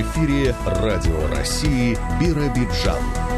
Эфире 0.00 0.54
Радио 0.64 1.28
России 1.28 1.98
Биробиджан. 2.18 3.29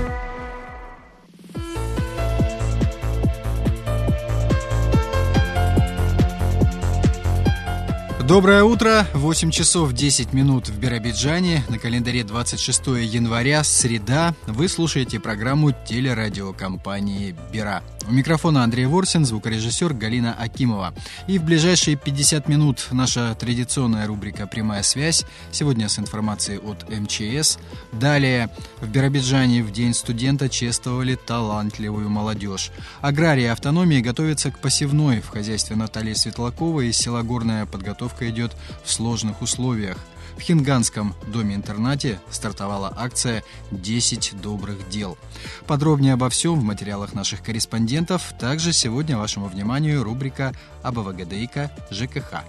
Доброе 8.33 8.65
утро, 8.65 9.07
8 9.13 9.51
часов 9.51 9.93
10 9.93 10.33
минут 10.33 10.71
в 10.71 10.79
Биробиджане, 10.79 11.63
на 11.69 11.79
календаре 11.79 12.25
26 12.25 12.87
января, 13.03 13.63
среда. 13.63 14.35
Вы 14.47 14.69
слушаете 14.69 15.21
программу 15.21 15.73
телерадиокомпании 15.73 17.37
«Бира». 17.53 17.83
У 18.09 18.13
микрофона 18.13 18.65
Андрей 18.65 18.87
Ворсин, 18.87 19.25
звукорежиссер 19.25 19.93
Галина 19.95 20.35
Акимова. 20.35 20.95
И 21.29 21.39
в 21.39 21.45
ближайшие 21.45 21.97
50 21.97 22.49
минут 22.49 22.89
наша 22.91 23.37
традиционная 23.39 24.07
рубрика 24.07 24.47
«Прямая 24.47 24.83
связь». 24.83 25.25
Сегодня 25.53 25.91
с 25.91 25.99
информацией 25.99 26.59
от 26.59 26.89
МЧС. 26.89 27.59
Далее 27.93 28.49
в 28.81 28.89
Биробиджане 28.89 29.63
в 29.63 29.71
День 29.71 29.95
студента 29.95 30.49
чествовали 30.49 31.15
талантливую 31.15 32.09
молодежь. 32.09 32.71
Аграрии 33.03 33.45
автономии 33.45 34.01
готовятся 34.01 34.51
к 34.51 34.59
посевной 34.59 35.21
в 35.21 35.29
хозяйстве 35.29 35.77
Натальи 35.77 36.15
Светлаковой 36.15 36.89
из 36.89 36.97
села 36.97 37.23
Горная 37.23 37.67
подготовка 37.67 38.22
идет 38.31 38.57
в 38.85 38.91
сложных 38.91 39.43
условиях. 39.43 39.99
В 40.37 40.41
Хинганском 40.41 41.15
доме-интернате 41.27 42.21
стартовала 42.31 42.93
акция 42.97 43.45
«10 43.71 44.41
добрых 44.41 44.89
дел». 44.89 45.19
Подробнее 45.67 46.15
обо 46.15 46.29
всем 46.31 46.59
в 46.59 46.65
материалах 46.65 47.15
наших 47.15 47.43
корреспондентов. 47.43 48.33
Также 48.39 48.73
сегодня 48.73 49.17
вашему 49.17 49.47
вниманию 49.47 50.03
рубрика 50.03 50.53
об 50.83 50.99
АВГДИКа 50.99 51.71
ЖКХ. 51.91 52.45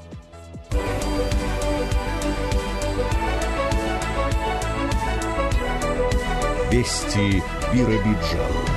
Вести 6.72 7.44
Биробиджан. 7.72 8.73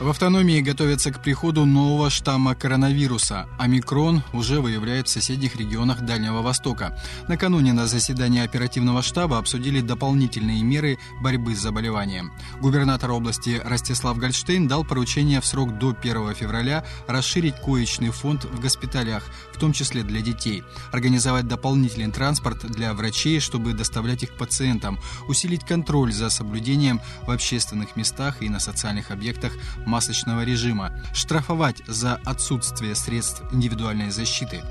В 0.00 0.08
автономии 0.08 0.62
готовятся 0.62 1.12
к 1.12 1.20
приходу 1.20 1.66
нового 1.66 2.08
штамма 2.08 2.54
коронавируса. 2.54 3.46
Омикрон 3.58 4.22
уже 4.32 4.62
выявляет 4.62 5.08
в 5.08 5.10
соседних 5.10 5.56
регионах 5.56 6.00
Дальнего 6.00 6.40
Востока. 6.40 6.98
Накануне 7.28 7.74
на 7.74 7.86
заседании 7.86 8.42
оперативного 8.42 9.02
штаба 9.02 9.36
обсудили 9.36 9.82
дополнительные 9.82 10.62
меры 10.62 10.96
борьбы 11.22 11.54
с 11.54 11.58
заболеванием. 11.58 12.32
Губернатор 12.62 13.10
области 13.10 13.60
Ростислав 13.62 14.16
Гольштейн 14.16 14.66
дал 14.66 14.84
поручение 14.84 15.42
в 15.42 15.44
срок 15.44 15.76
до 15.76 15.90
1 15.90 16.34
февраля 16.34 16.82
расширить 17.06 17.56
коечный 17.56 18.08
фонд 18.08 18.46
в 18.46 18.58
госпиталях, 18.58 19.24
том 19.60 19.72
числе 19.72 20.02
для 20.02 20.22
детей, 20.22 20.64
организовать 20.90 21.46
дополнительный 21.46 22.10
транспорт 22.10 22.66
для 22.66 22.94
врачей, 22.94 23.38
чтобы 23.40 23.74
доставлять 23.74 24.22
их 24.22 24.36
пациентам, 24.36 24.98
усилить 25.28 25.64
контроль 25.64 26.12
за 26.12 26.30
соблюдением 26.30 27.00
в 27.26 27.30
общественных 27.30 27.94
местах 27.94 28.42
и 28.42 28.48
на 28.48 28.58
социальных 28.58 29.10
объектах 29.10 29.52
масочного 29.86 30.44
режима, 30.44 30.92
штрафовать 31.14 31.82
за 31.86 32.14
отсутствие 32.24 32.94
средств 32.94 33.42
индивидуальной 33.52 34.10
защиты. 34.10 34.62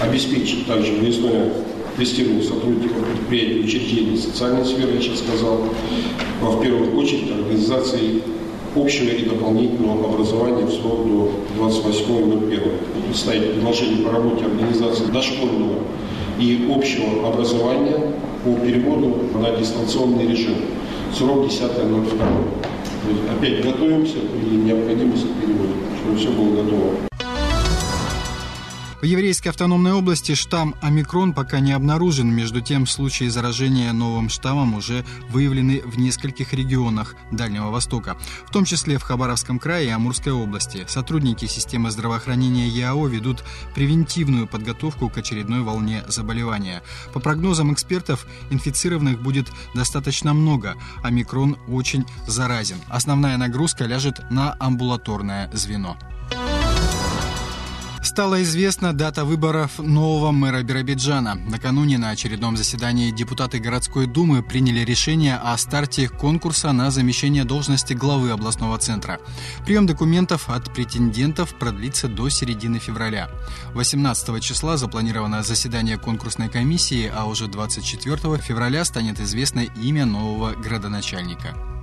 Обеспечить 0.00 0.66
также 0.66 0.92
выездное 0.92 1.52
тестирование 1.96 2.42
сотрудников 2.42 3.06
предприятий 3.06 3.60
учреждений 3.60 4.18
социальной 4.18 4.64
сферы, 4.64 4.94
я 4.94 5.00
сейчас 5.00 5.20
сказал, 5.20 5.72
в 6.40 6.62
первую 6.62 6.96
очередь 6.96 7.30
организации 7.30 8.22
общего 8.76 9.10
и 9.10 9.24
дополнительного 9.24 10.12
образования 10.12 10.66
в 10.66 10.72
срок 10.72 11.06
до 11.06 11.30
28.01. 11.58 12.72
Представить 13.06 13.52
предложение 13.54 14.04
по 14.04 14.12
работе 14.12 14.44
организации 14.44 15.06
дошкольного 15.06 15.78
и 16.38 16.68
общего 16.74 17.28
образования 17.28 18.14
по 18.44 18.54
переводу 18.54 19.16
на 19.34 19.56
дистанционный 19.56 20.26
режим. 20.26 20.56
Срок 21.16 21.46
10.02 21.46 22.14
опять 23.36 23.62
готовимся 23.62 24.16
при 24.18 24.56
необходимости 24.56 25.28
перевода, 25.40 25.72
чтобы 26.02 26.18
все 26.18 26.30
было 26.30 26.62
готово. 26.62 27.13
В 29.04 29.06
еврейской 29.06 29.48
автономной 29.48 29.92
области 29.92 30.34
штамм 30.34 30.74
омикрон 30.80 31.34
пока 31.34 31.60
не 31.60 31.72
обнаружен. 31.72 32.34
Между 32.34 32.62
тем, 32.62 32.86
случаи 32.86 33.28
заражения 33.28 33.92
новым 33.92 34.30
штаммом 34.30 34.72
уже 34.72 35.04
выявлены 35.28 35.82
в 35.84 35.98
нескольких 35.98 36.54
регионах 36.54 37.14
Дальнего 37.30 37.70
Востока, 37.70 38.16
в 38.46 38.50
том 38.50 38.64
числе 38.64 38.96
в 38.96 39.02
Хабаровском 39.02 39.58
крае 39.58 39.88
и 39.88 39.90
Амурской 39.90 40.32
области. 40.32 40.86
Сотрудники 40.88 41.44
системы 41.44 41.90
здравоохранения 41.90 42.66
ЯО 42.66 43.06
ведут 43.06 43.44
превентивную 43.74 44.46
подготовку 44.46 45.10
к 45.10 45.18
очередной 45.18 45.60
волне 45.60 46.02
заболевания. 46.08 46.82
По 47.12 47.20
прогнозам 47.20 47.74
экспертов, 47.74 48.26
инфицированных 48.48 49.20
будет 49.20 49.48
достаточно 49.74 50.32
много. 50.32 50.76
Омикрон 51.02 51.58
очень 51.68 52.06
заразен. 52.26 52.78
Основная 52.88 53.36
нагрузка 53.36 53.84
ляжет 53.84 54.22
на 54.30 54.56
амбулаторное 54.58 55.50
звено. 55.52 55.98
Стала 58.04 58.42
известна 58.42 58.92
дата 58.92 59.24
выборов 59.24 59.78
нового 59.78 60.30
мэра 60.30 60.62
Биробиджана. 60.62 61.36
Накануне 61.36 61.96
на 61.96 62.10
очередном 62.10 62.54
заседании 62.54 63.10
депутаты 63.10 63.58
городской 63.58 64.06
думы 64.06 64.42
приняли 64.42 64.84
решение 64.84 65.36
о 65.36 65.56
старте 65.56 66.08
конкурса 66.10 66.72
на 66.72 66.90
замещение 66.90 67.44
должности 67.44 67.94
главы 67.94 68.30
областного 68.30 68.76
центра. 68.76 69.20
Прием 69.64 69.86
документов 69.86 70.50
от 70.50 70.70
претендентов 70.72 71.54
продлится 71.54 72.08
до 72.08 72.28
середины 72.28 72.78
февраля. 72.78 73.30
18 73.72 74.42
числа 74.42 74.76
запланировано 74.76 75.42
заседание 75.42 75.96
конкурсной 75.96 76.50
комиссии, 76.50 77.10
а 77.12 77.24
уже 77.24 77.46
24 77.46 78.36
февраля 78.36 78.84
станет 78.84 79.18
известно 79.18 79.60
имя 79.60 80.04
нового 80.04 80.52
градоначальника. 80.52 81.73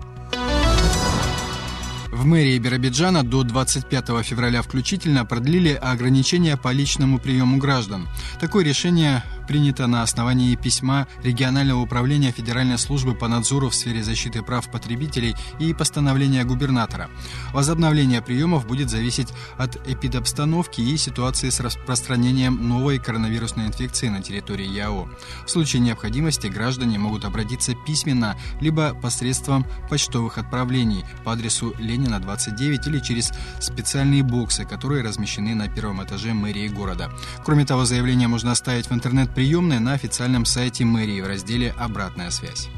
В 2.22 2.26
мэрии 2.26 2.60
Биробиджана 2.60 3.24
до 3.24 3.42
25 3.42 4.24
февраля 4.24 4.62
включительно 4.62 5.26
продлили 5.26 5.74
ограничения 5.74 6.56
по 6.56 6.72
личному 6.72 7.18
приему 7.18 7.58
граждан. 7.58 8.08
Такое 8.40 8.64
решение 8.64 9.24
принято 9.52 9.86
на 9.86 10.02
основании 10.02 10.56
письма 10.56 11.10
регионального 11.24 11.82
управления 11.82 12.32
Федеральной 12.32 12.78
службы 12.78 13.14
по 13.14 13.28
надзору 13.28 13.68
в 13.68 13.76
сфере 13.76 14.02
защиты 14.02 14.42
прав 14.44 14.72
потребителей 14.72 15.36
и 15.60 15.74
постановления 15.74 16.46
губернатора. 16.46 17.10
Возобновление 17.52 18.22
приемов 18.22 18.66
будет 18.66 18.90
зависеть 18.90 19.28
от 19.58 19.76
эпидобстановки 19.90 20.80
и 20.80 20.96
ситуации 20.96 21.50
с 21.50 21.60
распространением 21.60 22.66
новой 22.66 22.98
коронавирусной 22.98 23.66
инфекции 23.66 24.08
на 24.08 24.22
территории 24.22 24.70
ЯО. 24.70 25.10
В 25.46 25.50
случае 25.50 25.82
необходимости 25.82 26.48
граждане 26.48 26.98
могут 26.98 27.26
обратиться 27.26 27.74
письменно, 27.86 28.38
либо 28.62 28.94
посредством 28.94 29.66
почтовых 29.90 30.38
отправлений 30.38 31.04
по 31.26 31.34
адресу 31.34 31.74
Ленина 31.78 32.22
29 32.22 32.88
или 32.88 33.00
через 33.00 33.32
специальные 33.60 34.24
боксы, 34.24 34.64
которые 34.64 35.04
размещены 35.04 35.56
на 35.56 35.68
первом 35.68 36.02
этаже 36.02 36.34
мэрии 36.34 36.70
города. 36.70 37.12
Кроме 37.44 37.66
того, 37.66 37.84
заявление 37.84 38.30
можно 38.30 38.54
оставить 38.54 38.88
в 38.90 38.94
интернет 38.94 39.36
приемная 39.42 39.80
на 39.80 39.94
официальном 39.94 40.46
сайте 40.46 40.86
мэрии 40.86 41.20
в 41.20 41.26
разделе 41.26 41.74
«Обратная 41.76 42.30
связь». 42.30 42.70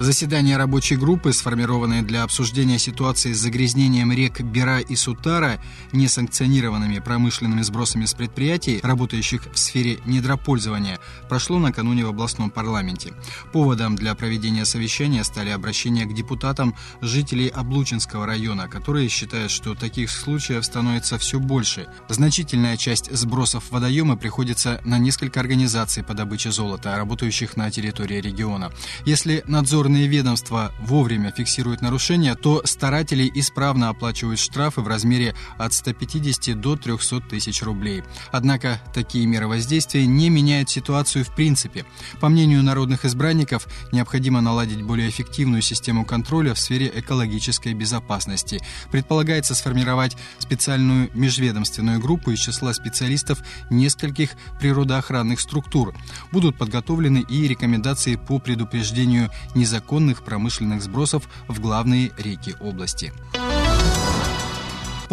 Заседание 0.00 0.56
рабочей 0.56 0.96
группы, 0.96 1.32
сформированное 1.32 2.02
для 2.02 2.24
обсуждения 2.24 2.80
ситуации 2.80 3.32
с 3.32 3.38
загрязнением 3.38 4.12
рек 4.12 4.40
Бера 4.40 4.80
и 4.80 4.96
Сутара 4.96 5.60
несанкционированными 5.92 6.98
промышленными 6.98 7.62
сбросами 7.62 8.04
с 8.04 8.12
предприятий, 8.12 8.80
работающих 8.82 9.46
в 9.52 9.56
сфере 9.56 10.00
недропользования, 10.04 10.98
прошло 11.28 11.60
накануне 11.60 12.04
в 12.04 12.08
областном 12.08 12.50
парламенте. 12.50 13.12
Поводом 13.52 13.94
для 13.94 14.16
проведения 14.16 14.64
совещания 14.64 15.22
стали 15.22 15.50
обращения 15.50 16.06
к 16.06 16.12
депутатам 16.12 16.74
жителей 17.00 17.46
Облучинского 17.46 18.26
района, 18.26 18.66
которые 18.66 19.08
считают, 19.08 19.52
что 19.52 19.76
таких 19.76 20.10
случаев 20.10 20.64
становится 20.64 21.18
все 21.18 21.38
больше. 21.38 21.86
Значительная 22.08 22.76
часть 22.76 23.14
сбросов 23.14 23.64
в 23.64 23.70
водоемы 23.70 24.16
приходится 24.16 24.80
на 24.84 24.98
несколько 24.98 25.38
организаций 25.38 26.02
по 26.02 26.14
добыче 26.14 26.50
золота, 26.50 26.96
работающих 26.96 27.56
на 27.56 27.70
территории 27.70 28.20
региона. 28.20 28.72
Если 29.04 29.44
надзорный 29.46 29.83
Надзорные 29.84 30.08
ведомства 30.08 30.72
вовремя 30.80 31.30
фиксируют 31.30 31.82
нарушения, 31.82 32.34
то 32.36 32.62
старатели 32.64 33.30
исправно 33.34 33.90
оплачивают 33.90 34.40
штрафы 34.40 34.80
в 34.80 34.88
размере 34.88 35.34
от 35.58 35.74
150 35.74 36.58
до 36.58 36.76
300 36.76 37.20
тысяч 37.20 37.62
рублей. 37.62 38.02
Однако 38.32 38.80
такие 38.94 39.26
меры 39.26 39.46
воздействия 39.46 40.06
не 40.06 40.30
меняют 40.30 40.70
ситуацию 40.70 41.22
в 41.22 41.34
принципе. 41.34 41.84
По 42.18 42.30
мнению 42.30 42.62
народных 42.62 43.04
избранников, 43.04 43.66
необходимо 43.92 44.40
наладить 44.40 44.80
более 44.80 45.10
эффективную 45.10 45.60
систему 45.60 46.06
контроля 46.06 46.54
в 46.54 46.58
сфере 46.58 46.90
экологической 46.94 47.74
безопасности. 47.74 48.62
Предполагается 48.90 49.54
сформировать 49.54 50.16
специальную 50.38 51.10
межведомственную 51.12 52.00
группу 52.00 52.30
из 52.30 52.38
числа 52.38 52.72
специалистов 52.72 53.40
нескольких 53.68 54.30
природоохранных 54.60 55.40
структур. 55.40 55.94
Будут 56.32 56.56
подготовлены 56.56 57.18
и 57.28 57.46
рекомендации 57.46 58.16
по 58.16 58.38
предупреждению 58.38 59.28
незаконных 59.54 59.73
незаконных 59.74 60.22
промышленных 60.22 60.82
сбросов 60.82 61.28
в 61.48 61.60
главные 61.60 62.12
реки 62.16 62.54
области. 62.60 63.12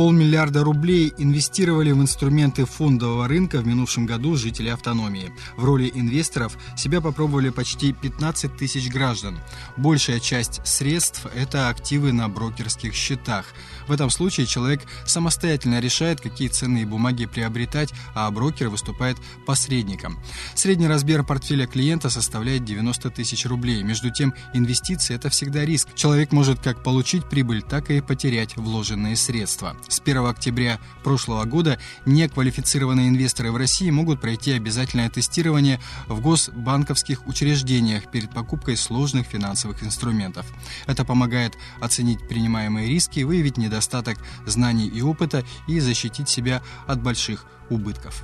Полмиллиарда 0.02 0.64
рублей 0.64 1.14
инвестировали 1.20 1.92
в 1.92 2.02
инструменты 2.02 2.66
фондового 2.66 3.28
рынка 3.28 3.60
в 3.60 3.68
минувшем 3.68 4.08
году 4.08 4.36
жители 4.36 4.70
автономии. 4.70 5.32
В 5.58 5.64
роли 5.64 5.92
инвесторов 5.94 6.58
себя 6.76 7.02
попробовали 7.02 7.52
почти 7.52 7.94
15 7.94 8.58
тысяч 8.58 8.90
граждан. 8.90 9.38
Большая 9.78 10.20
часть 10.20 10.66
средств– 10.66 11.28
это 11.36 11.70
активы 11.70 12.14
на 12.14 12.28
брокерских 12.30 12.96
счетах. 12.96 13.46
В 13.88 13.92
этом 13.92 14.10
случае 14.10 14.48
человек 14.48 14.82
самостоятельно 15.06 15.80
решает, 15.80 16.20
какие 16.20 16.48
ценные 16.48 16.88
бумаги 16.88 17.28
приобретать, 17.28 17.94
а 18.16 18.32
брокер 18.32 18.70
выступает 18.70 19.18
посредником. 19.46 20.18
Средний 20.56 20.88
размер 20.88 21.24
портфеля 21.24 21.68
клиента 21.68 22.10
составляет 22.10 22.66
90 22.66 23.12
тысяч 23.12 23.46
рублей. 23.46 23.84
Между 23.84 24.10
тем, 24.10 24.34
инвестиции– 24.56 25.14
это 25.16 25.30
всегда 25.30 25.64
риск. 25.64 25.90
Человек 25.94 26.32
может 26.32 26.60
как 26.60 26.82
получить 26.82 27.30
прибыль, 27.30 27.62
так 27.62 27.92
и 27.92 28.02
потерять 28.02 28.58
вложенные 28.58 29.16
средства. 29.16 29.78
С 29.92 30.00
1 30.00 30.26
октября 30.26 30.80
прошлого 31.04 31.44
года 31.44 31.78
неквалифицированные 32.06 33.10
инвесторы 33.10 33.52
в 33.52 33.58
России 33.58 33.90
могут 33.90 34.22
пройти 34.22 34.54
обязательное 34.54 35.10
тестирование 35.10 35.82
в 36.08 36.22
госбанковских 36.22 37.28
учреждениях 37.28 38.10
перед 38.10 38.32
покупкой 38.32 38.78
сложных 38.78 39.28
финансовых 39.28 39.84
инструментов. 39.84 40.46
Это 40.88 41.04
помогает 41.04 41.58
оценить 41.82 42.26
принимаемые 42.26 42.88
риски, 42.88 43.20
выявить 43.20 43.58
недостаток 43.58 44.18
знаний 44.46 44.88
и 44.88 45.02
опыта 45.02 45.44
и 45.68 45.82
защитить 45.82 46.30
себя 46.30 46.64
от 46.88 47.04
больших 47.04 47.46
убытков. 47.70 48.24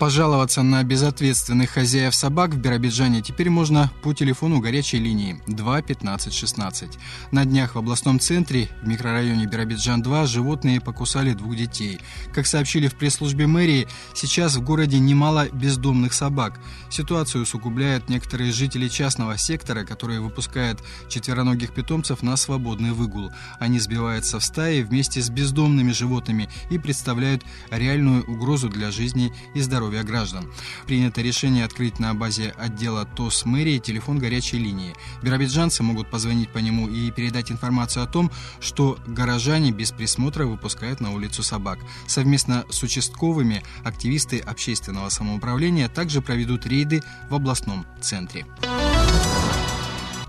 Пожаловаться 0.00 0.62
на 0.62 0.82
безответственных 0.82 1.68
хозяев 1.68 2.14
собак 2.14 2.54
в 2.54 2.56
Биробиджане 2.56 3.20
теперь 3.20 3.50
можно 3.50 3.92
по 4.02 4.14
телефону 4.14 4.58
горячей 4.58 4.98
линии 4.98 5.42
2 5.46 5.82
15 5.82 6.32
16. 6.32 6.98
На 7.32 7.44
днях 7.44 7.74
в 7.74 7.78
областном 7.78 8.18
центре 8.18 8.70
в 8.80 8.88
микрорайоне 8.88 9.44
Биробиджан-2 9.44 10.26
животные 10.26 10.80
покусали 10.80 11.34
двух 11.34 11.54
детей. 11.54 12.00
Как 12.32 12.46
сообщили 12.46 12.88
в 12.88 12.94
пресс-службе 12.94 13.46
мэрии, 13.46 13.88
сейчас 14.14 14.56
в 14.56 14.62
городе 14.62 14.98
немало 14.98 15.50
бездомных 15.50 16.14
собак. 16.14 16.58
Ситуацию 16.88 17.42
усугубляют 17.42 18.08
некоторые 18.08 18.52
жители 18.52 18.88
частного 18.88 19.36
сектора, 19.36 19.84
которые 19.84 20.20
выпускают 20.20 20.82
четвероногих 21.10 21.74
питомцев 21.74 22.22
на 22.22 22.38
свободный 22.38 22.92
выгул. 22.92 23.32
Они 23.58 23.78
сбиваются 23.78 24.38
в 24.38 24.44
стаи 24.44 24.80
вместе 24.80 25.20
с 25.20 25.28
бездомными 25.28 25.92
животными 25.92 26.48
и 26.70 26.78
представляют 26.78 27.42
реальную 27.70 28.24
угрозу 28.24 28.70
для 28.70 28.90
жизни 28.90 29.30
и 29.54 29.60
здоровья 29.60 29.89
здоровья 29.90 30.04
граждан. 30.04 30.52
Принято 30.86 31.20
решение 31.20 31.64
открыть 31.64 31.98
на 31.98 32.14
базе 32.14 32.54
отдела 32.56 33.04
ТОС 33.04 33.44
мэрии 33.44 33.78
телефон 33.78 34.18
горячей 34.18 34.58
линии. 34.58 34.94
Биробиджанцы 35.22 35.82
могут 35.82 36.08
позвонить 36.10 36.50
по 36.50 36.58
нему 36.58 36.88
и 36.88 37.10
передать 37.10 37.50
информацию 37.50 38.04
о 38.04 38.06
том, 38.06 38.30
что 38.60 38.98
горожане 39.06 39.72
без 39.72 39.90
присмотра 39.90 40.46
выпускают 40.46 41.00
на 41.00 41.12
улицу 41.12 41.42
собак. 41.42 41.78
Совместно 42.06 42.64
с 42.70 42.82
участковыми 42.84 43.62
активисты 43.84 44.38
общественного 44.38 45.08
самоуправления 45.08 45.88
также 45.88 46.22
проведут 46.22 46.66
рейды 46.66 47.02
в 47.28 47.34
областном 47.34 47.84
центре. 48.00 48.46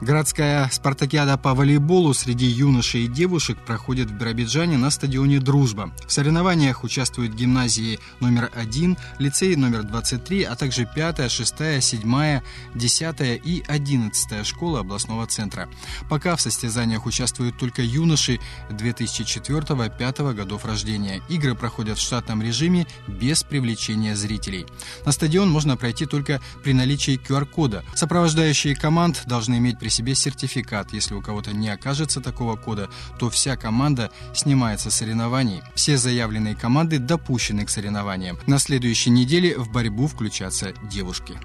Городская 0.02 0.68
спартакиада 0.72 1.38
по 1.38 1.54
волейболу 1.54 2.16
среди 2.16 2.48
юношей 2.48 3.04
и 3.04 3.08
девушек 3.08 3.60
проходит 3.64 4.10
в 4.10 4.14
Биробиджане 4.16 4.76
на 4.76 4.90
стадионе 4.90 5.40
«Дружба». 5.40 5.92
В 6.08 6.12
соревнованиях 6.12 6.84
участвуют 6.84 7.36
гимназии 7.36 8.00
номер 8.20 8.50
1, 8.56 8.98
лицей 9.20 9.56
номер 9.56 9.84
23, 9.84 10.42
а 10.46 10.56
также 10.56 10.88
5, 10.92 11.32
6, 11.32 11.84
7, 11.84 12.42
10 12.74 13.16
и 13.46 13.64
11 13.68 14.48
школы 14.48 14.80
областного 14.80 15.28
центра. 15.28 15.70
Пока 16.10 16.36
в 16.36 16.42
состязаниях 16.42 17.06
участвуют 17.06 17.60
только 17.60 17.84
юноши 17.84 18.40
2004-2005 18.72 20.34
годов 20.34 20.66
рождения. 20.66 21.22
Игры 21.30 21.54
проходят 21.54 22.00
в 22.00 22.02
штатном 22.02 22.42
режиме 22.42 22.88
без 23.08 23.44
привлечения 23.44 24.16
зрителей. 24.16 24.66
На 25.06 25.12
стадион 25.12 25.52
можно 25.52 25.78
пройти 25.78 26.08
только 26.08 26.42
при 26.64 26.74
наличии 26.74 27.22
QR-кода. 27.24 27.84
Сопровождающие 27.94 28.76
команд 28.76 29.22
должны 29.28 29.60
иметь 29.60 29.78
при 29.78 29.91
себе 29.92 30.16
сертификат. 30.16 30.94
Если 30.94 31.14
у 31.14 31.22
кого-то 31.22 31.54
не 31.54 31.70
окажется 31.70 32.22
такого 32.22 32.56
кода, 32.56 32.90
то 33.20 33.30
вся 33.30 33.56
команда 33.56 34.10
снимается 34.34 34.90
с 34.90 34.96
соревнований. 34.96 35.62
Все 35.76 35.98
заявленные 35.98 36.56
команды 36.56 36.98
допущены 36.98 37.66
к 37.66 37.70
соревнованиям. 37.70 38.40
На 38.48 38.58
следующей 38.58 39.12
неделе 39.12 39.58
в 39.58 39.72
борьбу 39.72 40.08
включатся 40.08 40.74
девушки. 40.90 41.38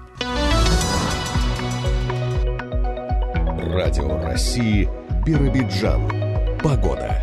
Радио 3.77 4.19
России 4.23 4.89
Биробиджан. 5.25 6.59
Погода. 6.63 7.21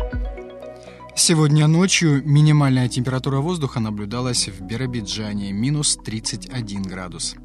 Сегодня 1.15 1.65
ночью 1.67 2.21
минимальная 2.25 2.89
температура 2.89 3.39
воздуха 3.39 3.79
наблюдалась 3.79 4.49
в 4.49 4.61
Биробиджане 4.61 5.53
минус 5.53 5.97
31 6.03 6.83
градус. 6.83 7.35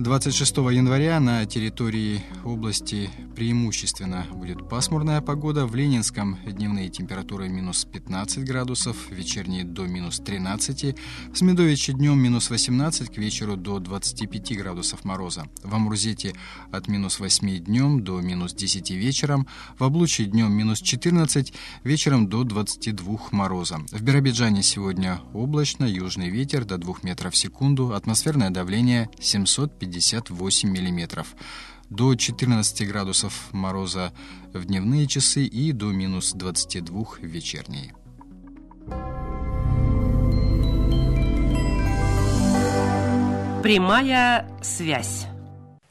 26 0.00 0.56
января 0.56 1.20
на 1.20 1.44
территории 1.44 2.22
области 2.42 3.10
преимущественно 3.36 4.24
будет 4.32 4.66
пасмурная 4.66 5.20
погода. 5.20 5.66
В 5.66 5.74
Ленинском 5.74 6.38
дневные 6.46 6.88
температуры 6.88 7.50
минус 7.50 7.84
15 7.84 8.44
градусов, 8.44 8.96
вечерние 9.10 9.62
до 9.62 9.86
минус 9.86 10.18
13. 10.20 10.96
В 11.30 11.36
Смедовиче 11.36 11.92
днем 11.92 12.18
минус 12.18 12.48
18, 12.48 13.14
к 13.14 13.18
вечеру 13.18 13.56
до 13.56 13.78
25 13.78 14.56
градусов 14.56 15.04
мороза. 15.04 15.44
В 15.62 15.74
Амурзете 15.74 16.32
от 16.72 16.88
минус 16.88 17.20
8 17.20 17.58
днем 17.58 18.02
до 18.02 18.22
минус 18.22 18.54
10 18.54 18.90
вечером. 18.92 19.46
В 19.78 19.84
Облуче 19.84 20.24
днем 20.24 20.50
минус 20.50 20.80
14, 20.80 21.52
вечером 21.84 22.26
до 22.26 22.44
22 22.44 23.18
мороза. 23.32 23.80
В 23.92 24.00
Биробиджане 24.00 24.62
сегодня 24.62 25.20
облачно, 25.34 25.84
южный 25.84 26.30
ветер 26.30 26.64
до 26.64 26.78
2 26.78 26.94
метров 27.02 27.34
в 27.34 27.36
секунду, 27.36 27.92
атмосферное 27.92 28.48
давление 28.48 29.10
750 29.20 29.89
58 29.90 30.70
миллиметров. 30.70 31.34
До 31.88 32.14
14 32.14 32.86
градусов 32.86 33.48
мороза 33.52 34.12
в 34.52 34.64
дневные 34.64 35.06
часы 35.08 35.44
и 35.44 35.72
до 35.72 35.86
минус 35.86 36.32
22 36.32 37.04
в 37.20 37.22
вечерние. 37.22 37.94
Прямая 43.62 44.48
связь. 44.62 45.26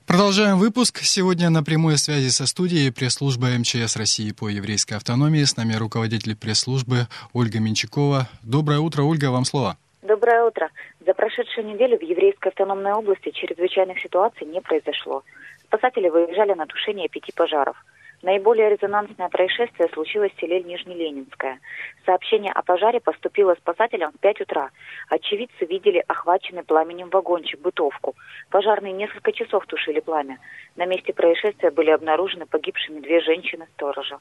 Продолжаем 0.08 0.58
выпуск. 0.58 1.00
Сегодня 1.00 1.50
на 1.50 1.62
прямой 1.62 1.98
связи 1.98 2.30
со 2.30 2.48
студией 2.48 2.92
пресс-служба 2.92 3.48
МЧС 3.60 3.96
России 3.96 4.32
по 4.32 4.50
еврейской 4.50 4.94
автономии. 4.94 5.44
С 5.44 5.56
нами 5.56 5.74
руководитель 5.74 6.36
пресс-службы 6.36 7.08
Ольга 7.34 7.60
Менчакова. 7.60 8.28
Доброе 8.42 8.80
утро, 8.80 9.04
Ольга, 9.04 9.30
вам 9.30 9.46
слово. 9.46 9.78
Доброе 10.02 10.46
утро. 10.46 10.70
За 11.10 11.16
прошедшую 11.16 11.66
неделю 11.66 11.98
в 11.98 12.04
Еврейской 12.04 12.50
автономной 12.50 12.94
области 12.94 13.32
чрезвычайных 13.32 14.00
ситуаций 14.00 14.46
не 14.46 14.62
произошло. 14.62 15.24
Спасатели 15.64 16.08
выезжали 16.08 16.54
на 16.54 16.68
тушение 16.68 17.10
пяти 17.10 17.32
пожаров. 17.32 17.84
Наиболее 18.22 18.70
резонансное 18.70 19.28
происшествие 19.30 19.90
случилось 19.90 20.32
в 20.34 20.40
селе 20.40 20.62
Нижнеленинское. 20.62 21.62
Сообщение 22.06 22.52
о 22.52 22.62
пожаре 22.62 23.00
поступило 23.00 23.56
спасателям 23.56 24.12
в 24.12 24.20
5 24.20 24.42
утра. 24.42 24.70
Очевидцы 25.10 25.66
видели 25.66 26.04
охваченный 26.08 26.64
пламенем 26.64 27.10
вагончик, 27.10 27.60
бытовку. 27.60 28.14
Пожарные 28.52 28.94
несколько 28.94 29.32
часов 29.32 29.66
тушили 29.66 30.02
пламя. 30.02 30.38
На 30.76 30.86
месте 30.86 31.12
происшествия 31.12 31.72
были 31.72 31.90
обнаружены 31.90 32.46
погибшими 32.46 33.00
две 33.00 33.20
женщины-сторожа. 33.22 34.20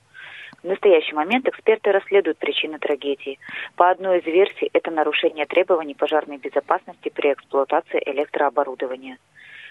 В 0.62 0.66
настоящий 0.66 1.14
момент 1.14 1.46
эксперты 1.46 1.92
расследуют 1.92 2.38
причины 2.38 2.78
трагедии. 2.78 3.38
По 3.76 3.90
одной 3.90 4.18
из 4.18 4.26
версий, 4.26 4.68
это 4.72 4.90
нарушение 4.90 5.46
требований 5.46 5.94
пожарной 5.94 6.38
безопасности 6.38 7.10
при 7.10 7.32
эксплуатации 7.32 8.02
электрооборудования. 8.04 9.18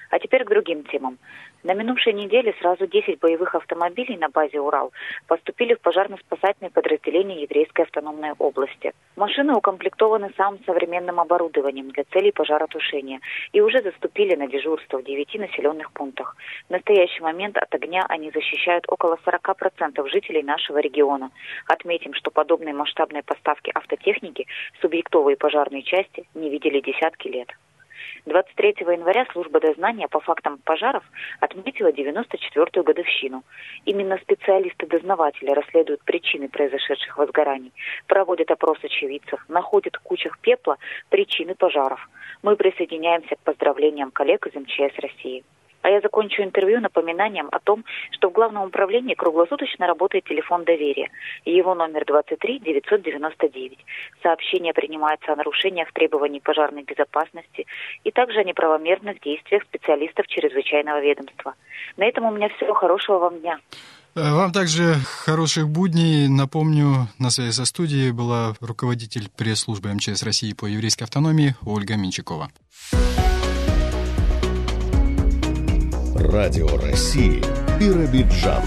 А 0.09 0.19
теперь 0.19 0.43
к 0.43 0.49
другим 0.49 0.83
темам. 0.83 1.17
На 1.63 1.73
минувшей 1.73 2.13
неделе 2.13 2.55
сразу 2.59 2.87
10 2.87 3.19
боевых 3.19 3.55
автомобилей 3.55 4.15
на 4.15 4.29
базе 4.29 4.59
«Урал» 4.59 4.93
поступили 5.27 5.73
в 5.73 5.81
пожарно-спасательные 5.81 6.71
подразделения 6.71 7.41
Еврейской 7.41 7.81
автономной 7.81 8.31
области. 8.39 8.93
Машины 9.15 9.53
укомплектованы 9.53 10.31
самым 10.37 10.63
современным 10.65 11.19
оборудованием 11.19 11.89
для 11.89 12.05
целей 12.05 12.31
пожаротушения 12.31 13.19
и 13.51 13.61
уже 13.61 13.81
заступили 13.81 14.35
на 14.35 14.47
дежурство 14.47 14.99
в 14.99 15.03
9 15.03 15.35
населенных 15.35 15.91
пунктах. 15.91 16.37
В 16.67 16.71
настоящий 16.71 17.21
момент 17.21 17.57
от 17.57 17.73
огня 17.73 18.05
они 18.07 18.31
защищают 18.31 18.85
около 18.87 19.19
40% 19.25 20.07
жителей 20.09 20.43
нашего 20.43 20.77
региона. 20.77 21.31
Отметим, 21.67 22.13
что 22.13 22.31
подобные 22.31 22.73
масштабные 22.73 23.23
поставки 23.23 23.71
автотехники 23.73 24.45
субъектовые 24.79 25.35
пожарные 25.35 25.83
части 25.83 26.27
не 26.33 26.49
видели 26.49 26.79
десятки 26.79 27.27
лет. 27.27 27.49
23 28.27 28.75
января 28.81 29.25
служба 29.31 29.59
дознания 29.59 30.07
по 30.07 30.19
фактам 30.19 30.57
пожаров 30.63 31.03
отметила 31.39 31.91
94-ю 31.91 32.83
годовщину. 32.83 33.43
Именно 33.85 34.17
специалисты-дознаватели 34.17 35.51
расследуют 35.51 36.03
причины 36.03 36.49
произошедших 36.49 37.17
возгораний, 37.17 37.71
проводят 38.05 38.51
опрос 38.51 38.77
очевидцев, 38.83 39.43
находят 39.47 39.95
в 39.95 40.01
кучах 40.01 40.39
пепла 40.39 40.77
причины 41.09 41.55
пожаров. 41.55 42.09
Мы 42.43 42.55
присоединяемся 42.55 43.35
к 43.35 43.39
поздравлениям 43.39 44.11
коллег 44.11 44.45
из 44.47 44.55
МЧС 44.55 44.99
России. 44.99 45.43
А 45.87 45.89
я 45.89 46.01
закончу 46.01 46.43
интервью 46.43 46.81
напоминанием 46.81 47.47
о 47.49 47.59
том, 47.59 47.85
что 48.11 48.29
в 48.29 48.33
Главном 48.33 48.65
управлении 48.65 49.13
круглосуточно 49.13 49.87
работает 49.87 50.25
телефон 50.25 50.65
доверия. 50.65 51.09
Его 51.45 51.75
номер 51.75 52.03
23 52.05 52.59
999. 52.59 53.79
Сообщения 54.21 54.73
принимаются 54.73 55.31
о 55.31 55.37
нарушениях 55.37 55.89
требований 55.93 56.41
пожарной 56.41 56.83
безопасности 56.83 57.65
и 58.03 58.11
также 58.11 58.39
о 58.39 58.43
неправомерных 58.43 59.21
действиях 59.21 59.63
специалистов 59.63 60.27
чрезвычайного 60.27 60.99
ведомства. 60.99 61.53
На 61.95 62.03
этом 62.03 62.25
у 62.25 62.31
меня 62.31 62.49
все. 62.49 62.73
Хорошего 62.73 63.19
вам 63.19 63.39
дня. 63.39 63.57
Э, 64.15 64.33
вам 64.33 64.51
также 64.51 64.95
хороших 65.23 65.69
будней. 65.69 66.27
Напомню, 66.27 67.07
на 67.17 67.29
связи 67.29 67.51
со 67.51 67.63
студией 67.63 68.11
была 68.11 68.55
руководитель 68.59 69.29
пресс-службы 69.37 69.93
МЧС 69.93 70.23
России 70.23 70.51
по 70.51 70.65
еврейской 70.65 71.03
автономии 71.03 71.55
Ольга 71.65 71.95
Минчакова. 71.95 72.49
Радио 76.19 76.67
России 76.77 77.43
Биробиджан. 77.79 78.63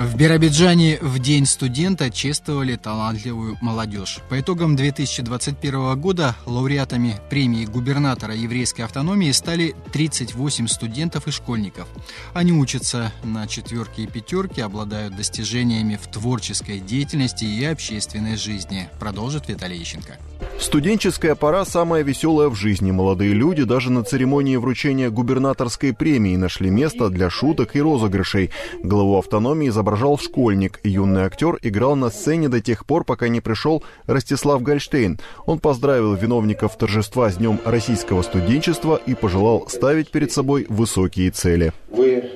В 0.00 0.16
Биробиджане 0.16 0.96
в 1.02 1.18
День 1.18 1.44
студента 1.44 2.08
чествовали 2.08 2.76
талантливую 2.76 3.58
молодежь. 3.60 4.20
По 4.30 4.40
итогам 4.40 4.74
2021 4.74 6.00
года 6.00 6.34
лауреатами 6.46 7.16
премии 7.28 7.66
губернатора 7.66 8.34
еврейской 8.34 8.80
автономии 8.80 9.30
стали 9.30 9.74
38 9.92 10.68
студентов 10.68 11.28
и 11.28 11.30
школьников. 11.30 11.86
Они 12.32 12.50
учатся 12.50 13.12
на 13.24 13.46
четверке 13.46 14.04
и 14.04 14.06
пятерке, 14.06 14.64
обладают 14.64 15.16
достижениями 15.16 15.98
в 16.02 16.10
творческой 16.10 16.80
деятельности 16.80 17.44
и 17.44 17.62
общественной 17.66 18.38
жизни, 18.38 18.88
продолжит 18.98 19.50
Виталий 19.50 19.82
Ищенко. 19.82 20.16
Студенческая 20.60 21.34
пора 21.34 21.64
самая 21.64 22.02
веселая 22.02 22.48
в 22.48 22.54
жизни. 22.54 22.90
Молодые 22.90 23.32
люди 23.32 23.64
даже 23.64 23.90
на 23.90 24.04
церемонии 24.04 24.56
вручения 24.56 25.08
губернаторской 25.08 25.94
премии 25.94 26.36
нашли 26.36 26.68
место 26.68 27.08
для 27.08 27.30
шуток 27.30 27.76
и 27.76 27.80
розыгрышей. 27.80 28.50
Главу 28.82 29.18
автономии 29.18 29.70
изображал 29.90 30.18
школьник. 30.18 30.78
Юный 30.84 31.22
актер 31.22 31.58
играл 31.62 31.96
на 31.96 32.10
сцене 32.10 32.48
до 32.48 32.60
тех 32.60 32.86
пор, 32.86 33.04
пока 33.04 33.28
не 33.28 33.40
пришел 33.40 33.82
Ростислав 34.06 34.62
Гольштейн. 34.62 35.18
Он 35.46 35.58
поздравил 35.58 36.14
виновников 36.14 36.78
торжества 36.78 37.28
с 37.28 37.36
Днем 37.36 37.58
российского 37.64 38.22
студенчества 38.22 39.00
и 39.04 39.14
пожелал 39.14 39.66
ставить 39.68 40.10
перед 40.10 40.30
собой 40.30 40.66
высокие 40.68 41.32
цели. 41.32 41.72
Вы 41.88 42.30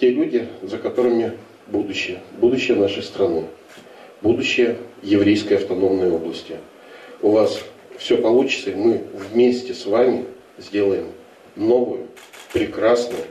те 0.00 0.10
люди, 0.10 0.48
за 0.62 0.78
которыми 0.78 1.34
будущее. 1.68 2.18
Будущее 2.40 2.76
нашей 2.76 3.04
страны. 3.04 3.44
Будущее 4.20 4.76
еврейской 5.02 5.54
автономной 5.54 6.10
области– 6.10 6.56
у 7.22 7.30
вас 7.30 7.60
все 7.98 8.18
получится, 8.18 8.70
и 8.70 8.74
мы 8.74 9.02
вместе 9.32 9.72
с 9.72 9.86
вами 9.86 10.26
сделаем 10.58 11.06
новую, 11.54 12.08
прекрасную, 12.52 13.24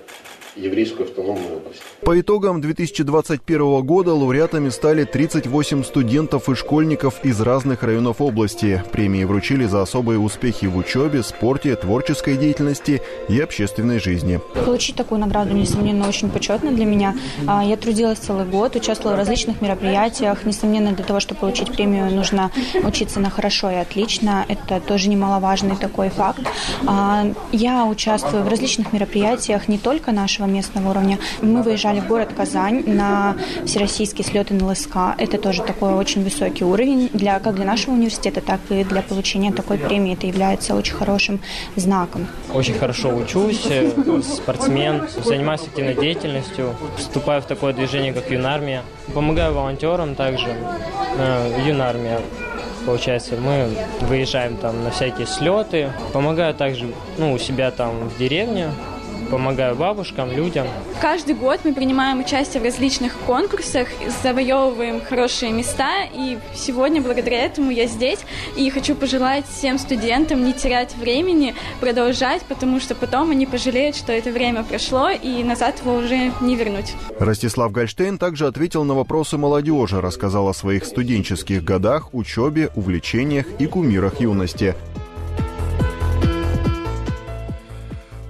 еврейскую 0.55 1.07
автономную 1.07 1.57
область. 1.57 1.81
По 2.01 2.19
итогам 2.19 2.61
2021 2.61 3.81
года 3.81 4.13
лауреатами 4.13 4.69
стали 4.69 5.03
38 5.03 5.83
студентов 5.83 6.49
и 6.49 6.55
школьников 6.55 7.23
из 7.23 7.41
разных 7.41 7.83
районов 7.83 8.21
области. 8.21 8.83
Премии 8.91 9.23
вручили 9.23 9.65
за 9.65 9.81
особые 9.81 10.19
успехи 10.19 10.65
в 10.65 10.77
учебе, 10.77 11.23
спорте, 11.23 11.75
творческой 11.75 12.37
деятельности 12.37 13.01
и 13.27 13.39
общественной 13.39 13.99
жизни. 13.99 14.39
Получить 14.65 14.95
такую 14.95 15.19
награду, 15.19 15.53
несомненно, 15.53 16.07
очень 16.07 16.29
почетно 16.29 16.71
для 16.71 16.85
меня. 16.85 17.15
А, 17.47 17.63
я 17.63 17.75
трудилась 17.75 18.19
целый 18.19 18.45
год, 18.45 18.75
участвовала 18.75 19.15
в 19.15 19.19
различных 19.19 19.61
мероприятиях. 19.61 20.45
Несомненно, 20.45 20.93
для 20.93 21.03
того, 21.03 21.19
чтобы 21.19 21.41
получить 21.41 21.73
премию, 21.73 22.09
нужно 22.11 22.51
учиться 22.83 23.19
на 23.19 23.29
хорошо 23.29 23.69
и 23.71 23.75
отлично. 23.75 24.45
Это 24.47 24.79
тоже 24.79 25.09
немаловажный 25.09 25.75
такой 25.75 26.09
факт. 26.09 26.41
А, 26.87 27.25
я 27.51 27.85
участвую 27.85 28.43
в 28.43 28.47
различных 28.47 28.93
мероприятиях 28.93 29.67
не 29.67 29.77
только 29.77 30.11
нашего 30.11 30.44
нашего 30.45 30.55
местного 30.55 30.89
уровня. 30.91 31.17
Мы 31.41 31.61
выезжали 31.61 31.99
в 31.99 32.07
город 32.07 32.29
Казань 32.35 32.83
на 32.85 33.35
всероссийские 33.65 34.25
слеты 34.25 34.53
на 34.53 34.67
ЛСК. 34.67 34.97
Это 35.17 35.37
тоже 35.37 35.63
такой 35.63 35.93
очень 35.93 36.23
высокий 36.23 36.63
уровень 36.63 37.09
для, 37.13 37.39
как 37.39 37.55
для 37.55 37.65
нашего 37.65 37.93
университета, 37.93 38.41
так 38.41 38.59
и 38.69 38.83
для 38.83 39.01
получения 39.01 39.51
такой 39.51 39.77
премии. 39.77 40.13
Это 40.13 40.27
является 40.27 40.75
очень 40.75 40.95
хорошим 40.95 41.39
знаком. 41.75 42.27
Очень 42.53 42.75
хорошо 42.75 43.09
учусь, 43.15 43.65
э, 43.69 43.91
спортсмен, 44.23 45.07
занимаюсь 45.23 45.61
активной 45.61 45.95
деятельностью, 45.95 46.75
вступаю 46.97 47.41
в 47.41 47.45
такое 47.45 47.73
движение, 47.73 48.13
как 48.13 48.31
юнармия. 48.31 48.83
Помогаю 49.13 49.53
волонтерам 49.53 50.15
также. 50.15 50.55
Э, 51.17 51.67
юнармия 51.67 52.19
получается, 52.85 53.35
мы 53.35 53.69
выезжаем 54.01 54.57
там 54.57 54.83
на 54.83 54.91
всякие 54.91 55.25
слеты. 55.25 55.91
Помогаю 56.13 56.53
также 56.53 56.85
ну, 57.17 57.33
у 57.33 57.39
себя 57.39 57.71
там 57.71 58.09
в 58.09 58.17
деревне, 58.19 58.69
помогаю 59.25 59.75
бабушкам, 59.75 60.31
людям. 60.31 60.67
Каждый 61.01 61.35
год 61.35 61.61
мы 61.63 61.73
принимаем 61.73 62.19
участие 62.19 62.61
в 62.61 62.65
различных 62.65 63.17
конкурсах, 63.19 63.87
завоевываем 64.23 65.01
хорошие 65.01 65.51
места, 65.51 66.05
и 66.13 66.37
сегодня 66.53 67.01
благодаря 67.01 67.45
этому 67.45 67.71
я 67.71 67.87
здесь, 67.87 68.19
и 68.55 68.69
хочу 68.69 68.95
пожелать 68.95 69.45
всем 69.47 69.77
студентам 69.77 70.45
не 70.45 70.53
терять 70.53 70.95
времени, 70.95 71.55
продолжать, 71.79 72.43
потому 72.43 72.79
что 72.79 72.95
потом 72.95 73.31
они 73.31 73.45
пожалеют, 73.45 73.95
что 73.95 74.11
это 74.11 74.31
время 74.31 74.63
прошло, 74.63 75.09
и 75.09 75.43
назад 75.43 75.79
его 75.79 75.95
уже 75.95 76.31
не 76.41 76.55
вернуть. 76.55 76.93
Ростислав 77.19 77.71
Гольштейн 77.71 78.17
также 78.17 78.47
ответил 78.47 78.83
на 78.83 78.93
вопросы 78.93 79.37
молодежи, 79.37 80.01
рассказал 80.01 80.47
о 80.47 80.53
своих 80.53 80.85
студенческих 80.85 81.63
годах, 81.63 82.13
учебе, 82.13 82.69
увлечениях 82.75 83.45
и 83.59 83.67
кумирах 83.67 84.19
юности. 84.19 84.75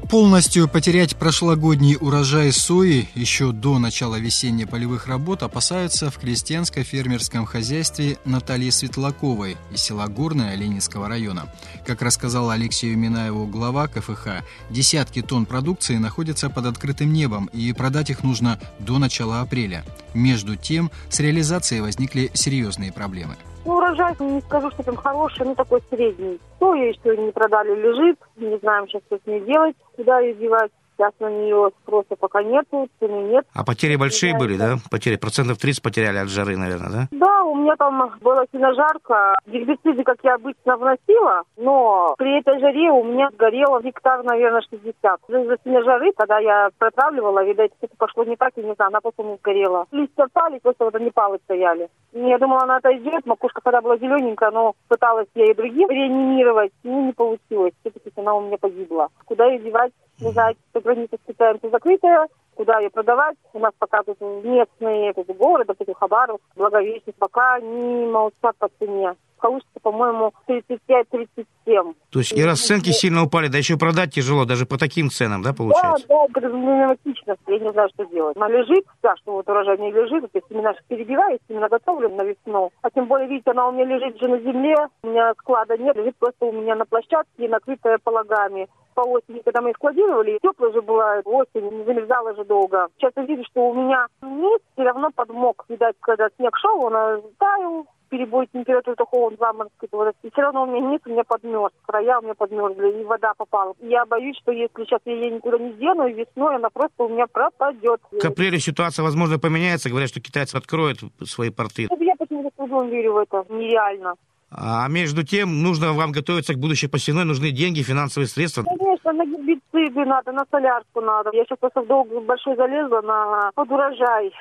Полностью 0.10 0.68
потерять 0.68 1.16
прошлогодний 1.16 1.98
урожай 2.00 2.52
сои 2.52 3.10
еще 3.16 3.52
до 3.52 3.80
начала 3.80 4.18
весенне-полевых 4.18 5.08
работ 5.08 5.42
опасаются 5.42 6.12
в 6.12 6.20
крестьянско-фермерском 6.20 7.46
хозяйстве 7.46 8.20
Натальи 8.24 8.70
Светлаковой 8.70 9.58
из 9.74 9.82
села 9.82 10.08
Горное 10.08 10.56
Ленинского 10.56 11.08
района. 11.10 11.52
Как 11.88 12.04
рассказал 12.04 12.52
Алексею 12.52 12.98
Минаеву 13.00 13.48
глава 13.48 13.88
КФХ, 13.88 14.44
десятки 14.70 15.24
тонн 15.24 15.48
продукции 15.48 15.98
находятся 15.98 16.52
под 16.52 16.68
открытым 16.68 17.12
небом, 17.12 17.48
и 17.48 17.74
продать 17.74 18.12
их 18.12 18.24
нужно 18.24 18.60
до 18.78 19.00
начала 19.00 19.42
апреля. 19.42 19.84
Между 20.14 20.56
тем, 20.56 20.92
с 21.10 21.20
реализацией 21.20 21.82
возникли 21.82 22.30
серьезные 22.36 22.92
проблемы. 22.92 23.38
Ну, 23.66 23.78
урожай, 23.78 24.16
не 24.20 24.42
скажу, 24.42 24.70
что 24.72 24.84
там 24.84 24.96
хороший, 24.96 25.46
ну, 25.46 25.56
такой 25.56 25.82
средний. 25.90 26.40
Соя 26.60 26.90
еще 26.90 27.18
не 27.18 27.32
продали, 27.32 27.74
лежит. 27.76 28.20
Не 28.36 28.58
знаем 28.60 28.88
сейчас, 28.88 29.02
что 29.08 29.18
с 29.18 29.26
ней 29.26 29.42
делать, 29.42 29.76
куда 29.96 30.20
ее 30.20 30.36
девать. 30.36 30.72
Сейчас 30.98 31.12
на 31.20 31.30
нее 31.30 31.72
спроса 31.82 32.16
пока 32.18 32.42
нету, 32.42 32.88
цены 33.00 33.30
нет. 33.30 33.46
А 33.54 33.66
потери 33.66 33.98
большие 33.98 34.38
были, 34.38 34.56
да? 34.58 34.76
Потери 34.90 35.18
процентов 35.18 35.58
30 35.58 35.84
потеряли 35.84 36.18
от 36.18 36.30
жары, 36.30 36.56
наверное, 36.56 36.90
да? 36.90 37.08
Да, 37.12 37.44
у 37.44 37.56
меня 37.56 37.76
там 37.76 38.14
была 38.22 38.46
сильно 38.52 38.74
жарко. 38.74 39.36
Гербициды, 39.46 40.04
как 40.04 40.18
я 40.24 40.36
обычно 40.36 40.78
вносила, 40.78 41.44
но 41.58 42.16
при 42.18 42.40
этой 42.40 42.60
жаре 42.60 42.92
у 42.92 43.04
меня 43.04 43.30
сгорело 43.34 43.82
гектар, 43.82 44.24
наверное, 44.24 44.62
60. 44.70 45.20
Из-за 45.28 45.58
сильной 45.64 45.84
жары, 45.84 46.12
когда 46.16 46.40
я 46.40 46.70
протравливала, 46.78 47.44
видать, 47.44 47.72
что-то 47.78 47.96
пошло 47.98 48.24
не 48.24 48.38
так, 48.38 48.54
я 48.56 48.64
не 48.64 48.74
знаю, 48.76 48.90
она 48.90 49.02
просто 49.02 49.24
не 49.24 49.36
сгорела. 49.36 49.86
Листья 49.92 50.28
пали, 50.32 50.60
просто 50.60 50.86
вот 50.86 50.96
они 50.96 51.12
палы 51.12 51.40
стояли. 51.44 51.90
Я 52.14 52.38
думала, 52.38 52.64
она 52.64 52.78
отойдет, 52.78 53.26
макушка 53.26 53.62
когда 53.62 53.82
была 53.82 53.98
зелененькая, 53.98 54.52
но 54.52 54.74
пыталась 54.88 55.28
я 55.36 55.52
и 55.52 55.54
другим 55.54 55.90
реанимировать, 55.90 56.72
ну, 56.84 57.08
не 57.08 57.12
получилось. 57.12 57.74
Все-таки 57.82 58.12
она 58.16 58.34
у 58.36 58.42
меня 58.42 58.58
погибла. 58.58 59.10
Куда 59.26 59.46
ее 59.46 59.60
девать? 59.60 59.92
Не 60.20 60.32
знаю, 60.32 60.56
граница 60.74 61.18
специально 61.24 61.60
закрытая, 61.64 62.28
куда 62.56 62.80
ее 62.80 62.90
продавать. 62.90 63.38
У 63.54 63.60
нас 63.60 63.74
пока 63.78 64.04
тут 64.04 64.20
местные 64.22 65.14
тут 65.14 65.28
города, 65.38 65.74
вот 65.78 65.82
этих 65.82 65.98
Хабаров, 65.98 66.40
Благовещенск, 66.56 67.18
пока 67.20 67.60
не 67.60 68.06
молчат 68.08 68.56
по 68.58 68.70
цене. 68.80 69.16
Получится, 69.42 69.80
по-моему, 69.82 70.34
35-37. 70.48 71.96
То 72.10 72.20
есть 72.20 72.32
и 72.32 72.44
расценки 72.44 72.90
сильно 72.92 73.24
упали, 73.24 73.48
да 73.48 73.58
еще 73.60 73.78
продать 73.78 74.14
тяжело, 74.14 74.46
даже 74.46 74.66
по 74.66 74.78
таким 74.78 75.12
ценам, 75.12 75.44
да, 75.44 75.54
получается? 75.54 76.08
Да, 76.08 76.26
да, 76.28 76.34
проблематично. 76.34 77.36
Я 77.48 77.60
не 77.60 77.72
знаю, 77.72 77.90
что 77.94 78.06
делать. 78.06 78.38
Она 78.38 78.48
лежит, 78.48 78.86
да, 79.04 79.16
что 79.18 79.34
вот 79.34 79.48
урожай 79.48 79.78
не 79.78 79.92
лежит, 79.92 80.32
то 80.32 80.38
есть 80.38 80.48
семена 80.50 80.74
перебиваю, 80.88 81.38
семена 81.48 81.68
готовлю 81.68 82.10
на 82.10 82.24
весну. 82.24 82.72
А 82.82 82.90
тем 82.90 83.06
более, 83.06 83.28
видите, 83.28 83.52
она 83.52 83.68
у 83.68 83.72
меня 83.72 83.86
лежит 83.86 84.18
же 84.20 84.28
на 84.28 84.40
земле, 84.40 84.76
у 85.04 85.08
меня 85.08 85.34
склада 85.38 85.78
нет, 85.78 85.96
лежит 85.96 86.16
просто 86.18 86.46
у 86.46 86.52
меня 86.52 86.76
на 86.76 86.86
площадке, 86.86 87.50
накрытая 87.50 88.00
полагами 88.04 88.68
по 88.96 89.02
осени, 89.02 89.42
когда 89.44 89.62
мы 89.62 89.72
их 89.72 89.76
складировали, 89.76 90.40
теплая 90.42 90.72
же 90.72 90.82
была 90.82 91.22
осень, 91.24 91.70
не 91.70 91.84
замерзала 91.84 92.34
же 92.36 92.46
долго. 92.46 92.88
Сейчас 92.98 93.12
я 93.16 93.24
вижу, 93.24 93.44
что 93.46 93.70
у 93.70 93.74
меня 93.74 94.08
низ 94.24 94.62
все 94.74 94.84
равно 94.84 95.10
подмок. 95.14 95.66
Видать, 95.70 95.96
когда 96.00 96.30
снег 96.38 96.58
шел, 96.58 96.84
он 96.84 96.94
таял, 97.38 97.86
перебой 98.10 98.48
температуры 98.52 98.96
такого 98.96 99.36
заморозки, 99.36 99.90
и 100.24 100.32
все 100.32 100.42
равно 100.42 100.64
у 100.64 100.66
меня 100.68 100.92
низ 100.92 101.02
у 101.06 101.10
меня 101.10 101.24
подмерз, 101.24 101.74
края 101.86 102.20
у 102.20 102.24
меня 102.24 102.34
подмерзли, 102.34 103.02
и 103.02 103.04
вода 103.04 103.34
попала. 103.38 103.74
Я 103.82 104.06
боюсь, 104.06 104.38
что 104.38 104.52
если 104.52 104.84
сейчас 104.84 105.02
я 105.06 105.14
ее 105.14 105.32
никуда 105.32 105.58
не 105.58 105.74
дену, 105.74 106.08
весной 106.08 106.56
она 106.56 106.70
просто 106.70 107.04
у 107.04 107.10
меня 107.10 107.26
пропадет. 107.28 108.02
К 108.22 108.26
апрелю 108.26 108.60
ситуация, 108.60 109.04
возможно, 109.04 109.40
поменяется. 109.40 109.90
Говорят, 109.90 110.10
что 110.10 110.22
китайцы 110.22 110.56
откроют 110.56 111.00
свои 111.26 111.50
порты. 111.50 111.88
Я 112.00 112.16
почему-то 112.18 112.50
с 112.50 112.54
трудом 112.54 112.90
верю 112.90 113.14
в 113.14 113.18
это. 113.18 113.46
Нереально. 113.50 114.16
А 114.58 114.88
между 114.88 115.24
тем, 115.24 115.64
нужно 115.64 115.92
вам 115.94 116.12
готовиться 116.14 116.54
к 116.54 116.58
будущей 116.58 116.88
посевной, 116.88 117.26
нужны 117.26 117.52
деньги, 117.52 117.82
финансовые 117.82 118.28
средства. 118.28 118.64
Конечно, 118.64 119.12
На 119.12 119.26
гербициды 119.26 120.06
надо, 120.06 120.32
на 120.32 120.46
солярку 120.50 121.02
надо. 121.02 121.32
Я 121.34 121.44
сейчас 121.44 121.60
просто 121.60 121.82
в 121.82 121.88
долг 121.88 122.08
большой 122.26 122.56
залезла 122.56 123.02
на 123.02 123.52
подурожай. 123.54 124.32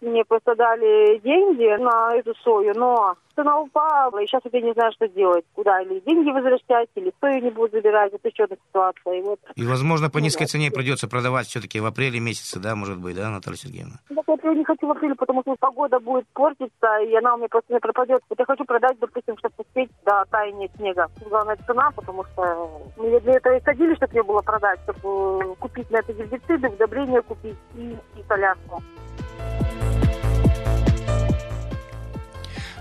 Мне 0.00 0.24
просто 0.24 0.54
дали 0.54 1.18
деньги 1.18 1.76
на 1.82 2.14
эту 2.16 2.34
сою, 2.42 2.72
но 2.74 3.16
цена 3.34 3.60
упала, 3.60 4.18
и 4.18 4.26
сейчас 4.26 4.42
вот 4.44 4.54
я 4.54 4.60
не 4.60 4.72
знаю, 4.72 4.92
что 4.92 5.08
делать. 5.08 5.44
Куда, 5.54 5.80
или 5.82 6.00
деньги 6.00 6.30
возвращать, 6.30 6.88
или 6.94 7.12
сою 7.20 7.42
не 7.42 7.50
будут 7.50 7.72
забирать. 7.72 8.12
Это 8.12 8.28
еще 8.28 8.44
одна 8.44 8.56
ситуация. 8.68 9.18
И, 9.18 9.22
вот. 9.22 9.40
и 9.54 9.66
возможно, 9.66 10.10
по 10.10 10.18
низкой 10.18 10.46
цене 10.46 10.70
придется 10.70 11.08
продавать 11.08 11.46
все-таки 11.46 11.80
в 11.80 11.86
апреле 11.86 12.20
месяце, 12.20 12.58
да, 12.60 12.74
может 12.74 12.98
быть, 12.98 13.16
да, 13.16 13.30
Наталья 13.30 13.56
Сергеевна? 13.56 13.96
Ну, 14.08 14.22
так 14.24 14.40
я 14.42 14.54
не 14.54 14.64
хочу 14.64 14.86
в 14.86 14.90
апреле, 14.90 15.14
потому 15.14 15.42
что 15.42 15.54
погода 15.58 15.98
будет 16.00 16.26
портиться, 16.32 16.98
и 17.06 17.14
она 17.14 17.34
у 17.34 17.38
меня 17.38 17.48
просто 17.48 17.72
не 17.72 17.80
пропадет. 17.80 18.22
Вот 18.28 18.38
я 18.38 18.44
хочу 18.44 18.64
продать, 18.64 18.98
допустим, 19.00 19.36
чтобы 19.38 19.54
успеть 19.58 19.90
до 20.04 20.24
таяния 20.30 20.68
снега. 20.76 21.08
Главная 21.28 21.56
цена, 21.66 21.90
потому 21.94 22.24
что 22.24 22.70
мы 22.96 23.20
для 23.20 23.34
этого 23.34 23.56
и 23.56 23.62
садили, 23.62 23.94
чтобы 23.94 24.12
мне 24.12 24.22
было 24.22 24.40
продать, 24.40 24.80
чтобы 24.84 25.56
купить 25.56 25.90
на 25.90 25.98
это 25.98 26.12
гербициды, 26.12 26.68
удобрения 26.68 27.22
купить 27.22 27.56
и, 27.74 27.96
и 28.16 28.22
солярку. 28.28 28.82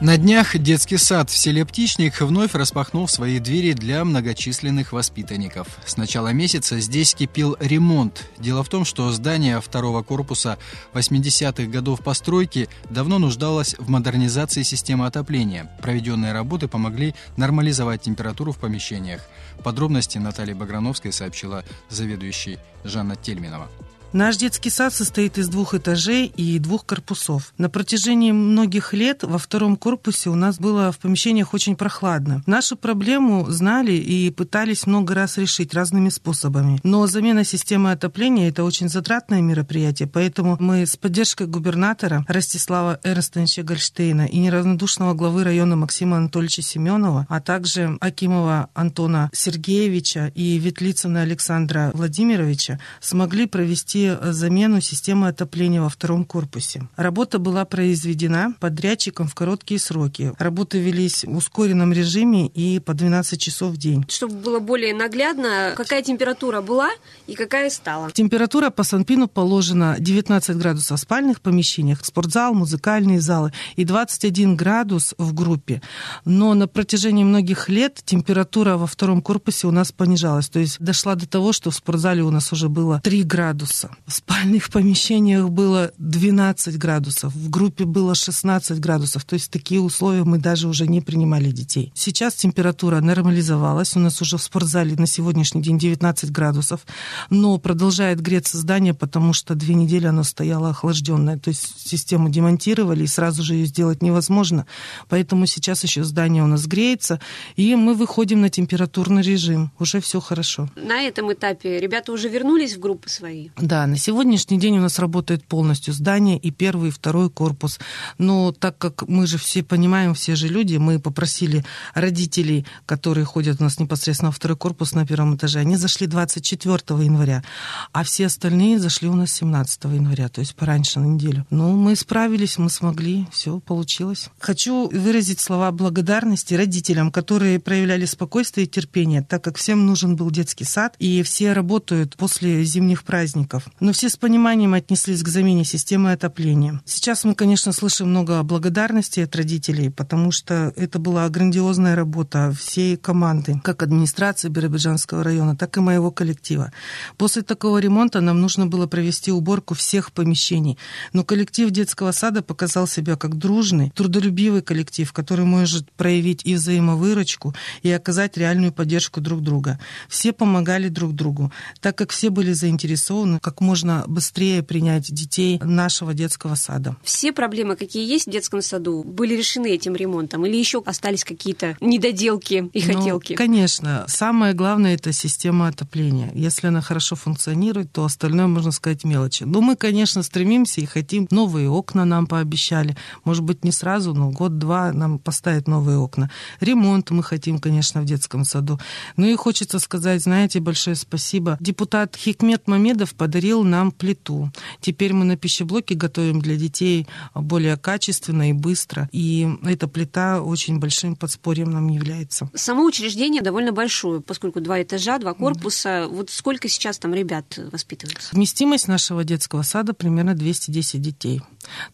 На 0.02 0.18
днях 0.18 0.58
детский 0.58 0.96
сад 0.96 1.30
в 1.30 1.38
селе 1.38 1.66
Птичник 1.66 2.22
вновь 2.22 2.56
распахнул 2.56 3.06
свои 3.10 3.40
двери 3.40 3.74
для 3.74 4.06
многочисленных 4.06 4.94
воспитанников. 4.94 5.68
С 5.86 5.98
начала 5.98 6.32
месяца 6.32 6.80
здесь 6.80 7.14
кипел 7.14 7.58
ремонт. 7.60 8.26
Дело 8.38 8.64
в 8.64 8.70
том, 8.70 8.86
что 8.86 9.12
здание 9.12 9.60
второго 9.60 10.02
корпуса 10.02 10.58
80-х 10.94 11.70
годов 11.70 12.02
постройки 12.02 12.70
давно 12.90 13.20
нуждалось 13.20 13.76
в 13.78 13.90
модернизации 13.90 14.64
системы 14.64 15.06
отопления. 15.06 15.70
Проведенные 15.82 16.32
работы 16.32 16.70
помогли 16.70 17.14
нормализовать 17.36 18.02
температуру 18.02 18.54
в 18.54 18.58
помещениях. 18.58 19.28
Подробности 19.66 20.18
Наталья 20.18 20.56
Баграновская 20.56 21.12
сообщила 21.12 21.66
заведующий 21.90 22.58
Жанна 22.86 23.18
Тельминова. 23.18 23.70
Наш 24.12 24.38
детский 24.38 24.72
сад 24.72 24.92
состоит 24.92 25.38
из 25.38 25.50
двух 25.50 25.76
этажей 25.76 26.34
и 26.36 26.58
двух 26.58 26.84
корпусов. 26.84 27.54
На 27.60 27.70
протяжении 27.70 28.32
многих 28.32 28.92
лет 28.94 29.22
во 29.22 29.38
втором 29.38 29.76
корпусе 29.76 30.32
у 30.32 30.36
нас 30.36 30.58
было 30.58 30.92
в 30.92 30.98
помещениях 30.98 31.54
очень 31.54 31.76
прохладно. 31.76 32.42
Нашу 32.48 32.76
проблему 32.76 33.46
знали 33.52 33.92
и 33.92 34.32
пытались 34.32 34.88
много 34.88 35.14
раз 35.14 35.38
решить 35.38 35.76
разными 35.76 36.10
способами. 36.10 36.80
Но 36.82 37.06
замена 37.06 37.44
системы 37.44 37.92
отопления– 37.92 38.50
это 38.50 38.64
очень 38.64 38.90
затратное 38.90 39.42
мероприятие, 39.42 40.08
поэтому 40.08 40.58
мы 40.60 40.88
с 40.88 40.98
поддержкой 40.98 41.46
губернатора 41.46 42.26
Ростислава 42.28 43.00
Эрнстовича 43.04 43.62
Гольштейна 43.62 44.26
и 44.26 44.40
неравнодушного 44.40 45.14
главы 45.14 45.44
района 45.44 45.76
Максима 45.76 46.18
Анатольевича 46.18 46.64
Семенова, 46.64 47.28
а 47.30 47.42
также 47.42 47.96
Акимова 48.02 48.70
Антона 48.74 49.30
Сергеевича 49.34 50.32
и 50.34 50.58
Ветлицына 50.58 51.22
Александра 51.22 51.92
Владимировича 51.94 52.80
смогли 53.02 53.46
провести 53.46 53.99
провести 54.00 54.32
замену 54.32 54.82
системы 54.82 55.28
отопления 55.28 55.82
во 55.82 55.90
втором 55.90 56.26
корпусе. 56.26 56.88
Работа 56.96 57.40
была 57.40 57.66
произведена 57.66 58.54
подрядчиком 58.60 59.28
в 59.28 59.36
короткие 59.36 59.80
сроки. 59.80 60.34
Работы 60.38 60.80
велись 60.80 61.24
в 61.24 61.36
ускоренном 61.36 61.94
режиме 61.94 62.48
и 62.48 62.80
по 62.80 62.94
12 62.94 63.40
часов 63.40 63.74
в 63.74 63.78
день. 63.78 64.06
Чтобы 64.08 64.36
было 64.36 64.60
более 64.60 64.94
наглядно, 64.94 65.74
какая 65.76 66.02
температура 66.02 66.62
была 66.62 66.90
и 67.28 67.36
какая 67.36 67.70
стала? 67.70 68.12
Температура 68.12 68.70
по 68.70 68.84
Санпину 68.84 69.28
положена 69.28 69.96
19 70.00 70.58
градусов 70.58 71.00
в 71.00 71.02
спальных 71.02 71.42
помещениях, 71.42 72.06
спортзал, 72.06 72.54
музыкальные 72.54 73.22
залы 73.22 73.52
и 73.76 73.86
21 73.86 74.56
градус 74.56 75.14
в 75.18 75.34
группе. 75.34 75.82
Но 76.26 76.54
на 76.54 76.68
протяжении 76.68 77.24
многих 77.24 77.70
лет 77.70 78.02
температура 78.04 78.78
во 78.78 78.88
втором 78.88 79.22
корпусе 79.22 79.68
у 79.68 79.72
нас 79.72 79.92
понижалась. 79.92 80.50
То 80.50 80.60
есть 80.60 80.80
дошла 80.80 81.16
до 81.16 81.28
того, 81.28 81.54
что 81.54 81.72
в 81.72 81.76
спортзале 81.76 82.24
у 82.24 82.32
нас 82.32 82.52
уже 82.52 82.70
было 82.70 83.02
3 83.02 83.24
градуса. 83.24 83.89
В 84.06 84.12
спальных 84.12 84.72
помещениях 84.72 85.50
было 85.50 85.92
12 85.98 86.78
градусов, 86.78 87.34
в 87.34 87.50
группе 87.50 87.86
было 87.86 88.16
16 88.16 88.80
градусов. 88.80 89.24
То 89.24 89.36
есть 89.36 89.52
такие 89.52 89.80
условия 89.80 90.24
мы 90.24 90.40
даже 90.40 90.68
уже 90.68 90.88
не 90.88 91.02
принимали 91.02 91.52
детей. 91.52 91.92
Сейчас 91.94 92.34
температура 92.34 93.02
нормализовалась. 93.02 93.96
У 93.96 94.00
нас 94.00 94.22
уже 94.22 94.38
в 94.38 94.42
спортзале 94.42 94.96
на 94.96 95.06
сегодняшний 95.06 95.62
день 95.62 95.78
19 95.78 96.32
градусов. 96.32 96.86
Но 97.30 97.58
продолжает 97.60 98.20
греться 98.20 98.58
здание, 98.58 98.94
потому 98.94 99.34
что 99.34 99.56
две 99.56 99.76
недели 99.76 100.08
оно 100.08 100.24
стояло 100.24 100.70
охлажденное. 100.70 101.38
То 101.38 101.50
есть 101.50 101.88
систему 101.88 102.30
демонтировали, 102.30 103.04
и 103.04 103.08
сразу 103.08 103.44
же 103.44 103.54
ее 103.54 103.66
сделать 103.66 104.02
невозможно. 104.02 104.66
Поэтому 105.08 105.46
сейчас 105.46 105.84
еще 105.84 106.04
здание 106.04 106.44
у 106.44 106.48
нас 106.48 106.66
греется, 106.66 107.20
и 107.56 107.76
мы 107.76 107.94
выходим 107.94 108.42
на 108.42 108.50
температурный 108.50 109.22
режим. 109.22 109.72
Уже 109.80 110.02
все 110.02 110.20
хорошо. 110.20 110.70
На 110.76 111.02
этом 111.04 111.32
этапе 111.32 111.80
ребята 111.80 112.12
уже 112.12 112.30
вернулись 112.30 112.76
в 112.76 112.80
группы 112.80 113.10
свои? 113.10 113.50
Да, 113.58 113.79
на 113.88 113.98
сегодняшний 113.98 114.60
день 114.60 114.78
у 114.78 114.82
нас 114.82 115.00
работает 115.00 115.44
полностью 115.46 115.94
здание 115.94 116.38
и 116.38 116.52
первый, 116.52 116.90
и 116.90 116.92
второй 116.92 117.30
корпус. 117.30 117.80
Но 118.18 118.52
так 118.52 118.78
как 118.78 119.08
мы 119.08 119.28
же 119.28 119.38
все 119.38 119.64
понимаем, 119.64 120.14
все 120.14 120.36
же 120.36 120.48
люди, 120.48 120.78
мы 120.78 121.00
попросили 121.00 121.64
родителей, 121.94 122.66
которые 122.86 123.26
ходят 123.26 123.60
у 123.60 123.64
нас 123.64 123.80
непосредственно 123.80 124.30
во 124.30 124.34
второй 124.34 124.58
корпус 124.58 124.94
на 124.94 125.06
первом 125.06 125.36
этаже, 125.36 125.60
они 125.60 125.76
зашли 125.76 126.08
24 126.08 127.04
января, 127.04 127.44
а 127.92 128.04
все 128.04 128.26
остальные 128.26 128.80
зашли 128.80 129.08
у 129.08 129.16
нас 129.16 129.32
17 129.32 129.84
января, 129.86 130.30
то 130.30 130.42
есть 130.42 130.56
пораньше 130.56 131.00
на 131.00 131.06
неделю. 131.06 131.46
Ну, 131.50 131.76
мы 131.76 131.96
справились, 131.96 132.58
мы 132.58 132.70
смогли, 132.70 133.28
все 133.32 133.60
получилось. 133.60 134.30
Хочу 134.40 134.90
выразить 134.90 135.40
слова 135.40 135.72
благодарности 135.72 136.54
родителям, 136.54 137.12
которые 137.12 137.60
проявляли 137.60 138.06
спокойствие 138.06 138.66
и 138.66 138.70
терпение, 138.70 139.22
так 139.22 139.44
как 139.44 139.58
всем 139.58 139.86
нужен 139.86 140.16
был 140.16 140.32
детский 140.32 140.66
сад, 140.66 140.96
и 141.00 141.24
все 141.24 141.54
работают 141.54 142.18
после 142.18 142.64
зимних 142.64 143.04
праздников. 143.04 143.69
Но 143.80 143.94
все 143.94 144.10
с 144.10 144.18
пониманием 144.18 144.74
отнеслись 144.74 145.24
к 145.24 145.28
замене 145.28 145.64
системы 145.64 146.12
отопления. 146.12 146.82
Сейчас 146.86 147.24
мы, 147.24 147.36
конечно, 147.36 147.72
слышим 147.72 148.10
много 148.10 148.42
благодарности 148.44 149.22
от 149.22 149.36
родителей, 149.36 149.90
потому 149.90 150.32
что 150.32 150.74
это 150.76 151.00
была 151.00 151.28
грандиозная 151.30 151.96
работа 151.96 152.52
всей 152.58 152.98
команды, 152.98 153.60
как 153.64 153.84
администрации 153.84 154.50
Биробиджанского 154.50 155.24
района, 155.24 155.56
так 155.56 155.78
и 155.78 155.80
моего 155.80 156.12
коллектива. 156.12 156.72
После 157.18 157.42
такого 157.42 157.78
ремонта 157.78 158.22
нам 158.22 158.42
нужно 158.42 158.66
было 158.66 158.88
провести 158.88 159.32
уборку 159.32 159.74
всех 159.74 160.12
помещений. 160.12 160.78
Но 161.14 161.24
коллектив 161.24 161.70
детского 161.72 162.12
сада 162.12 162.42
показал 162.42 162.88
себя 162.88 163.16
как 163.16 163.38
дружный, 163.38 163.92
трудолюбивый 163.96 164.62
коллектив, 164.62 165.12
который 165.14 165.46
может 165.46 165.92
проявить 165.92 166.42
и 166.46 166.56
взаимовыручку, 166.56 167.56
и 167.84 167.92
оказать 167.92 168.38
реальную 168.38 168.72
поддержку 168.72 169.22
друг 169.22 169.42
друга. 169.42 169.80
Все 170.08 170.34
помогали 170.34 170.90
друг 170.90 171.14
другу, 171.14 171.52
так 171.82 171.98
как 171.98 172.12
все 172.12 172.30
были 172.30 172.54
заинтересованы 172.54 173.40
как 173.40 173.59
можно 173.62 174.04
быстрее 174.08 174.64
принять 174.64 175.14
детей 175.14 175.60
нашего 175.64 176.14
детского 176.14 176.56
сада. 176.56 176.96
Все 177.04 177.32
проблемы, 177.32 177.76
какие 177.76 178.08
есть 178.08 178.28
в 178.28 178.32
детском 178.32 178.62
саду, 178.62 179.04
были 179.04 179.36
решены 179.36 179.72
этим 179.72 179.96
ремонтом 179.96 180.46
или 180.46 180.58
еще 180.58 180.82
остались 180.86 181.24
какие-то 181.24 181.78
недоделки 181.82 182.70
и 182.74 182.84
ну, 182.84 182.94
хотелки? 182.94 183.36
Конечно. 183.36 184.06
Самое 184.08 184.54
главное– 184.54 184.96
это 184.96 185.12
система 185.12 185.68
отопления. 185.68 186.32
Если 186.34 186.68
она 186.68 186.82
хорошо 186.82 187.16
функционирует, 187.16 187.92
то 187.92 188.06
остальное, 188.06 188.48
можно 188.48 188.72
сказать, 188.72 189.04
мелочи. 189.04 189.44
Но 189.44 189.62
мы, 189.62 189.76
конечно, 189.76 190.24
стремимся 190.24 190.82
и 190.82 190.86
хотим. 190.86 191.28
Новые 191.32 191.70
окна 191.70 192.06
нам 192.06 192.28
пообещали. 192.28 192.96
Может 193.24 193.44
быть, 193.44 193.64
не 193.64 193.72
сразу, 193.72 194.14
но 194.14 194.32
год-два 194.32 194.94
нам 194.94 195.20
поставят 195.20 195.68
новые 195.68 195.98
окна. 195.98 196.30
Ремонт 196.60 197.12
мы 197.12 197.24
хотим, 197.24 197.60
конечно, 197.60 198.02
в 198.02 198.06
детском 198.06 198.46
саду. 198.46 198.80
Ну 199.18 199.26
и 199.26 199.36
хочется 199.36 199.80
сказать, 199.80 200.22
знаете, 200.22 200.60
большое 200.60 200.96
спасибо. 200.96 201.58
Депутат 201.60 202.16
Хикмет 202.16 202.68
Мамедов 202.68 203.16
подарил 203.16 203.49
подарил 203.50 203.64
нам 203.64 203.92
плиту. 203.92 204.52
Теперь 204.80 205.14
мы 205.14 205.26
на 205.26 205.36
пищеблоке 205.36 205.96
готовим 205.96 206.40
для 206.40 206.56
детей 206.56 207.08
более 207.34 207.78
качественно 207.78 208.50
и 208.50 208.54
быстро. 208.54 209.10
И 209.12 209.48
эта 209.64 209.88
плита 209.88 210.42
очень 210.42 210.80
большим 210.80 211.16
подспорьем 211.16 211.72
нам 211.72 211.88
является. 211.90 212.50
Само 212.54 212.86
учреждение 212.86 213.42
довольно 213.42 213.72
большое, 213.72 214.22
поскольку 214.22 214.62
два 214.62 214.82
этажа, 214.82 215.18
два 215.18 215.34
корпуса. 215.34 215.90
Mm-hmm. 215.90 216.16
Вот 216.16 216.30
сколько 216.30 216.70
сейчас 216.70 217.00
там 217.00 217.14
ребят 217.14 217.60
воспитывается? 217.72 218.36
Вместимость 218.36 218.88
нашего 218.88 219.24
детского 219.24 219.64
сада 219.64 219.94
примерно 219.94 220.36
210 220.36 221.02
детей. 221.02 221.42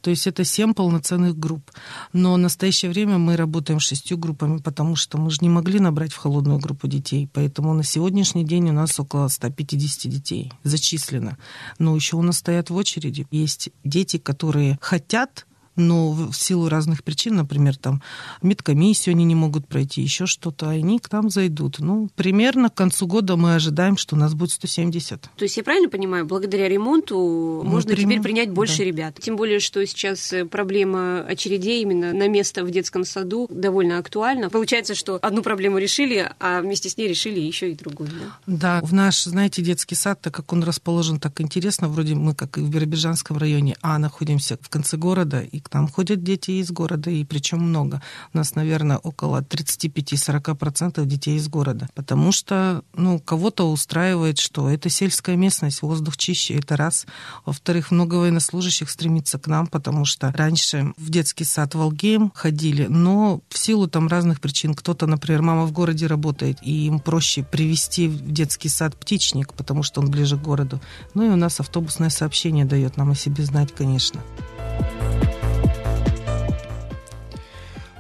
То 0.02 0.10
есть 0.10 0.28
это 0.28 0.44
7 0.44 0.74
полноценных 0.74 1.38
групп. 1.38 1.72
Но 2.14 2.34
в 2.34 2.38
настоящее 2.38 2.92
время 2.92 3.18
мы 3.18 3.36
работаем 3.36 3.80
шестью 3.80 4.18
группами, 4.18 4.58
потому 4.58 4.96
что 4.96 5.18
мы 5.18 5.32
же 5.32 5.38
не 5.42 5.50
могли 5.50 5.80
набрать 5.80 6.14
в 6.14 6.18
холодную 6.18 6.60
группу 6.60 6.88
детей. 6.88 7.30
Поэтому 7.34 7.74
на 7.74 7.84
сегодняшний 7.84 8.46
день 8.46 8.70
у 8.70 8.74
нас 8.74 9.00
около 9.00 9.28
150 9.28 10.12
детей 10.12 10.52
зачислено. 10.64 11.38
Но 11.80 11.96
еще 11.96 12.16
у 12.18 12.22
нас 12.22 12.38
стоят 12.38 12.70
в 12.70 12.76
очереди. 12.76 13.28
Есть 13.32 13.70
дети, 13.84 14.18
которые 14.18 14.78
хотят 14.82 15.46
но 15.76 16.12
в 16.12 16.34
силу 16.34 16.70
разных 16.70 17.04
причин, 17.04 17.36
например, 17.36 17.76
там 17.78 18.02
медкомиссию 18.42 19.14
они 19.14 19.26
не 19.26 19.36
могут 19.36 19.68
пройти, 19.68 20.02
еще 20.02 20.26
что-то, 20.26 20.70
они 20.70 21.00
к 21.00 21.12
нам 21.12 21.30
зайдут. 21.30 21.80
Ну, 21.80 22.10
примерно 22.16 22.70
к 22.70 22.76
концу 22.76 23.08
года 23.08 23.36
мы 23.36 23.56
ожидаем, 23.56 23.98
что 23.98 24.16
у 24.16 24.20
нас 24.20 24.34
будет 24.34 24.52
170. 24.52 25.22
То 25.22 25.30
есть 25.44 25.58
я 25.58 25.64
правильно 25.64 25.90
понимаю, 25.90 26.26
благодаря 26.26 26.70
ремонту 26.70 27.62
мы 27.64 27.70
можно 27.70 27.92
примем, 27.94 28.10
теперь 28.10 28.22
принять 28.22 28.50
больше 28.50 28.80
да. 28.80 28.84
ребят? 28.84 29.20
Тем 29.22 29.36
более, 29.36 29.60
что 29.60 29.86
сейчас 29.86 30.32
э, 30.34 30.46
проблема 30.46 31.22
очередей 31.22 31.82
именно 31.82 32.14
на 32.14 32.28
место 32.28 32.64
в 32.64 32.72
детском 32.72 33.04
саду 33.04 33.48
довольно 33.50 33.98
актуальна. 33.98 34.50
Получается, 34.50 34.96
что 34.96 35.20
одну 35.22 35.42
проблему 35.42 35.78
решили, 35.78 36.32
а 36.40 36.62
вместе 36.62 36.90
с 36.90 36.98
ней 36.98 37.08
решили 37.08 37.40
еще 37.40 37.72
и 37.72 37.76
другую. 37.76 38.10
Да, 38.46 38.80
да 38.80 38.82
в 38.86 38.94
наш, 38.94 39.24
знаете, 39.24 39.62
детский 39.62 39.96
сад, 39.96 40.22
так 40.22 40.34
как 40.34 40.52
он 40.54 40.64
расположен 40.64 41.20
так 41.20 41.40
интересно, 41.42 41.88
вроде 41.88 42.16
мы 42.16 42.36
как 42.36 42.58
и 42.58 42.62
в 42.62 42.70
Биробиджанском 42.70 43.38
районе, 43.38 43.76
а 43.82 43.98
находимся 44.00 44.58
в 44.62 44.70
конце 44.70 44.98
города, 44.98 45.42
и 45.42 45.60
к 45.66 45.74
нам 45.74 45.88
ходят 45.88 46.24
дети 46.24 46.52
из 46.52 46.72
города, 46.72 47.10
и 47.10 47.24
причем 47.24 47.60
много. 47.60 48.02
У 48.34 48.38
нас, 48.38 48.56
наверное, 48.56 48.98
около 48.98 49.42
35-40% 49.42 51.04
детей 51.06 51.38
из 51.38 51.48
города. 51.48 51.90
Потому 51.96 52.32
что, 52.32 52.84
ну, 52.94 53.20
кого-то 53.20 53.72
устраивает, 53.72 54.38
что 54.38 54.70
это 54.70 54.90
сельская 54.90 55.36
местность, 55.36 55.82
воздух 55.82 56.18
чище, 56.18 56.56
это 56.56 56.78
раз. 56.78 57.08
Во-вторых, 57.46 57.92
много 57.92 58.16
военнослужащих 58.16 58.90
стремится 58.90 59.40
к 59.40 59.48
нам, 59.48 59.66
потому 59.68 60.06
что 60.06 60.32
раньше 60.32 60.94
в 60.98 61.10
детский 61.10 61.46
сад 61.46 61.74
Волгейм 61.74 62.32
ходили, 62.36 62.86
но 62.88 63.42
в 63.50 63.58
силу 63.58 63.88
там 63.88 64.08
разных 64.08 64.42
причин, 64.42 64.76
кто-то, 64.76 65.08
например, 65.08 65.42
мама 65.42 65.66
в 65.66 65.72
городе 65.72 66.06
работает, 66.08 66.60
и 66.62 66.86
им 66.86 67.00
проще 67.00 67.44
привести 67.44 68.08
в 68.08 68.32
детский 68.32 68.70
сад 68.70 68.96
птичник, 68.96 69.54
потому 69.54 69.82
что 69.82 70.02
он 70.02 70.12
ближе 70.12 70.38
к 70.38 70.42
городу. 70.42 70.80
Ну 71.16 71.26
и 71.26 71.30
у 71.30 71.36
нас 71.36 71.60
автобусное 71.60 72.10
сообщение 72.10 72.66
дает 72.66 72.98
нам 72.98 73.12
о 73.12 73.16
себе 73.16 73.44
знать, 73.44 73.74
конечно. 73.74 74.22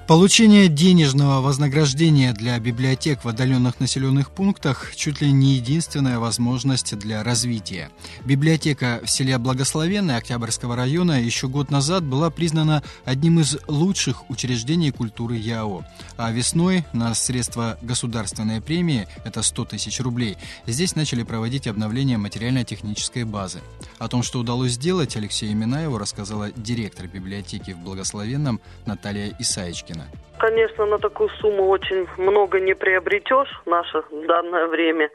Получение 0.07 0.67
денежного 0.67 1.41
вознаграждения 1.41 2.31
для 2.31 2.59
библиотек 2.59 3.23
в 3.23 3.27
отдаленных 3.27 3.79
населенных 3.79 4.29
пунктах 4.29 4.95
чуть 4.95 5.19
ли 5.19 5.31
не 5.31 5.55
единственная 5.55 6.19
возможность 6.19 6.95
для 6.99 7.23
развития. 7.23 7.89
Библиотека 8.23 9.01
в 9.03 9.09
селе 9.09 9.39
Благословенной 9.39 10.17
Октябрьского 10.17 10.75
района 10.75 11.19
еще 11.19 11.47
год 11.47 11.71
назад 11.71 12.03
была 12.03 12.29
признана 12.29 12.83
одним 13.03 13.39
из 13.39 13.57
лучших 13.67 14.29
учреждений 14.29 14.91
культуры 14.91 15.37
ЯО. 15.37 15.83
А 16.17 16.31
весной 16.31 16.85
на 16.93 17.15
средства 17.15 17.79
государственной 17.81 18.61
премии, 18.61 19.07
это 19.23 19.41
100 19.41 19.65
тысяч 19.65 19.99
рублей, 19.99 20.37
здесь 20.67 20.95
начали 20.95 21.23
проводить 21.23 21.65
обновление 21.65 22.19
материально-технической 22.19 23.23
базы. 23.23 23.61
О 23.97 24.07
том, 24.07 24.21
что 24.21 24.39
удалось 24.39 24.73
сделать, 24.73 25.17
Алексею 25.17 25.57
Минаеву 25.57 25.97
рассказала 25.97 26.51
директор 26.51 27.07
библиотеки 27.07 27.71
в 27.71 27.79
Благословенном 27.79 28.61
Наталья 28.85 29.35
Исаечкина. 29.39 29.94
Пушкина. 29.95 30.03
Конечно, 30.39 30.85
на 30.85 30.99
такую 30.99 31.29
сумму 31.41 31.67
очень 31.67 32.07
много 32.17 32.59
не 32.59 32.75
приобретешь 32.75 33.49
в 33.65 33.69
наше 33.69 34.03
данное 34.27 34.67
время. 34.67 35.09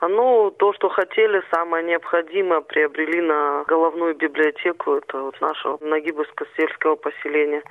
Ну, 0.00 0.50
то, 0.50 0.72
что 0.74 0.88
хотели, 0.88 1.42
самое 1.50 1.84
необходимое, 1.84 2.60
приобрели 2.60 3.20
на 3.20 3.64
головную 3.64 4.14
библиотеку, 4.14 4.94
это 4.94 5.20
вот 5.20 5.40
нашего 5.40 5.78
Нагибовско-сельского 5.80 6.96
поселения. 6.96 7.62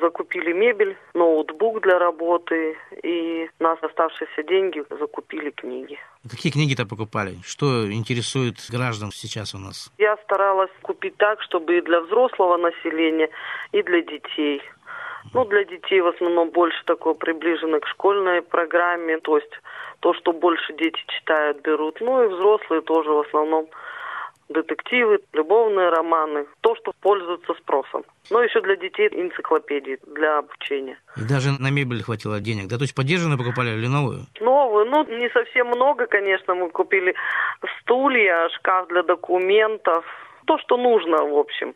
Закупили 0.00 0.52
мебель, 0.52 0.96
ноутбук 1.12 1.82
для 1.82 1.98
работы 1.98 2.76
и 3.02 3.50
на 3.58 3.72
оставшиеся 3.72 4.44
деньги 4.44 4.84
закупили 4.90 5.50
книги. 5.50 5.98
Какие 6.30 6.52
книги-то 6.52 6.86
покупали? 6.86 7.34
Что 7.44 7.90
интересует 7.92 8.54
граждан 8.70 9.10
сейчас 9.12 9.54
у 9.54 9.58
нас? 9.58 9.90
Я 9.98 10.16
старалась 10.18 10.70
купить 10.82 11.16
так, 11.16 11.42
чтобы 11.42 11.78
и 11.78 11.80
для 11.80 12.00
взрослого 12.00 12.58
населения, 12.58 13.28
и 13.72 13.82
для 13.82 14.02
детей. 14.02 14.62
Ну, 15.34 15.44
для 15.46 15.64
детей 15.64 16.00
в 16.00 16.08
основном 16.08 16.50
больше 16.50 16.84
такое 16.84 17.14
приближено 17.14 17.80
к 17.80 17.86
школьной 17.86 18.42
программе, 18.42 19.18
то 19.18 19.38
есть 19.38 19.52
то, 20.00 20.12
что 20.14 20.32
больше 20.32 20.72
дети 20.74 21.00
читают, 21.06 21.62
берут. 21.62 22.00
Ну 22.00 22.24
и 22.24 22.28
взрослые 22.28 22.82
тоже 22.82 23.10
в 23.10 23.20
основном 23.20 23.68
детективы, 24.48 25.20
любовные 25.32 25.88
романы, 25.88 26.46
то, 26.60 26.74
что 26.76 26.92
пользуется 27.00 27.54
спросом. 27.54 28.04
Но 28.30 28.42
еще 28.42 28.60
для 28.60 28.76
детей 28.76 29.08
энциклопедии 29.08 29.98
для 30.06 30.38
обучения. 30.38 30.98
И 31.16 31.22
даже 31.22 31.50
на 31.58 31.70
мебель 31.70 32.02
хватило 32.02 32.40
денег, 32.40 32.68
да? 32.68 32.76
То 32.76 32.82
есть 32.82 32.94
поддержанную 32.94 33.38
покупали 33.38 33.70
или 33.70 33.86
новую? 33.86 34.26
Новую, 34.40 34.86
ну 34.86 35.04
не 35.04 35.30
совсем 35.30 35.68
много, 35.68 36.06
конечно, 36.06 36.54
мы 36.54 36.68
купили 36.68 37.14
стулья, 37.80 38.48
шкаф 38.50 38.88
для 38.88 39.02
документов, 39.02 40.04
то, 40.44 40.58
что 40.58 40.76
нужно, 40.76 41.24
в 41.24 41.38
общем. 41.38 41.74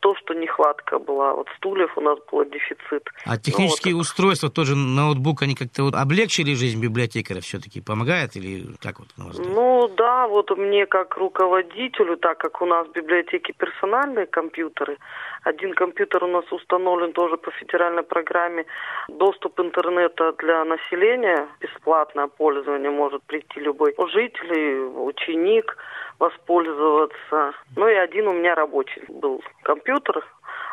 То, 0.00 0.14
что 0.16 0.34
нехватка 0.34 0.98
была. 0.98 1.34
Вот 1.34 1.46
стульев 1.56 1.96
у 1.96 2.00
нас 2.00 2.18
был 2.30 2.44
дефицит. 2.44 3.08
А 3.26 3.36
технические 3.36 3.92
ну, 3.92 3.98
вот. 3.98 4.02
устройства, 4.02 4.48
тоже 4.48 4.74
ноутбук, 4.74 5.42
они 5.42 5.54
как-то 5.54 5.82
вот 5.82 5.94
облегчили 5.94 6.54
жизнь 6.54 6.80
библиотекаря 6.80 7.40
все-таки? 7.40 7.80
Помогает 7.82 8.34
или 8.36 8.64
как 8.80 9.00
вот 9.00 9.08
на? 9.18 9.26
Ну 9.26 9.88
да, 9.96 10.26
вот 10.26 10.50
мне 10.56 10.86
как 10.86 11.16
руководителю, 11.16 12.16
так 12.16 12.38
как 12.38 12.62
у 12.62 12.66
нас 12.66 12.88
в 12.88 12.92
библиотеке 12.92 13.52
персональные 13.52 14.26
компьютеры, 14.26 14.96
один 15.42 15.74
компьютер 15.74 16.24
у 16.24 16.28
нас 16.28 16.50
установлен 16.50 17.12
тоже 17.12 17.36
по 17.36 17.50
федеральной 17.50 18.02
программе. 18.02 18.64
Доступ 19.08 19.60
интернета 19.60 20.32
для 20.38 20.64
населения, 20.64 21.46
бесплатное 21.60 22.26
пользование 22.26 22.90
может 22.90 23.22
прийти 23.24 23.60
любой 23.60 23.94
житель, 24.12 24.80
ученик 24.96 25.76
воспользоваться. 26.20 27.54
Ну 27.74 27.88
и 27.88 27.94
один 27.94 28.28
у 28.28 28.32
меня 28.32 28.54
рабочий 28.54 29.02
был 29.08 29.42
компьютер, 29.62 30.24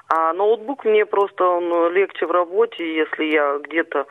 а 0.10 0.34
ноутбук 0.34 0.86
мне 0.86 1.06
просто 1.06 1.44
он 1.44 1.92
легче 1.94 2.28
в 2.28 2.32
работе, 2.32 2.96
если 2.96 3.24
я 3.24 3.58
где-то 3.58 4.06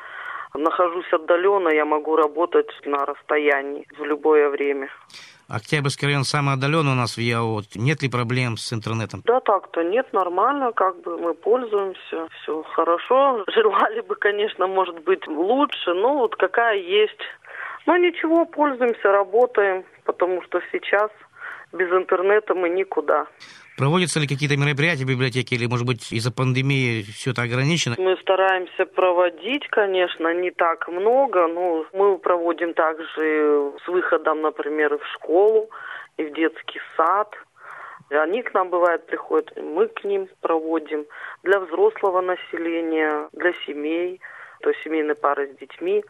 нахожусь 0.54 1.12
отдаленно, 1.12 1.68
я 1.68 1.84
могу 1.84 2.16
работать 2.16 2.70
на 2.84 3.04
расстоянии 3.04 3.86
в 3.98 4.04
любое 4.04 4.48
время. 4.48 4.88
Октябрьский 5.48 6.08
район 6.08 6.24
самый 6.24 6.54
отдаленный 6.54 6.92
у 6.92 6.96
нас 6.96 7.16
в 7.16 7.20
ЯО. 7.20 7.60
Нет 7.76 8.02
ли 8.02 8.08
проблем 8.08 8.56
с 8.56 8.72
интернетом? 8.72 9.22
Да 9.24 9.38
так-то 9.38 9.84
нет, 9.84 10.12
нормально, 10.12 10.72
как 10.72 11.00
бы 11.02 11.18
мы 11.18 11.34
пользуемся, 11.34 12.26
все 12.42 12.64
хорошо. 12.74 13.44
Желали 13.54 14.00
бы, 14.00 14.16
конечно, 14.16 14.66
может 14.66 15.04
быть 15.04 15.24
лучше, 15.28 15.94
но 15.94 16.18
вот 16.18 16.34
какая 16.34 16.78
есть. 16.78 17.20
Но 17.86 17.96
ничего, 17.96 18.44
пользуемся, 18.44 19.12
работаем, 19.12 19.84
потому 20.04 20.42
что 20.42 20.60
сейчас 20.72 21.10
без 21.72 21.90
интернета 21.90 22.54
мы 22.54 22.68
никуда. 22.68 23.26
Проводятся 23.78 24.20
ли 24.20 24.26
какие-то 24.26 24.56
мероприятия 24.56 25.04
в 25.04 25.08
библиотеке 25.08 25.54
или, 25.54 25.66
может 25.66 25.86
быть, 25.86 26.10
из-за 26.10 26.32
пандемии 26.32 27.02
все 27.02 27.32
это 27.32 27.42
ограничено? 27.42 27.94
Мы 27.98 28.16
стараемся 28.16 28.86
проводить, 28.86 29.68
конечно, 29.68 30.32
не 30.34 30.50
так 30.50 30.88
много, 30.88 31.46
но 31.46 31.84
мы 31.92 32.18
проводим 32.18 32.72
также 32.72 33.06
с 33.84 33.88
выходом, 33.88 34.40
например, 34.40 34.96
в 34.98 35.06
школу 35.14 35.68
и 36.16 36.24
в 36.24 36.32
детский 36.32 36.80
сад. 36.96 37.36
Они 38.08 38.42
к 38.42 38.54
нам, 38.54 38.70
бывает, 38.70 39.04
приходят, 39.06 39.52
мы 39.56 39.88
к 39.88 40.04
ним 40.04 40.28
проводим. 40.40 41.04
Для 41.42 41.60
взрослого 41.60 42.22
населения, 42.22 43.28
для 43.32 43.52
семей, 43.66 44.20
то 44.60 44.70
есть 44.70 44.82
семейные 44.82 45.16
пары 45.16 45.52
с 45.52 45.58
детьми. 45.58 46.02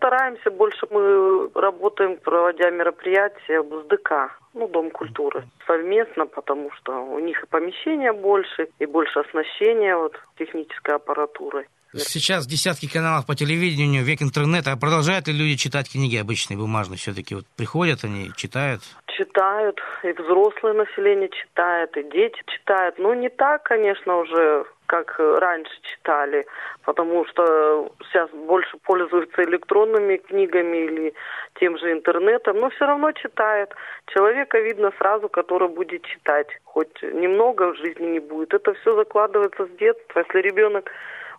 Стараемся 0.00 0.50
больше, 0.50 0.86
мы 0.90 1.50
работаем, 1.54 2.16
проводя 2.16 2.70
мероприятия 2.70 3.60
в 3.60 3.82
СДК 3.84 4.32
ну, 4.54 4.66
Дом 4.66 4.90
культуры, 4.90 5.44
совместно, 5.66 6.24
потому 6.26 6.70
что 6.72 6.92
у 7.04 7.18
них 7.18 7.42
и 7.42 7.46
помещения 7.46 8.10
больше, 8.10 8.68
и 8.78 8.86
больше 8.86 9.18
оснащения 9.18 9.94
вот, 9.94 10.18
технической 10.38 10.94
аппаратурой. 10.94 11.66
Сейчас 11.92 12.46
десятки 12.46 12.90
каналов 12.90 13.26
по 13.26 13.34
телевидению, 13.34 14.02
век 14.02 14.22
интернета. 14.22 14.72
А 14.72 14.76
продолжают 14.76 15.28
ли 15.28 15.34
люди 15.34 15.56
читать 15.56 15.90
книги 15.92 16.16
обычные, 16.16 16.56
бумажные? 16.56 16.96
Все-таки 16.96 17.34
вот 17.34 17.44
приходят 17.56 18.02
они, 18.04 18.30
читают? 18.36 18.80
Читают, 19.06 19.78
и 20.02 20.12
взрослое 20.12 20.72
население 20.72 21.28
читает, 21.28 21.94
и 21.98 22.04
дети 22.04 22.40
читают. 22.46 22.98
Ну, 22.98 23.12
не 23.12 23.28
так, 23.28 23.64
конечно, 23.64 24.16
уже 24.16 24.64
как 24.90 25.20
раньше 25.20 25.80
читали, 25.82 26.44
потому 26.84 27.24
что 27.26 27.92
сейчас 28.08 28.28
больше 28.30 28.76
пользуются 28.78 29.44
электронными 29.44 30.16
книгами 30.16 30.78
или 30.78 31.14
тем 31.60 31.78
же 31.78 31.92
интернетом, 31.92 32.56
но 32.56 32.70
все 32.70 32.86
равно 32.86 33.12
читает. 33.12 33.72
Человека 34.06 34.58
видно 34.58 34.90
сразу, 34.98 35.28
который 35.28 35.68
будет 35.68 36.02
читать. 36.02 36.48
Хоть 36.64 37.02
немного 37.02 37.72
в 37.72 37.76
жизни 37.76 38.06
не 38.06 38.18
будет. 38.18 38.52
Это 38.52 38.74
все 38.74 38.96
закладывается 38.96 39.66
с 39.66 39.70
детства. 39.78 40.24
Если 40.26 40.48
ребенок 40.48 40.90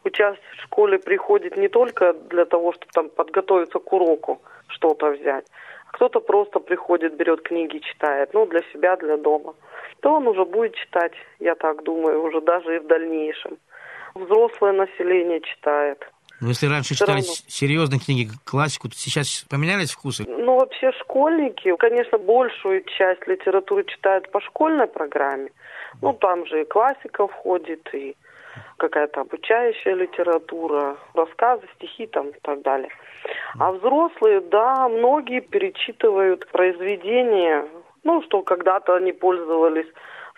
учась 0.05 0.39
в 0.57 0.61
школе 0.63 0.97
приходит 0.97 1.57
не 1.57 1.67
только 1.67 2.13
для 2.13 2.45
того, 2.45 2.71
чтобы 2.71 2.91
там 2.93 3.09
подготовиться 3.09 3.79
к 3.79 3.93
уроку, 3.93 4.41
что-то 4.67 5.11
взять, 5.11 5.45
кто-то 5.91 6.19
просто 6.19 6.59
приходит, 6.59 7.15
берет 7.15 7.41
книги, 7.41 7.79
читает, 7.79 8.29
ну, 8.33 8.45
для 8.45 8.61
себя, 8.73 8.95
для 8.97 9.17
дома 9.17 9.53
то 10.01 10.15
он 10.15 10.27
уже 10.27 10.45
будет 10.45 10.75
читать, 10.75 11.13
я 11.39 11.55
так 11.55 11.83
думаю, 11.83 12.23
уже 12.23 12.41
даже 12.41 12.75
и 12.75 12.79
в 12.79 12.87
дальнейшем. 12.87 13.57
Взрослое 14.15 14.73
население 14.73 15.39
читает. 15.41 15.99
Но 16.41 16.47
ну, 16.47 16.49
если 16.49 16.65
раньше 16.65 16.95
Все 16.95 17.05
читали 17.05 17.19
равно. 17.21 17.33
серьезные 17.47 17.99
книги, 17.99 18.31
классику, 18.45 18.89
то 18.89 18.95
сейчас 18.95 19.45
поменялись 19.49 19.91
вкусы? 19.91 20.25
Ну, 20.27 20.57
вообще 20.57 20.91
школьники, 20.93 21.73
конечно, 21.77 22.17
большую 22.17 22.83
часть 22.97 23.25
литературы 23.27 23.85
читают 23.85 24.29
по 24.31 24.41
школьной 24.41 24.87
программе. 24.87 25.51
Ну, 26.01 26.13
там 26.13 26.47
же 26.47 26.61
и 26.61 26.65
классика 26.65 27.27
входит, 27.27 27.87
и 27.93 28.15
какая-то 28.77 29.21
обучающая 29.21 29.93
литература, 29.93 30.97
рассказы, 31.13 31.61
стихи 31.75 32.07
там 32.07 32.29
и 32.29 32.39
так 32.41 32.63
далее. 32.63 32.89
А 33.57 33.71
взрослые, 33.71 34.41
да, 34.41 34.87
многие 34.89 35.41
перечитывают 35.41 36.47
произведения, 36.51 37.65
ну, 38.03 38.21
что 38.23 38.41
когда-то 38.41 38.95
они 38.95 39.11
пользовались 39.11 39.87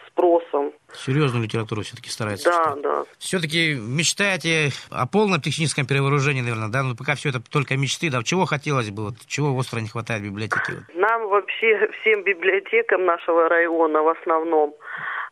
спросом. 0.08 0.72
Серьезную 0.94 1.44
литературу 1.44 1.82
все-таки 1.82 2.10
стараются 2.10 2.50
Да, 2.50 2.64
читать. 2.64 2.82
да. 2.84 3.04
Все-таки 3.18 3.74
мечтаете 3.76 4.70
о 4.92 5.08
полном 5.08 5.42
техническом 5.42 5.88
перевооружении, 5.88 6.42
наверное, 6.42 6.68
да? 6.70 6.84
Но 6.84 6.96
пока 6.96 7.16
все 7.16 7.30
это 7.30 7.40
только 7.42 7.76
мечты, 7.78 8.12
да? 8.12 8.22
Чего 8.24 8.46
хотелось 8.46 8.92
бы, 8.92 9.06
вот, 9.06 9.16
чего 9.28 9.56
остро 9.56 9.80
не 9.80 9.88
хватает 9.88 10.22
в 10.22 10.26
библиотеке? 10.26 10.62
Вот? 10.70 10.96
Нам 10.96 11.28
вообще, 11.30 11.90
всем 12.02 12.24
библиотекам 12.24 13.06
нашего 13.06 13.50
района 13.50 14.04
в 14.04 14.10
основном, 14.10 14.76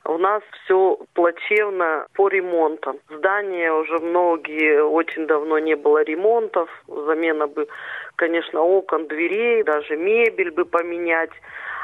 у 0.05 0.17
нас 0.17 0.41
все 0.63 0.97
плачевно 1.13 2.07
по 2.13 2.27
ремонтам. 2.27 2.97
Здания 3.09 3.71
уже 3.71 3.99
многие, 3.99 4.83
очень 4.83 5.27
давно 5.27 5.59
не 5.59 5.75
было 5.75 6.03
ремонтов. 6.03 6.69
Замена 6.87 7.47
бы, 7.47 7.67
конечно, 8.15 8.61
окон, 8.61 9.07
дверей, 9.07 9.63
даже 9.63 9.95
мебель 9.95 10.51
бы 10.51 10.65
поменять. 10.65 11.31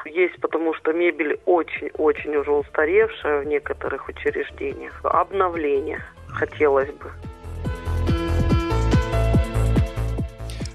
Есть, 0.06 0.39
потому 0.41 0.73
что 0.73 0.93
мебель 0.93 1.39
очень-очень 1.45 2.36
уже 2.36 2.51
устаревшая 2.51 3.41
в 3.41 3.45
некоторых 3.45 4.08
учреждениях. 4.08 4.99
Обновление 5.03 6.01
хотелось 6.30 6.91
бы. 6.91 7.12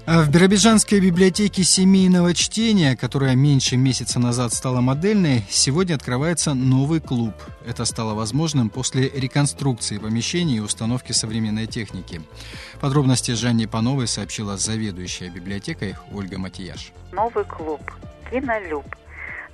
В 0.05 0.29
Биробиджанской 0.29 0.99
библиотеке 0.99 1.63
семейного 1.63 2.33
чтения, 2.33 2.97
которая 2.97 3.35
меньше 3.35 3.77
месяца 3.77 4.19
назад 4.19 4.53
стала 4.53 4.81
модельной, 4.81 5.45
сегодня 5.49 5.95
открывается 5.95 6.53
новый 6.53 6.99
клуб. 6.99 7.33
Это 7.65 7.85
стало 7.85 8.13
возможным 8.13 8.69
после 8.69 9.09
реконструкции 9.09 9.97
помещений 9.97 10.57
и 10.57 10.59
установки 10.59 11.13
современной 11.13 11.67
техники. 11.67 12.21
Подробности 12.81 13.31
Жанне 13.31 13.67
Пановой 13.67 14.07
сообщила 14.07 14.57
заведующая 14.57 15.29
библиотекой 15.29 15.95
Ольга 16.11 16.37
Матияш. 16.37 16.91
Новый 17.13 17.45
клуб 17.45 17.81
«Кинолюб». 18.29 18.85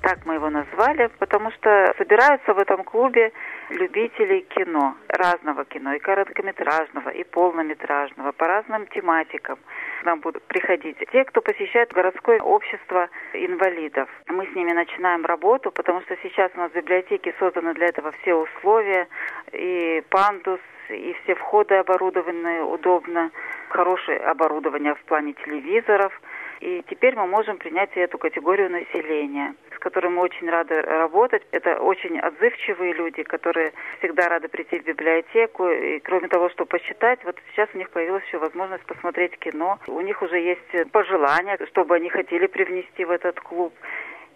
Так 0.01 0.25
мы 0.25 0.35
его 0.35 0.49
назвали, 0.49 1.09
потому 1.19 1.51
что 1.51 1.93
собираются 1.97 2.53
в 2.53 2.57
этом 2.57 2.83
клубе 2.85 3.33
любителей 3.69 4.41
кино, 4.41 4.95
разного 5.09 5.65
кино, 5.65 5.93
и 5.93 5.99
короткометражного, 5.99 7.09
и 7.09 7.23
полнометражного, 7.25 8.31
по 8.31 8.47
разным 8.47 8.87
тематикам. 8.87 9.59
К 10.01 10.05
нам 10.05 10.21
будут 10.21 10.43
приходить 10.43 10.97
те, 11.11 11.25
кто 11.25 11.41
посещает 11.41 11.91
городское 11.91 12.39
общество 12.39 13.09
инвалидов. 13.33 14.07
Мы 14.27 14.47
с 14.47 14.55
ними 14.55 14.71
начинаем 14.71 15.25
работу, 15.25 15.69
потому 15.71 16.01
что 16.01 16.15
сейчас 16.23 16.49
у 16.55 16.59
нас 16.59 16.71
в 16.71 16.75
библиотеке 16.75 17.35
созданы 17.37 17.73
для 17.73 17.87
этого 17.87 18.13
все 18.21 18.35
условия, 18.35 19.09
и 19.51 20.01
пандус, 20.09 20.61
и 20.87 21.13
все 21.23 21.35
входы 21.35 21.75
оборудованы 21.75 22.63
удобно, 22.63 23.31
хорошее 23.67 24.19
оборудование 24.19 24.95
в 24.95 25.01
плане 25.01 25.33
телевизоров– 25.33 26.13
и 26.59 26.83
теперь 26.89 27.15
мы 27.15 27.25
можем 27.27 27.57
принять 27.57 27.91
эту 27.95 28.17
категорию 28.17 28.69
населения, 28.69 29.55
с 29.75 29.79
которой 29.79 30.07
мы 30.07 30.21
очень 30.21 30.49
рады 30.49 30.81
работать. 30.81 31.43
Это 31.51 31.79
очень 31.79 32.19
отзывчивые 32.19 32.93
люди, 32.93 33.23
которые 33.23 33.71
всегда 33.99 34.27
рады 34.27 34.49
прийти 34.49 34.79
в 34.79 34.83
библиотеку. 34.83 35.69
И 35.69 35.99
кроме 35.99 36.27
того, 36.27 36.49
что 36.49 36.65
почитать, 36.65 37.23
вот 37.23 37.37
сейчас 37.51 37.69
у 37.73 37.77
них 37.77 37.89
появилась 37.91 38.25
еще 38.25 38.39
возможность 38.39 38.85
посмотреть 38.85 39.37
кино. 39.39 39.79
У 39.87 40.01
них 40.01 40.21
уже 40.21 40.37
есть 40.39 40.91
пожелания, 40.91 41.57
чтобы 41.67 41.95
они 41.95 42.09
хотели 42.09 42.47
привнести 42.47 43.05
в 43.05 43.11
этот 43.11 43.39
клуб. 43.39 43.73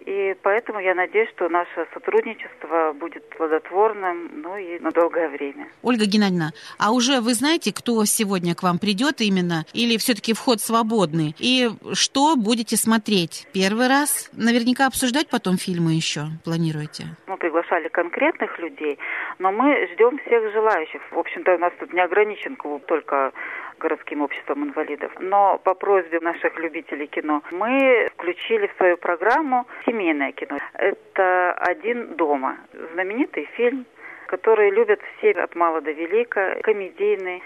И 0.04 0.36
поэтому 0.42 0.80
я 0.80 0.94
надеюсь, 0.94 1.30
что 1.30 1.48
наше 1.48 1.86
сотрудничество 1.94 2.92
будет 2.92 3.26
плодотворным, 3.30 4.42
ну 4.42 4.56
и 4.56 4.78
на 4.78 4.90
долгое 4.90 5.28
время. 5.28 5.68
Ольга 5.82 6.04
Геннадьевна, 6.04 6.50
а 6.78 6.92
уже 6.92 7.20
вы 7.20 7.32
знаете, 7.32 7.72
кто 7.72 8.04
сегодня 8.04 8.54
к 8.54 8.62
вам 8.62 8.78
придет 8.78 9.20
именно, 9.20 9.64
или 9.72 9.96
все-таки 9.96 10.34
вход 10.34 10.60
свободный? 10.60 11.34
И 11.38 11.70
что 11.94 12.36
будете 12.36 12.76
смотреть? 12.76 13.46
Первый 13.52 13.88
раз? 13.88 14.30
Наверняка 14.34 14.86
обсуждать 14.86 15.28
потом 15.30 15.56
фильмы 15.56 15.92
еще 15.92 16.26
планируете? 16.44 17.04
Мы 17.26 17.38
приглашали 17.38 17.88
конкретных 17.88 18.58
людей, 18.58 18.98
но 19.38 19.52
мы 19.52 19.88
ждем 19.92 20.18
всех 20.18 20.52
желающих. 20.52 21.00
В 21.10 21.18
общем-то, 21.18 21.54
у 21.54 21.58
нас 21.58 21.72
тут 21.80 21.92
не 21.94 22.00
ограничен 22.00 22.56
клуб 22.56 22.84
только 22.86 23.32
городским 23.78 24.22
обществом 24.22 24.64
инвалидов. 24.64 25.12
Но 25.20 25.58
по 25.58 25.74
просьбе 25.74 26.20
наших 26.20 26.58
любителей 26.58 27.06
кино 27.06 27.42
мы 27.50 28.08
включили 28.14 28.66
в 28.66 28.76
свою 28.76 28.96
программу 28.96 29.66
семейное 29.86 30.32
кино. 30.32 30.58
Это 30.74 31.52
«Один 31.52 32.14
дома». 32.16 32.58
Знаменитый 32.92 33.48
фильм, 33.56 33.86
который 34.26 34.70
любят 34.70 35.00
все 35.18 35.30
от 35.32 35.54
мала 35.54 35.80
до 35.80 35.92
велика, 35.92 36.56
комедийный. 36.62 37.42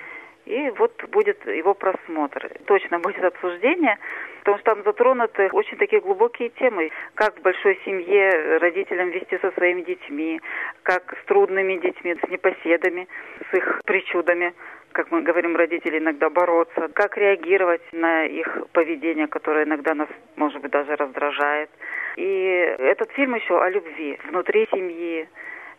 И 0.48 0.70
вот 0.78 1.04
будет 1.10 1.46
его 1.46 1.74
просмотр. 1.74 2.50
Точно 2.64 2.98
будет 3.00 3.22
обсуждение, 3.22 3.98
потому 4.38 4.56
что 4.56 4.74
там 4.74 4.82
затронуты 4.82 5.50
очень 5.52 5.76
такие 5.76 6.00
глубокие 6.00 6.48
темы. 6.48 6.90
Как 7.14 7.38
в 7.38 7.42
большой 7.42 7.78
семье 7.84 8.56
родителям 8.56 9.10
вести 9.10 9.36
со 9.38 9.50
своими 9.50 9.82
детьми, 9.82 10.40
как 10.84 11.14
с 11.22 11.26
трудными 11.26 11.76
детьми, 11.76 12.14
с 12.14 12.30
непоседами, 12.30 13.08
с 13.50 13.56
их 13.56 13.82
причудами 13.84 14.54
как 14.92 15.12
мы 15.12 15.22
говорим, 15.22 15.54
родители 15.54 15.98
иногда 15.98 16.30
бороться, 16.30 16.88
как 16.94 17.16
реагировать 17.18 17.82
на 17.92 18.24
их 18.24 18.48
поведение, 18.72 19.28
которое 19.28 19.64
иногда 19.64 19.94
нас, 19.94 20.08
может 20.34 20.62
быть, 20.62 20.72
даже 20.72 20.96
раздражает. 20.96 21.70
И 22.16 22.74
этот 22.78 23.12
фильм 23.12 23.34
еще 23.34 23.62
о 23.62 23.68
любви 23.68 24.18
внутри 24.28 24.66
семьи, 24.72 25.28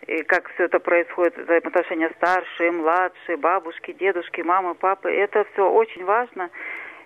и 0.08 0.24
как 0.24 0.50
все 0.54 0.66
это 0.66 0.80
происходит, 0.80 1.38
взаимоотношения 1.38 2.12
старшие, 2.18 2.72
младшие, 2.72 3.38
бабушки, 3.38 3.94
дедушки, 3.94 4.42
мамы, 4.42 4.76
папы. 4.76 5.10
Это 5.10 5.46
все 5.54 5.70
очень 5.70 6.06
важно. 6.06 6.50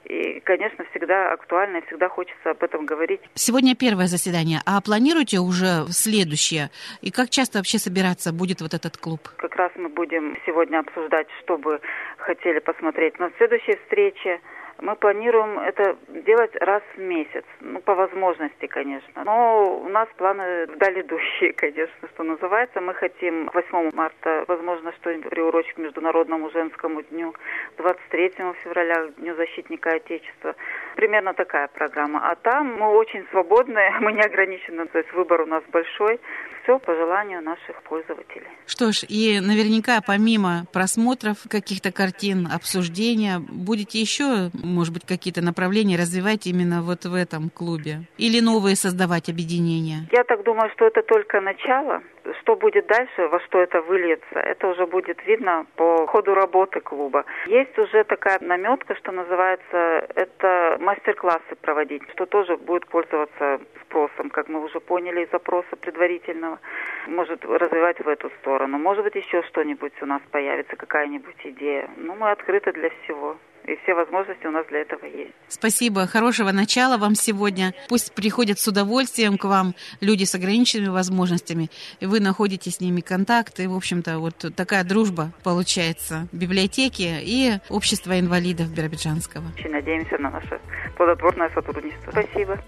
И, 0.06 0.42
конечно, 0.42 0.84
всегда 0.92 1.32
актуально, 1.32 1.78
и 1.78 1.86
всегда 1.88 2.10
хочется 2.10 2.52
об 2.52 2.62
этом 2.62 2.86
говорить. 2.86 3.22
Сегодня 3.36 3.74
первое 3.74 4.08
заседание, 4.08 4.60
а 4.66 4.82
планируете 4.82 5.40
уже 5.40 5.86
следующее? 5.90 6.70
И 7.02 7.10
как 7.10 7.30
часто 7.30 7.60
вообще 7.60 7.78
собираться 7.78 8.34
будет 8.34 8.60
вот 8.62 8.74
этот 8.74 8.98
клуб? 8.98 9.22
Как 9.38 9.56
раз 9.56 9.72
мы 9.76 9.88
будем 9.88 10.38
сегодня 10.46 10.80
обсуждать, 10.80 11.28
что 11.42 11.58
бы 11.58 11.80
хотели 12.18 12.60
посмотреть. 12.60 13.18
Но 13.20 13.30
следующей 13.38 13.78
встрече 13.78 14.42
мы 14.84 14.96
планируем 14.98 15.60
это 15.60 15.96
делать 16.10 16.54
раз 16.58 16.84
в 16.96 17.00
месяц, 17.00 17.46
ну, 17.62 17.80
по 17.80 17.96
возможности, 17.96 18.67
конечно. 18.67 19.24
Но 19.24 19.80
у 19.80 19.88
нас 19.88 20.10
планы 20.17 20.65
вдаль 20.67 21.00
идущие, 21.00 21.54
конечно, 21.63 22.08
что 22.13 22.24
называется. 22.24 22.82
Мы 22.82 22.93
хотим 22.93 23.50
8 23.54 23.91
марта, 23.93 24.43
возможно, 24.48 24.91
что-нибудь 25.00 25.30
приурочить 25.30 25.74
к 25.74 25.78
Международному 25.78 26.50
женскому 26.52 27.02
дню, 27.04 27.34
23 27.78 28.34
февраля, 28.63 29.08
Дню 29.17 29.36
защитника 29.36 29.91
Отечества. 29.91 30.56
Примерно 30.96 31.34
такая 31.34 31.69
программа. 31.69 32.30
А 32.30 32.36
там 32.36 32.76
мы 32.78 32.88
очень 32.88 33.26
свободны, 33.32 33.89
мы 34.02 34.12
не 34.12 34.22
ограничены, 34.22 34.86
то 34.88 34.98
есть 34.98 35.13
выбор 35.13 35.41
у 35.41 35.46
нас 35.46 35.63
большой. 35.72 36.19
Все 36.63 36.80
по 36.80 36.95
желанию 36.95 37.41
наших 37.41 37.82
пользователей. 37.84 38.47
Что 38.65 38.91
ж, 38.91 39.04
и 39.08 39.39
наверняка 39.41 39.99
помимо 40.06 40.65
просмотров 40.71 41.38
каких-то 41.49 41.91
картин, 41.91 42.47
обсуждения, 42.47 43.39
будете 43.39 43.99
еще 43.99 44.49
может 44.54 44.93
быть, 44.93 45.06
какие-то 45.06 45.41
направления 45.41 45.97
развивать 45.97 46.47
именно 46.47 46.82
вот 46.82 47.06
в 47.06 47.13
этом 47.13 47.49
клубе? 47.49 48.08
Или 48.17 48.39
новые 48.39 48.76
создавать 48.76 49.30
объединения? 49.30 50.08
Я 50.12 50.23
так 50.23 50.43
думаю, 50.43 50.69
что 50.73 50.86
это 50.86 51.02
только 51.04 51.41
начало. 51.41 52.02
Что 52.40 52.56
будет 52.56 52.88
дальше, 52.88 53.28
во 53.28 53.40
что 53.42 53.62
это 53.62 53.82
выльется, 53.82 54.40
это 54.40 54.68
уже 54.68 54.86
будет 54.86 55.26
видно 55.26 55.66
по 55.76 56.08
ходу 56.08 56.34
работы 56.34 56.80
клуба. 56.80 57.26
Есть 57.48 57.78
уже 57.78 58.04
такая 58.06 58.40
наметка, 58.40 58.96
что 58.96 59.12
называется, 59.12 60.08
это 60.16 60.78
мастер-классы 60.80 61.56
проводить, 61.62 62.04
что 62.12 62.26
тоже 62.26 62.56
будет 62.58 62.88
пользоваться 62.88 63.60
спросом, 63.82 64.30
как 64.30 64.48
мы 64.48 64.64
уже 64.64 64.80
поняли 64.80 65.24
из 65.24 65.32
запроса 65.32 65.76
предварительного. 65.76 66.60
Может 67.08 67.44
развивать 67.46 68.00
в 68.00 68.08
эту 68.08 68.30
сторону. 68.42 68.78
Может 68.78 69.04
быть, 69.04 69.16
еще 69.16 69.44
что-нибудь 69.44 69.94
у 70.02 70.06
нас 70.06 70.22
появится, 70.32 70.76
какая-нибудь 70.76 71.42
идея. 71.44 71.90
Ну, 71.98 72.16
мы 72.16 72.32
открыты 72.32 72.72
для 72.72 72.90
всего 72.90 73.38
и 73.67 73.76
все 73.84 73.93
возможности 73.93 74.45
у 74.45 74.52
нас 74.52 74.65
для 74.67 74.82
этого 74.82 75.06
есть. 75.06 75.34
Спасибо. 75.47 76.08
Хорошего 76.08 76.52
начала 76.52 76.97
вам 76.97 77.15
сегодня. 77.15 77.73
Пусть 77.89 78.13
приходят 78.13 78.60
с 78.60 78.67
удовольствием 78.67 79.38
к 79.38 79.45
вам 79.45 79.73
люди 80.02 80.23
с 80.26 80.36
ограниченными 80.36 80.89
возможностями, 80.89 81.69
и 81.99 82.06
вы 82.06 82.19
находите 82.19 82.71
с 82.71 82.80
ними 82.80 83.02
контакт. 83.02 83.60
И, 83.60 83.67
в 83.67 83.76
общем-то, 83.76 84.19
вот 84.19 84.45
такая 84.56 84.84
дружба 84.84 85.32
получается 85.43 86.28
библиотеки 86.32 87.10
и 87.21 87.60
общества 87.69 88.19
инвалидов 88.19 88.73
Биробиджанского. 88.73 89.45
Очень 89.58 89.71
надеемся 89.71 90.17
на 90.17 90.30
наше 90.30 90.60
плодотворное 90.97 91.49
сотрудничество. 91.49 92.12
Спасибо. 92.12 92.60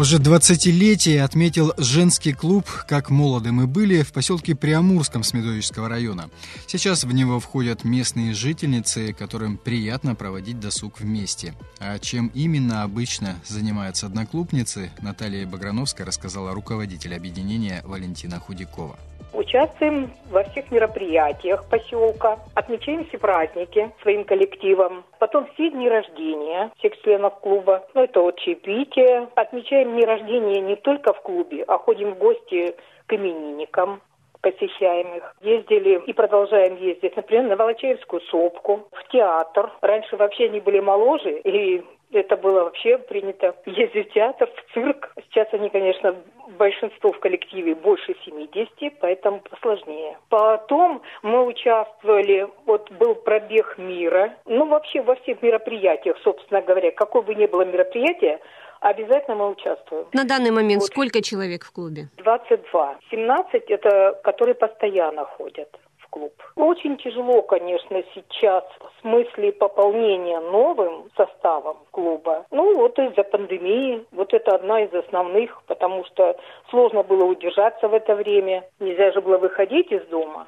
Уже 0.00 0.16
20-летие 0.16 1.20
отметил 1.20 1.74
женский 1.76 2.32
клуб 2.32 2.66
«Как 2.88 3.10
молоды 3.10 3.52
мы 3.52 3.66
были» 3.66 4.00
в 4.00 4.14
поселке 4.14 4.54
Приамурском 4.54 5.22
Смедовического 5.22 5.90
района. 5.90 6.30
Сейчас 6.66 7.04
в 7.04 7.12
него 7.12 7.38
входят 7.38 7.84
местные 7.84 8.32
жительницы, 8.32 9.12
которым 9.12 9.58
приятно 9.58 10.14
проводить 10.14 10.58
досуг 10.58 11.00
вместе. 11.00 11.52
А 11.80 11.98
чем 11.98 12.28
именно 12.28 12.82
обычно 12.82 13.36
занимаются 13.46 14.06
одноклубницы, 14.06 14.90
Наталья 15.02 15.46
Баграновская 15.46 16.06
рассказала 16.06 16.54
руководитель 16.54 17.14
объединения 17.14 17.82
Валентина 17.84 18.40
Худякова. 18.40 18.98
Участвуем 19.32 20.10
во 20.30 20.42
всех 20.44 20.70
мероприятиях 20.70 21.64
поселка, 21.70 22.38
отмечаем 22.54 23.04
все 23.06 23.18
праздники 23.18 23.90
своим 24.02 24.24
коллективом, 24.24 25.04
потом 25.18 25.46
все 25.54 25.70
дни 25.70 25.88
рождения 25.88 26.70
всех 26.78 27.00
членов 27.02 27.38
клуба, 27.40 27.86
ну 27.94 28.02
это 28.02 28.20
вот 28.20 28.38
чаепитие. 28.40 29.28
Отмечаем 29.36 29.92
дни 29.92 30.04
рождения 30.04 30.60
не 30.60 30.76
только 30.76 31.12
в 31.12 31.22
клубе, 31.22 31.64
а 31.68 31.78
ходим 31.78 32.14
в 32.14 32.18
гости 32.18 32.74
к 33.06 33.12
именинникам, 33.12 34.00
посещаем 34.40 35.16
их. 35.16 35.34
Ездили 35.40 36.02
и 36.06 36.12
продолжаем 36.12 36.76
ездить, 36.76 37.16
например, 37.16 37.44
на 37.44 37.56
Волочаевскую 37.56 38.22
сопку, 38.22 38.88
в 38.92 39.08
театр. 39.12 39.70
Раньше 39.80 40.16
вообще 40.16 40.46
они 40.46 40.60
были 40.60 40.80
моложе, 40.80 41.38
и 41.38 41.84
это 42.12 42.36
было 42.36 42.64
вообще 42.64 42.98
принято 42.98 43.54
ездить 43.66 44.10
в 44.10 44.12
театр, 44.12 44.48
в 44.48 44.74
цирк. 44.74 45.12
Сейчас 45.28 45.48
они, 45.52 45.70
конечно, 45.70 46.16
большинство 46.58 47.12
в 47.12 47.20
коллективе 47.20 47.74
больше 47.74 48.14
70, 48.24 48.98
поэтому 49.00 49.40
посложнее. 49.40 50.18
Потом 50.28 51.02
мы 51.22 51.44
участвовали, 51.46 52.48
вот 52.66 52.90
был 52.92 53.14
пробег 53.14 53.76
мира, 53.78 54.34
ну 54.46 54.66
вообще 54.66 55.02
во 55.02 55.14
всех 55.16 55.42
мероприятиях, 55.42 56.16
собственно 56.22 56.60
говоря, 56.60 56.90
какое 56.90 57.22
бы 57.22 57.34
ни 57.34 57.46
было 57.46 57.64
мероприятие, 57.64 58.40
обязательно 58.80 59.36
мы 59.36 59.50
участвуем. 59.50 60.06
На 60.12 60.24
данный 60.24 60.50
момент 60.50 60.82
вот. 60.82 60.90
сколько 60.90 61.22
человек 61.22 61.64
в 61.64 61.72
клубе? 61.72 62.08
22. 62.16 62.98
17 63.10 63.62
это 63.68 64.18
которые 64.22 64.54
постоянно 64.54 65.24
ходят 65.24 65.68
клуб. 66.10 66.32
Очень 66.56 66.96
тяжело, 66.98 67.42
конечно, 67.42 68.02
сейчас 68.14 68.64
в 68.80 69.00
смысле 69.00 69.52
пополнения 69.52 70.40
новым 70.40 71.10
составом 71.16 71.78
клуба. 71.90 72.46
Ну, 72.50 72.76
вот 72.76 72.98
из-за 72.98 73.22
пандемии. 73.22 74.04
Вот 74.12 74.34
это 74.34 74.54
одна 74.54 74.82
из 74.82 74.92
основных, 74.92 75.62
потому 75.66 76.04
что 76.04 76.36
сложно 76.68 77.02
было 77.02 77.24
удержаться 77.24 77.88
в 77.88 77.94
это 77.94 78.14
время. 78.14 78.64
Нельзя 78.78 79.12
же 79.12 79.20
было 79.20 79.38
выходить 79.38 79.90
из 79.90 80.04
дома. 80.06 80.46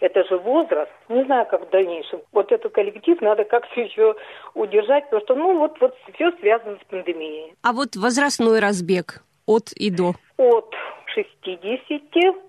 Это 0.00 0.24
же 0.24 0.36
возраст. 0.36 0.90
Не 1.08 1.22
знаю, 1.24 1.46
как 1.46 1.68
в 1.68 1.70
дальнейшем. 1.70 2.22
Вот 2.32 2.50
этот 2.50 2.72
коллектив 2.72 3.20
надо 3.20 3.44
как-то 3.44 3.80
еще 3.80 4.16
удержать, 4.54 5.04
потому 5.04 5.22
что, 5.22 5.34
ну, 5.36 5.58
вот, 5.58 5.80
вот 5.80 5.96
все 6.14 6.32
связано 6.40 6.76
с 6.76 6.90
пандемией. 6.90 7.54
А 7.62 7.72
вот 7.72 7.94
возрастной 7.94 8.58
разбег 8.58 9.22
от 9.46 9.70
и 9.76 9.90
до? 9.90 10.14
От 10.38 10.74
60 11.14 12.02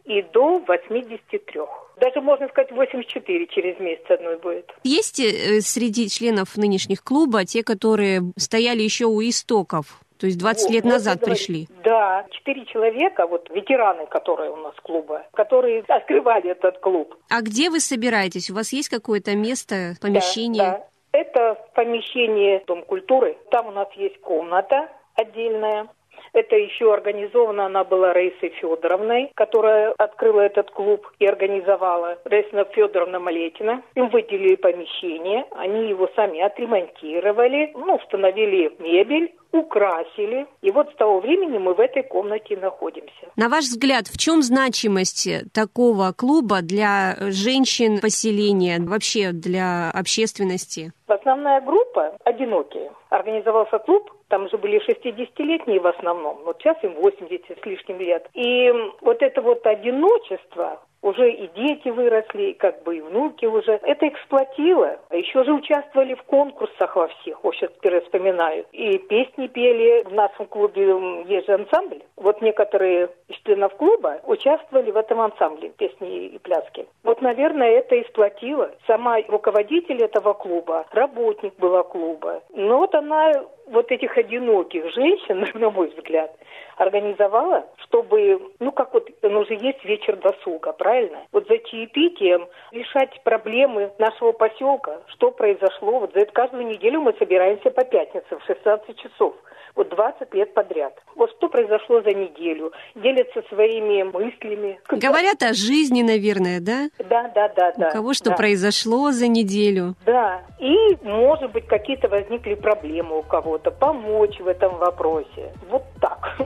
и 0.05 0.21
до 0.33 0.59
83. 0.59 1.61
Даже 1.99 2.21
можно 2.21 2.47
сказать 2.47 2.71
84 2.71 3.47
через 3.47 3.79
месяц 3.79 4.03
одной 4.09 4.37
будет. 4.37 4.71
Есть 4.83 5.19
э, 5.19 5.61
среди 5.61 6.09
членов 6.09 6.57
нынешних 6.57 7.03
клуба 7.03 7.45
те, 7.45 7.63
которые 7.63 8.21
стояли 8.37 8.81
еще 8.81 9.05
у 9.05 9.21
истоков? 9.21 9.99
То 10.17 10.27
есть 10.27 10.39
20 10.39 10.63
вот, 10.63 10.73
лет 10.73 10.85
назад 10.85 11.19
вот, 11.19 11.29
пришли. 11.29 11.67
Да, 11.83 12.25
четыре 12.31 12.65
человека, 12.65 13.27
вот 13.27 13.49
ветераны, 13.49 14.05
которые 14.07 14.51
у 14.51 14.55
нас 14.55 14.73
клуба, 14.81 15.23
которые 15.33 15.81
открывали 15.87 16.51
этот 16.51 16.79
клуб. 16.79 17.15
А 17.29 17.41
где 17.41 17.69
вы 17.69 17.79
собираетесь? 17.79 18.49
У 18.49 18.55
вас 18.55 18.71
есть 18.71 18.89
какое-то 18.89 19.35
место, 19.35 19.95
помещение? 20.01 20.63
Да, 20.63 20.71
да. 20.77 21.19
Это 21.19 21.57
помещение 21.75 22.63
Дом 22.65 22.83
культуры. 22.83 23.37
Там 23.51 23.67
у 23.67 23.71
нас 23.71 23.87
есть 23.95 24.19
комната 24.21 24.89
отдельная. 25.15 25.87
Это 26.33 26.55
еще 26.55 26.93
организована 26.93 27.67
она 27.67 27.83
была 27.83 28.13
Раисой 28.13 28.49
Федоровной, 28.59 29.31
которая 29.35 29.93
открыла 29.97 30.41
этот 30.41 30.71
клуб 30.71 31.07
и 31.19 31.25
организовала. 31.25 32.17
Раиса 32.25 32.65
Федоровна 32.73 33.19
Малетина. 33.19 33.83
Им 33.95 34.09
выделили 34.09 34.55
помещение, 34.55 35.45
они 35.51 35.89
его 35.89 36.09
сами 36.15 36.41
отремонтировали, 36.41 37.71
ну, 37.75 37.95
установили 37.95 38.71
мебель, 38.79 39.33
украсили. 39.51 40.47
И 40.61 40.71
вот 40.71 40.89
с 40.91 40.95
того 40.95 41.19
времени 41.19 41.57
мы 41.59 41.75
в 41.75 41.79
этой 41.79 42.03
комнате 42.03 42.57
находимся. 42.57 43.11
На 43.35 43.49
ваш 43.49 43.65
взгляд, 43.65 44.07
в 44.07 44.17
чем 44.17 44.41
значимость 44.41 45.29
такого 45.53 46.11
клуба 46.11 46.61
для 46.61 47.15
женщин 47.19 47.99
поселения, 47.99 48.79
вообще 48.79 49.31
для 49.31 49.91
общественности? 49.91 50.91
Основная 51.13 51.61
группа 51.61 52.17
одинокие. 52.23 52.91
Организовался 53.09 53.77
клуб 53.79 54.11
там 54.33 54.49
же 54.49 54.57
были 54.57 54.81
60-летние 54.83 55.79
в 55.79 55.85
основном, 55.85 56.39
вот 56.43 56.57
сейчас 56.59 56.83
им 56.83 56.95
80 56.95 57.59
с 57.61 57.65
лишним 57.67 57.99
лет. 57.99 58.27
И 58.33 58.73
вот 59.01 59.21
это 59.21 59.43
вот 59.43 59.63
одиночество, 59.67 60.81
уже 61.03 61.31
и 61.31 61.47
дети 61.47 61.89
выросли, 61.89 62.51
и 62.51 62.53
как 62.53 62.81
бы 62.83 62.97
и 62.97 63.01
внуки 63.01 63.45
уже. 63.45 63.73
Это 63.83 64.07
эксплуатило. 64.07 64.97
А 65.09 65.15
еще 65.15 65.43
же 65.43 65.53
участвовали 65.53 66.15
в 66.15 66.23
конкурсах 66.23 66.95
во 66.95 67.07
всех. 67.07 67.43
Вот 67.43 67.55
сейчас 67.55 67.71
вспоминаю. 68.01 68.65
И 68.71 68.97
песни 68.97 69.47
пели. 69.47 70.03
В 70.03 70.13
нашем 70.13 70.47
клубе 70.47 70.83
есть 71.27 71.47
же 71.47 71.53
ансамбль. 71.53 72.01
Вот 72.15 72.41
некоторые 72.41 73.09
из 73.27 73.35
членов 73.43 73.75
клуба 73.75 74.21
участвовали 74.25 74.91
в 74.91 74.97
этом 74.97 75.19
ансамбле 75.19 75.69
песни 75.69 76.27
и 76.27 76.39
пляски. 76.39 76.87
Вот, 77.03 77.21
наверное, 77.21 77.69
это 77.69 78.01
и. 78.01 78.71
Сама 78.87 79.17
руководитель 79.27 80.01
этого 80.01 80.33
клуба, 80.33 80.85
работник 80.91 81.53
была 81.57 81.83
клуба. 81.83 82.41
Но 82.53 82.77
вот 82.79 82.95
она 82.95 83.43
вот 83.67 83.91
этих 83.91 84.17
одиноких 84.17 84.91
женщин, 84.93 85.45
на 85.59 85.69
мой 85.69 85.89
взгляд, 85.95 86.35
организовала, 86.77 87.65
чтобы, 87.83 88.39
ну 88.59 88.71
как 88.71 88.93
вот, 88.93 89.09
он 89.21 89.35
уже 89.35 89.53
есть 89.53 89.83
вечер 89.85 90.17
досуга, 90.17 90.73
правильно? 90.73 91.19
Вот 91.31 91.47
за 91.47 91.57
чаепитием 91.59 92.47
решать 92.71 93.21
проблемы 93.23 93.91
нашего 93.99 94.31
поселка, 94.31 95.01
что 95.07 95.31
произошло. 95.31 95.99
Вот 95.99 96.13
за 96.13 96.21
это 96.21 96.31
каждую 96.31 96.65
неделю 96.67 97.01
мы 97.01 97.13
собираемся 97.19 97.69
по 97.69 97.83
пятницам 97.83 98.39
в 98.39 98.45
16 98.45 98.97
часов 98.97 99.35
вот 99.75 99.89
20 99.89 100.33
лет 100.33 100.53
подряд. 100.53 100.93
Вот 101.15 101.31
что 101.37 101.49
произошло 101.49 102.01
за 102.01 102.11
неделю. 102.11 102.71
Делятся 102.95 103.41
своими 103.49 104.03
мыслями. 104.03 104.79
Говорят 104.89 105.41
о 105.41 105.53
жизни, 105.53 106.03
наверное, 106.03 106.59
да? 106.59 106.89
Да, 106.99 107.31
да, 107.33 107.49
да. 107.49 107.71
да 107.77 107.87
у 107.87 107.91
кого 107.91 108.13
что 108.13 108.31
да. 108.31 108.35
произошло 108.35 109.11
за 109.11 109.27
неделю. 109.27 109.95
Да. 110.05 110.43
И, 110.59 110.75
может 111.03 111.51
быть, 111.51 111.67
какие-то 111.67 112.07
возникли 112.07 112.55
проблемы 112.55 113.19
у 113.19 113.23
кого-то. 113.53 113.71
Помочь 113.71 114.39
в 114.39 114.47
этом 114.47 114.77
вопросе. 114.77 115.53
Вот 115.69 115.83
так. 115.99 116.37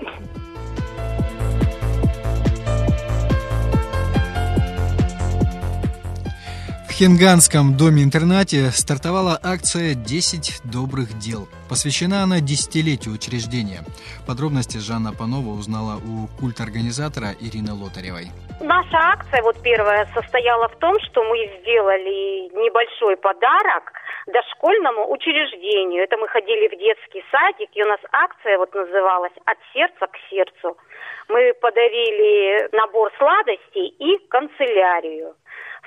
Хинганском 6.98 7.78
доме-интернате 7.78 8.72
стартовала 8.72 9.40
акция 9.44 9.94
«10 9.94 10.62
добрых 10.64 11.20
дел». 11.20 11.48
Посвящена 11.70 12.24
она 12.24 12.40
десятилетию 12.40 13.14
учреждения. 13.14 13.82
Подробности 14.26 14.80
Жанна 14.80 15.14
Панова 15.14 15.50
узнала 15.50 15.98
у 15.98 16.26
культ-организатора 16.40 17.36
Ирины 17.40 17.74
Лотаревой. 17.74 18.32
Наша 18.62 18.98
акция, 18.98 19.44
вот 19.44 19.62
первая, 19.62 20.10
состояла 20.16 20.70
в 20.70 20.76
том, 20.78 20.96
что 21.06 21.24
мы 21.24 21.38
сделали 21.62 22.50
небольшой 22.66 23.16
подарок 23.18 23.94
дошкольному 24.28 25.12
учреждению. 25.12 26.04
Это 26.04 26.18
мы 26.18 26.28
ходили 26.28 26.68
в 26.68 26.78
детский 26.78 27.24
садик, 27.32 27.70
и 27.74 27.84
у 27.84 27.88
нас 27.88 28.00
акция 28.12 28.58
вот 28.58 28.74
называлась 28.74 29.34
«От 29.46 29.58
сердца 29.74 30.08
к 30.08 30.18
сердцу». 30.30 30.78
Мы 31.30 31.54
подарили 31.62 32.70
набор 32.74 33.12
сладостей 33.18 33.88
и 34.00 34.18
канцелярию. 34.28 35.36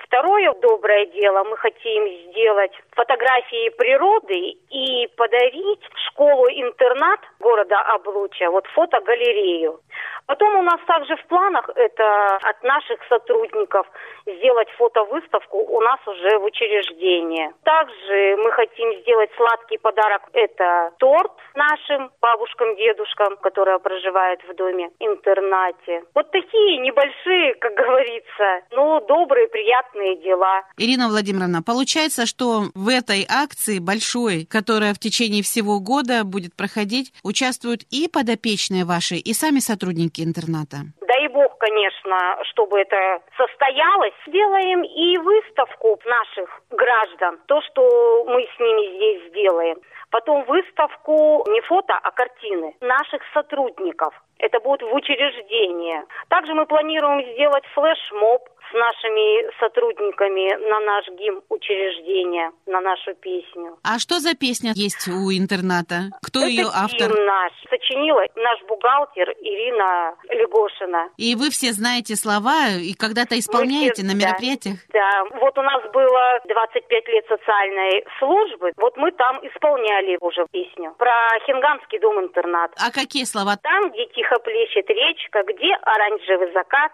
Второе 0.05 0.53
доброе 0.61 1.07
дело, 1.07 1.45
мы 1.45 1.57
хотим 1.57 2.09
сделать 2.31 2.73
фотографии 2.93 3.71
природы 3.71 4.59
и 4.71 5.09
подарить 5.17 5.81
школу-интернат 6.09 7.21
города 7.39 7.81
Облуча, 7.95 8.51
вот 8.51 8.67
фотогалерею. 8.69 9.81
Потом 10.27 10.55
у 10.61 10.63
нас 10.63 10.79
также 10.87 11.17
в 11.17 11.27
планах 11.27 11.69
это 11.75 12.37
от 12.37 12.63
наших 12.63 13.01
сотрудников 13.09 13.85
сделать 14.27 14.69
фотовыставку 14.79 15.59
у 15.59 15.81
нас 15.81 15.99
уже 16.07 16.39
в 16.39 16.45
учреждении. 16.45 17.51
Также 17.65 18.37
мы 18.37 18.53
хотим 18.53 18.95
сделать 19.01 19.31
сладкий 19.37 19.79
подарок. 19.79 20.23
Это 20.33 20.93
торт 20.99 21.33
нашим 21.55 22.13
бабушкам, 22.21 22.77
дедушкам, 22.77 23.39
которые 23.39 23.81
проживают 23.81 24.41
в 24.49 24.55
доме-интернате. 24.55 26.05
Вот 26.15 26.31
такие 26.31 26.79
небольшие, 26.79 27.55
как 27.55 27.75
говорится, 27.85 28.67
но 28.71 29.01
добрые, 29.01 29.49
приятные 29.49 30.17
дела. 30.17 30.63
Ирина 30.77 31.09
Владимировна, 31.09 31.63
получается, 31.67 32.27
что 32.27 32.71
в 32.81 32.89
этой 32.89 33.27
акции 33.29 33.79
большой, 33.79 34.47
которая 34.49 34.95
в 34.95 34.99
течение 34.99 35.43
всего 35.43 35.81
года 35.81 36.25
будет 36.25 36.57
проходить, 36.57 37.13
участвуют 37.23 37.83
и 37.93 38.09
подопечные 38.09 38.87
ваши, 38.87 39.17
и 39.17 39.33
сами 39.35 39.61
сотрудники 39.61 40.25
интерната? 40.25 40.89
Дай 41.07 41.29
бог, 41.29 41.59
конечно, 41.59 42.17
чтобы 42.51 42.81
это 42.81 43.21
состоялось. 43.37 44.17
Сделаем 44.27 44.81
и 44.83 45.19
выставку 45.19 46.01
наших 46.07 46.49
граждан, 46.71 47.39
то, 47.47 47.61
что 47.69 48.25
мы 48.25 48.49
с 48.49 48.57
ними 48.59 48.97
здесь 48.97 49.29
сделаем. 49.29 49.77
Потом 50.11 50.45
выставку 50.45 51.45
не 51.53 51.61
фото, 51.69 51.95
а 52.03 52.11
картины 52.13 52.75
наших 52.81 53.21
сотрудников. 53.35 54.15
Это 54.41 54.59
будет 54.61 54.83
в 54.83 54.93
учреждении. 54.95 56.01
Также 56.29 56.55
мы 56.55 56.67
планируем 56.67 57.21
сделать 57.35 57.65
флешмоб 57.75 58.49
с 58.71 58.73
нашими 58.73 59.51
сотрудниками 59.59 60.55
на 60.71 60.79
наш 60.81 61.09
гимн 61.19 61.43
учреждения, 61.49 62.53
на 62.67 62.81
нашу 62.81 63.15
песню. 63.15 63.77
А 63.83 63.99
что 63.99 64.21
за 64.21 64.35
песня 64.37 64.71
есть 64.77 65.09
у 65.09 65.33
интерната? 65.33 66.11
Кто 66.23 66.39
Это 66.41 66.49
ее 66.49 66.67
автор? 66.73 67.11
гимн 67.11 67.27
наш. 67.27 67.53
Сочинила 67.69 68.23
наш 68.37 68.63
бухгалтер 68.69 69.31
Ирина 69.41 70.15
Легошина. 70.31 71.09
И 71.17 71.35
вы 71.35 71.51
все 71.51 71.73
знаете 71.73 72.15
слова 72.15 72.69
и 72.81 72.95
когда-то 72.95 73.37
исполняете 73.39 74.03
Мы 74.03 74.09
на 74.09 74.15
все- 74.15 74.21
да. 74.21 74.29
мероприятиях? 74.29 74.77
Да, 74.93 75.25
вот 75.41 75.59
у 75.59 75.63
нас 75.63 75.83
было 75.93 76.23
25 76.47 77.09
лет 77.09 77.25
социальной 77.27 78.05
службы, 78.21 78.71
вот 78.77 78.97
мы 78.97 79.11
там 79.13 79.39
исполняли 79.47 80.17
уже 80.21 80.47
песню 80.53 80.95
про 80.97 81.13
Хинганский 81.45 81.99
дом-интернат. 81.99 82.71
А 82.79 82.93
какие 82.93 83.25
слова? 83.25 83.57
Там, 83.63 83.91
где 83.91 84.07
тихо 84.15 84.30
плещет 84.39 84.89
речка, 84.89 85.43
где 85.43 85.75
оранжевый 85.83 86.53
закат, 86.53 86.93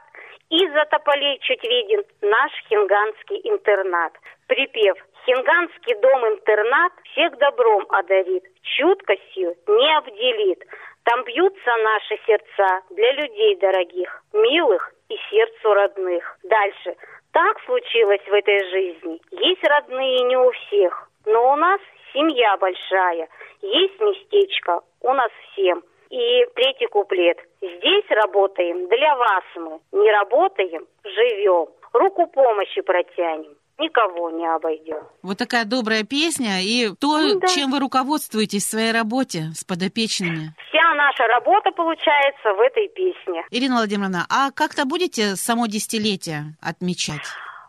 из-за 0.50 0.84
тополей 0.86 1.38
чуть 1.40 1.62
виден 1.64 2.04
наш 2.22 2.52
хинганский 2.68 3.40
интернат. 3.44 4.12
Припев 4.46 4.96
«Хинганский 5.24 5.94
дом-интернат 5.96 6.92
всех 7.10 7.36
добром 7.38 7.84
одарит, 7.88 8.44
чуткостью 8.62 9.56
не 9.66 9.96
обделит. 9.96 10.62
Там 11.02 11.24
бьются 11.24 11.76
наши 11.82 12.18
сердца 12.26 12.82
для 12.90 13.12
людей 13.12 13.56
дорогих, 13.56 14.22
милых 14.32 14.92
и 15.08 15.16
сердцу 15.30 15.74
родных». 15.74 16.38
Дальше. 16.44 16.96
Так 17.32 17.60
случилось 17.64 18.22
в 18.26 18.32
этой 18.32 18.70
жизни. 18.70 19.20
Есть 19.32 19.64
родные 19.64 20.20
не 20.20 20.36
у 20.36 20.50
всех, 20.52 21.10
но 21.26 21.52
у 21.52 21.56
нас 21.56 21.80
семья 22.12 22.56
большая. 22.56 23.28
Есть 23.62 24.00
местечко 24.00 24.80
у 25.00 25.12
нас 25.12 25.30
всем. 25.50 25.82
И 26.10 26.46
третий 26.54 26.86
куплет. 26.86 27.38
Здесь 27.60 28.04
работаем 28.10 28.88
для 28.88 29.16
вас 29.16 29.44
мы. 29.56 29.80
Не 30.00 30.10
работаем, 30.12 30.84
живем. 31.04 31.66
Руку 31.92 32.26
помощи 32.26 32.80
протянем. 32.82 33.54
Никого 33.78 34.30
не 34.30 34.46
обойдем. 34.46 35.02
Вот 35.22 35.36
такая 35.36 35.66
добрая 35.66 36.02
песня 36.02 36.62
и 36.62 36.88
то, 36.98 37.18
Ну 37.18 37.40
да. 37.40 37.46
чем 37.46 37.70
вы 37.70 37.78
руководствуетесь 37.80 38.64
в 38.64 38.70
своей 38.70 38.90
работе 38.92 39.50
с 39.54 39.64
подопечными. 39.64 40.54
Вся 40.68 40.94
наша 40.94 41.24
работа 41.26 41.72
получается 41.72 42.54
в 42.54 42.60
этой 42.60 42.88
песне. 42.88 43.44
Ирина 43.50 43.76
Владимировна, 43.76 44.24
а 44.30 44.50
как-то 44.50 44.86
будете 44.86 45.36
само 45.36 45.66
десятилетие 45.66 46.56
отмечать? 46.62 47.20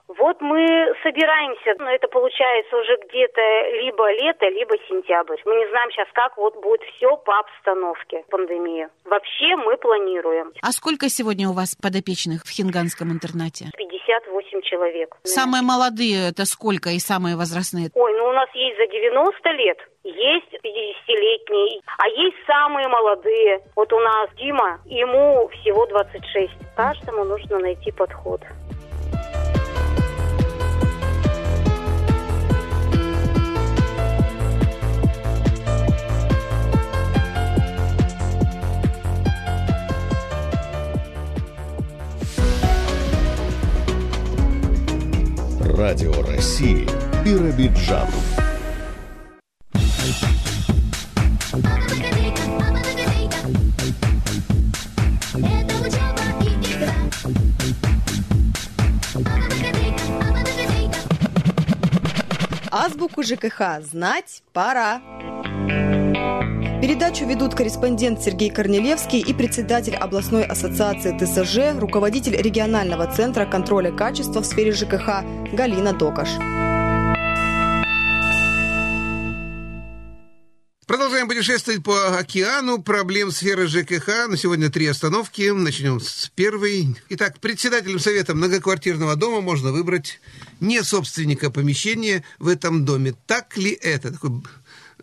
Вот 0.08 0.39
мы 0.39 0.64
собираемся, 1.03 1.76
но 1.80 1.89
это 1.91 2.08
получается 2.08 2.78
уже 2.78 2.97
где-то 3.08 3.41
либо 3.84 4.10
лето, 4.14 4.47
либо 4.47 4.76
сентябрь. 4.88 5.36
Мы 5.45 5.55
не 5.55 5.70
знаем 5.70 5.91
сейчас, 5.91 6.08
как 6.14 6.38
вот 6.38 6.55
будет 6.62 6.82
все 6.95 7.18
по 7.18 7.39
обстановке 7.39 8.24
пандемии. 8.30 8.88
Вообще 9.03 9.55
мы 9.58 9.76
планируем. 9.78 10.53
А 10.62 10.72
сколько 10.72 11.10
сегодня 11.10 11.49
у 11.49 11.53
вас 11.53 11.76
подопечных 11.76 12.43
в 12.43 12.49
Хинганском 12.49 13.12
интернате? 13.12 13.66
58 13.78 14.62
человек. 14.62 15.16
Самые 15.24 15.62
молодые 15.62 16.30
это 16.30 16.45
сколько 16.45 16.89
и 16.89 16.99
самые 16.99 17.36
возрастные? 17.36 17.89
Ой, 17.93 18.18
ну 18.18 18.30
у 18.30 18.34
нас 18.34 18.49
есть 18.53 18.78
за 18.78 18.88
90 18.88 19.49
лет, 19.51 19.78
есть 20.03 20.53
50-летние, 20.64 21.82
а 21.97 22.08
есть 22.08 22.38
самые 22.45 22.88
молодые. 22.88 23.62
Вот 23.76 23.91
у 23.91 23.99
нас 23.99 24.30
Дима, 24.38 24.80
ему 24.86 25.49
всего 25.49 25.86
26. 25.86 26.53
Каждому 26.76 27.26
нужно 27.26 27.60
найти 27.60 27.91
подход. 27.91 28.41
Радио 45.78 46.12
России 46.24 46.88
Биробиджан. 47.24 48.08
Азбуку 62.72 63.22
ЖКХ 63.22 63.80
знать 63.82 64.42
пора. 64.54 65.00
Передачу 66.80 67.26
ведут 67.26 67.56
корреспондент 67.56 68.22
Сергей 68.22 68.52
Корнелевский 68.52 69.20
и 69.20 69.34
председатель 69.34 69.96
областной 69.96 70.46
ассоциации 70.46 71.18
ТСЖ, 71.18 71.80
руководитель 71.80 72.40
регионального 72.40 73.12
центра 73.12 73.48
контроля 73.48 73.92
качества 73.92 74.42
в 74.42 74.46
сфере 74.46 74.72
ЖКХ 74.74 75.24
Галина 75.54 75.94
Докаш. 75.94 76.30
Продолжаем 80.86 81.28
путешествовать 81.28 81.84
по 81.84 82.18
океану 82.18 82.82
проблем 82.82 83.32
сферы 83.32 83.68
ЖКХ. 83.68 84.30
На 84.30 84.38
сегодня 84.38 84.70
три 84.70 84.86
остановки. 84.86 85.50
Начнем 85.50 86.00
с 86.00 86.32
первой. 86.36 86.96
Итак, 87.10 87.40
председателем 87.40 88.00
совета 88.00 88.36
многоквартирного 88.36 89.16
дома 89.16 89.42
можно 89.42 89.72
выбрать 89.72 90.22
не 90.60 90.84
собственника 90.84 91.50
помещения 91.50 92.24
в 92.40 92.48
этом 92.48 92.86
доме. 92.86 93.16
Так 93.26 93.58
ли 93.58 93.72
это? 93.72 94.14
Такой 94.14 94.44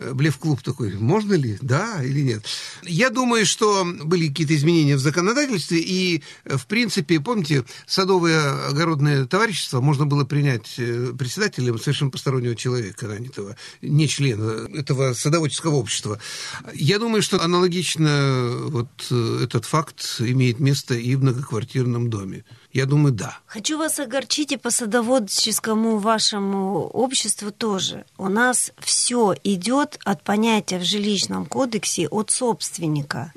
блеф-клуб 0.00 0.62
такой. 0.62 0.94
Можно 0.94 1.34
ли? 1.34 1.58
Да 1.60 2.02
или 2.02 2.20
нет? 2.20 2.44
Я 2.82 3.10
думаю, 3.10 3.46
что 3.46 3.84
были 4.04 4.28
какие-то 4.28 4.54
изменения 4.56 4.96
в 4.96 5.00
законодательстве, 5.00 5.78
и, 5.78 6.22
э, 6.44 6.56
в 6.56 6.66
принципе, 6.66 7.20
помните, 7.20 7.64
садовое 7.86 8.68
огородное 8.68 9.26
товарищество 9.26 9.80
можно 9.80 10.06
было 10.06 10.24
принять 10.24 10.74
э, 10.78 11.12
председателем 11.18 11.78
совершенно 11.78 12.10
постороннего 12.10 12.56
человека, 12.56 13.06
нанятого, 13.06 13.56
не 13.82 14.08
члена 14.08 14.68
этого 14.74 15.14
садоводческого 15.14 15.76
общества. 15.76 16.18
Я 16.74 16.98
думаю, 16.98 17.22
что 17.22 17.42
аналогично 17.42 18.50
вот 18.66 18.90
э, 19.10 19.40
этот 19.44 19.64
факт 19.64 20.16
имеет 20.18 20.60
место 20.60 20.94
и 20.94 21.14
в 21.14 21.22
многоквартирном 21.22 22.10
доме. 22.10 22.44
Я 22.74 22.86
думаю, 22.86 23.12
да. 23.12 23.38
Хочу 23.46 23.78
вас 23.78 24.00
огорчить 24.00 24.50
и 24.50 24.56
по 24.56 24.70
садоводческому 24.70 25.98
вашему 25.98 26.88
обществу 26.88 27.52
тоже. 27.52 28.04
У 28.18 28.28
нас 28.28 28.72
все 28.80 29.36
идет 29.44 30.00
от 30.04 30.24
понятия 30.24 30.80
в 30.80 30.82
жилищном 30.82 31.46
кодексе 31.46 32.08
от 32.08 32.32
собственника. 32.32 33.32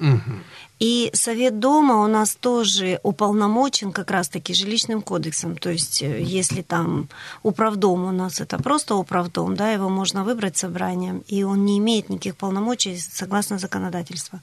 И 0.80 1.09
совет 1.13 1.59
дома 1.59 2.03
у 2.03 2.07
нас 2.07 2.36
тоже 2.36 2.99
уполномочен 3.01 3.91
как 3.91 4.11
раз-таки 4.11 4.53
жилищным 4.53 5.01
кодексом. 5.01 5.57
То 5.57 5.71
есть, 5.71 6.03
э, 6.03 6.21
если 6.21 6.61
там 6.61 7.09
управдом 7.41 8.05
у 8.05 8.11
нас 8.11 8.39
это 8.41 8.57
просто 8.57 8.95
управдом, 8.95 9.55
да, 9.55 9.71
его 9.71 9.89
можно 9.89 10.23
выбрать 10.23 10.57
собранием, 10.57 11.23
и 11.28 11.43
он 11.43 11.65
не 11.65 11.80
имеет 11.80 12.09
никаких 12.09 12.38
полномочий 12.38 12.97
согласно 12.97 13.57
законодательству, 13.57 14.39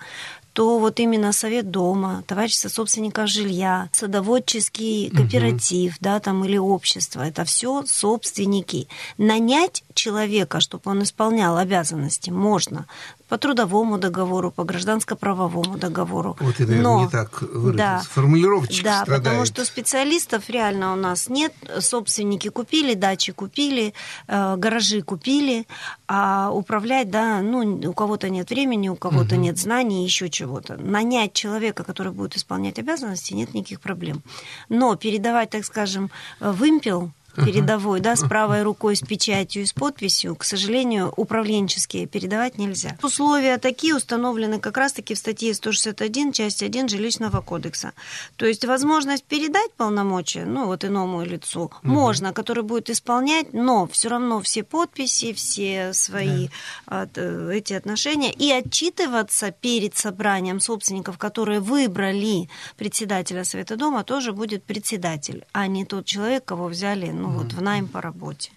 то 0.55 0.78
вот 0.78 1.01
именно 1.01 1.32
совет 1.32 1.70
дома, 1.70 2.22
товарищество 2.26 2.68
собственников 2.68 3.28
жилья, 3.28 3.89
садоводческий 3.93 5.11
кооператив, 5.11 5.97
да, 6.01 6.20
там 6.20 6.45
или 6.45 6.57
общество, 6.57 7.22
это 7.22 7.45
все 7.45 7.85
собственники. 7.87 8.89
Нанять 9.18 9.85
человека, 9.95 10.61
чтобы 10.61 10.91
он 10.91 11.03
исполнял 11.03 11.57
обязанности, 11.57 12.30
можно 12.30 12.87
по 13.35 13.39
трудовому 13.39 13.99
договору, 13.99 14.53
по 14.53 14.62
гражданско-правовому 14.62 15.76
договору. 15.76 16.37
Вот 16.39 16.55
это, 16.55 16.62
наверное, 16.70 16.82
Но- 16.82 17.01
не 17.05 17.09
так 17.11 17.43
выразился. 17.43 17.76
Да. 17.76 18.03
Формулировочка 18.09 18.85
Да, 18.85 19.03
страдает. 19.03 19.24
потому 19.24 19.45
что 19.45 19.64
специалистов 19.64 20.49
реально 20.49 20.93
у 20.93 20.97
нас 20.97 21.28
нет. 21.28 21.53
Собственники 21.80 22.49
купили, 22.49 22.95
дачи 22.95 23.32
купили, 23.32 23.93
э, 24.28 24.55
гаражи 24.57 25.03
купили, 25.03 25.66
а 26.07 26.51
управлять, 26.53 27.11
да, 27.11 27.41
ну, 27.41 27.80
у 27.91 27.93
кого-то 27.93 28.28
нет 28.30 28.51
времени, 28.51 28.89
у 28.89 28.95
кого-то 28.95 29.35
Мгм. 29.35 29.43
нет 29.43 29.59
знаний, 29.59 30.05
еще 30.05 30.30
чего-то. 30.30 30.76
Нанять 30.76 31.32
человека, 31.32 31.82
который 31.82 32.12
будет 32.12 32.37
исполнять 32.37 32.78
обязанности, 32.78 33.35
нет 33.35 33.53
никаких 33.53 33.80
проблем. 33.80 34.22
Но 34.68 34.95
передавать, 34.95 35.51
так 35.51 35.64
скажем, 35.64 36.09
э, 36.41 36.53
вымпел. 36.53 37.11
Передовой, 37.37 38.01
да, 38.01 38.16
с 38.16 38.26
правой 38.26 38.62
рукой, 38.62 38.97
с 38.97 39.01
печатью 39.01 39.62
и 39.62 39.66
с 39.66 39.72
подписью, 39.72 40.37
к 40.37 40.45
сожалению, 40.45 41.12
управленческие 41.16 42.07
передавать 42.07 42.59
нельзя. 42.59 42.97
Условия 43.03 43.59
такие 43.59 43.95
установлены 43.97 44.59
как 44.61 44.76
раз-таки 44.76 45.14
в 45.14 45.18
статье 45.18 45.55
161, 45.55 46.32
часть 46.32 46.62
1 46.62 46.89
Жилищного 46.89 47.41
кодекса. 47.41 47.93
То 48.37 48.47
есть 48.47 48.64
возможность 48.64 49.24
передать 49.24 49.72
полномочия, 49.76 50.45
ну, 50.45 50.66
вот 50.66 50.85
иному 50.85 51.22
лицу, 51.24 51.70
Мгм. 51.82 51.93
можно, 51.93 52.32
который 52.32 52.62
будет 52.62 52.91
исполнять, 52.91 53.53
но 53.53 53.87
все 53.87 54.09
равно 54.09 54.41
все 54.41 54.62
подписи, 54.62 55.32
все 55.32 55.93
свои 55.93 56.49
от, 56.87 57.16
э, 57.18 57.51
эти 57.55 57.72
отношения 57.72 58.32
и 58.32 58.51
отчитываться 58.51 59.51
перед 59.51 59.97
собранием 59.97 60.61
собственников, 60.61 61.18
которые 61.18 61.61
выбрали 61.61 62.49
председателя 62.76 63.45
Совета 63.45 63.76
Дома, 63.76 64.05
тоже 64.05 64.32
будет 64.32 64.64
председатель, 64.64 65.45
а 65.53 65.66
не 65.66 65.85
тот 65.85 66.05
человек, 66.07 66.45
кого 66.45 66.66
взяли, 66.66 67.11
ну 67.25 67.39
вот 67.39 67.53
в 67.53 67.62
найм 67.62 67.89
по 67.89 68.01
работе. 68.01 68.51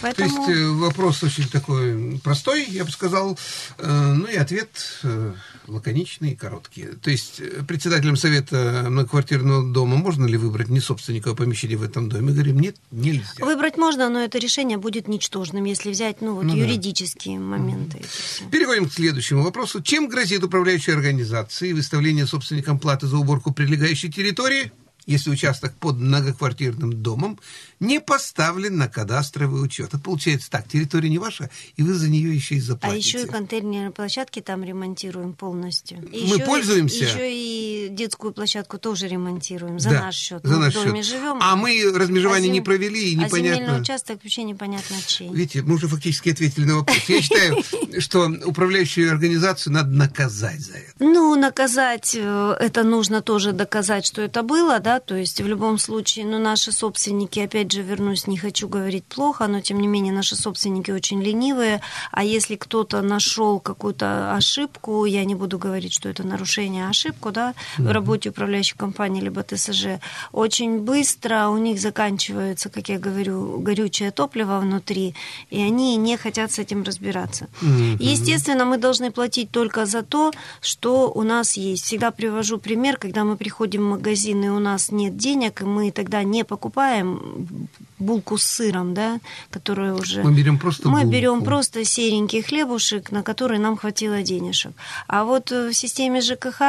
Поэтому... 0.00 0.28
То 0.28 0.50
есть 0.50 0.60
э, 0.60 0.66
вопрос 0.68 1.22
очень 1.22 1.48
такой 1.48 2.18
простой, 2.22 2.64
я 2.68 2.84
бы 2.84 2.90
сказал, 2.90 3.38
э, 3.78 4.12
ну 4.12 4.26
и 4.26 4.36
ответ 4.36 4.68
э, 5.02 5.34
лаконичный 5.66 6.32
и 6.32 6.36
короткий. 6.36 6.86
То 7.02 7.10
есть 7.10 7.40
председателем 7.66 8.16
совета 8.16 8.86
многоквартирного 8.88 9.72
дома 9.72 9.96
можно 9.96 10.26
ли 10.26 10.36
выбрать 10.36 10.68
не 10.68 10.80
собственника 10.80 11.34
помещения 11.34 11.76
в 11.76 11.82
этом 11.82 12.08
доме? 12.08 12.32
Говорим, 12.32 12.60
нет, 12.60 12.76
нельзя. 12.90 13.44
Выбрать 13.44 13.76
можно, 13.76 14.08
но 14.08 14.20
это 14.20 14.38
решение 14.38 14.78
будет 14.78 15.08
ничтожным, 15.08 15.64
если 15.64 15.90
взять 15.90 16.20
ну, 16.20 16.34
вот, 16.34 16.44
ну, 16.44 16.54
юридические 16.54 17.38
да. 17.38 17.44
моменты. 17.44 18.02
Переходим 18.50 18.88
к 18.88 18.92
следующему 18.92 19.42
вопросу. 19.42 19.82
Чем 19.82 20.08
грозит 20.08 20.42
управляющей 20.44 20.92
организации 20.92 21.72
выставление 21.72 22.26
собственникам 22.26 22.78
платы 22.78 23.06
за 23.06 23.16
уборку 23.16 23.52
прилегающей 23.52 24.10
территории? 24.10 24.72
Если 25.10 25.30
участок 25.30 25.74
под 25.74 25.96
многоквартирным 25.96 27.02
домом 27.02 27.38
не 27.80 28.00
поставлен 28.00 28.76
на 28.76 28.88
кадастровый 28.88 29.64
учет. 29.64 29.88
Это 29.88 29.98
получается 29.98 30.50
так, 30.50 30.68
территория 30.68 31.08
не 31.08 31.18
ваша, 31.18 31.50
и 31.76 31.82
вы 31.82 31.94
за 31.94 32.08
нее 32.08 32.34
еще 32.34 32.56
и 32.56 32.60
заплатите. 32.60 33.16
А 33.16 33.18
еще 33.18 33.26
и 33.26 33.30
контейнерные 33.30 33.90
площадки 33.90 34.40
там 34.40 34.62
ремонтируем 34.62 35.32
полностью. 35.32 35.98
И 36.12 36.28
Мы 36.28 36.36
еще, 36.36 36.44
пользуемся. 36.44 37.04
Еще 37.04 37.32
и 37.32 37.88
детскую 37.90 38.32
площадку 38.32 38.78
тоже 38.78 39.08
ремонтируем 39.08 39.80
за 39.80 39.90
да, 39.90 40.00
наш 40.02 40.14
счет. 40.14 40.42
За 40.44 40.54
Мы 40.54 40.60
наш 40.60 40.74
в 40.74 40.84
доме 40.84 41.02
счет. 41.02 41.16
живем. 41.16 41.38
А 41.40 41.56
мы 41.56 41.82
размежевание 41.94 42.50
а 42.50 42.52
не 42.52 42.60
провели, 42.60 43.10
и 43.10 43.16
непонятно. 43.16 43.38
А 43.38 43.54
земельный 43.54 43.80
участок 43.80 44.20
вообще 44.22 44.44
непонятно 44.44 44.96
чей. 45.06 45.28
Видите, 45.30 45.62
мы 45.62 45.74
уже 45.74 45.88
фактически 45.88 46.30
ответили 46.30 46.66
на 46.66 46.76
вопрос. 46.76 46.98
Я 47.08 47.22
считаю, 47.22 47.56
что 48.00 48.30
управляющую 48.44 49.10
организацию 49.10 49.72
надо 49.72 49.90
наказать 49.90 50.60
за 50.60 50.74
это. 50.74 50.92
Ну, 51.00 51.34
наказать, 51.34 52.14
э, 52.14 52.56
это 52.60 52.84
нужно 52.84 53.22
тоже 53.22 53.52
доказать, 53.52 54.06
что 54.06 54.22
это 54.22 54.42
было, 54.42 54.78
да, 54.78 54.99
то 55.06 55.16
есть 55.16 55.40
в 55.40 55.46
любом 55.46 55.78
случае, 55.78 56.26
ну, 56.26 56.38
наши 56.38 56.72
собственники, 56.72 57.40
опять 57.40 57.72
же, 57.72 57.82
вернусь, 57.82 58.26
не 58.26 58.36
хочу 58.36 58.68
говорить 58.68 59.04
плохо, 59.04 59.46
но 59.46 59.60
тем 59.60 59.80
не 59.80 59.88
менее 59.88 60.12
наши 60.12 60.36
собственники 60.36 60.90
очень 60.90 61.22
ленивые, 61.22 61.80
а 62.10 62.24
если 62.24 62.56
кто-то 62.56 63.02
нашел 63.02 63.60
какую-то 63.60 64.34
ошибку, 64.34 65.04
я 65.04 65.24
не 65.24 65.34
буду 65.34 65.58
говорить, 65.58 65.92
что 65.92 66.08
это 66.08 66.26
нарушение, 66.26 66.86
а 66.86 66.90
ошибку, 66.90 67.30
да, 67.30 67.50
mm-hmm. 67.50 67.88
в 67.88 67.90
работе 67.90 68.30
управляющей 68.30 68.76
компании 68.76 69.20
либо 69.20 69.42
ТСЖ, 69.42 70.00
очень 70.32 70.80
быстро 70.80 71.48
у 71.48 71.58
них 71.58 71.80
заканчивается, 71.80 72.68
как 72.68 72.88
я 72.88 72.98
говорю, 72.98 73.58
горючее 73.60 74.10
топливо 74.10 74.60
внутри, 74.60 75.14
и 75.50 75.60
они 75.60 75.96
не 75.96 76.16
хотят 76.16 76.52
с 76.52 76.58
этим 76.58 76.82
разбираться. 76.82 77.48
Mm-hmm. 77.62 77.96
Естественно, 78.00 78.64
мы 78.64 78.78
должны 78.78 79.10
платить 79.10 79.50
только 79.50 79.86
за 79.86 80.02
то, 80.02 80.32
что 80.60 81.10
у 81.10 81.22
нас 81.22 81.56
есть. 81.56 81.84
Всегда 81.84 82.10
привожу 82.10 82.58
пример, 82.58 82.96
когда 82.96 83.24
мы 83.24 83.36
приходим 83.36 83.82
в 83.82 83.90
магазин, 83.90 84.44
и 84.44 84.48
у 84.48 84.58
нас 84.58 84.79
нет 84.90 85.16
денег, 85.16 85.62
и 85.62 85.64
мы 85.64 85.90
тогда 85.90 86.22
не 86.22 86.44
покупаем 86.44 87.68
булку 87.98 88.38
с 88.38 88.44
сыром, 88.44 88.94
да, 88.94 89.20
которую 89.50 89.98
уже... 89.98 90.22
Мы 90.22 90.32
берем 90.32 90.58
просто 90.58 90.88
Мы 90.88 91.00
булку. 91.00 91.12
берем 91.12 91.44
просто 91.44 91.84
серенький 91.84 92.42
хлебушек, 92.42 93.12
на 93.12 93.22
который 93.22 93.58
нам 93.58 93.76
хватило 93.76 94.22
денежек. 94.22 94.72
А 95.06 95.24
вот 95.24 95.50
в 95.50 95.72
системе 95.74 96.20
ЖКХ 96.20 96.60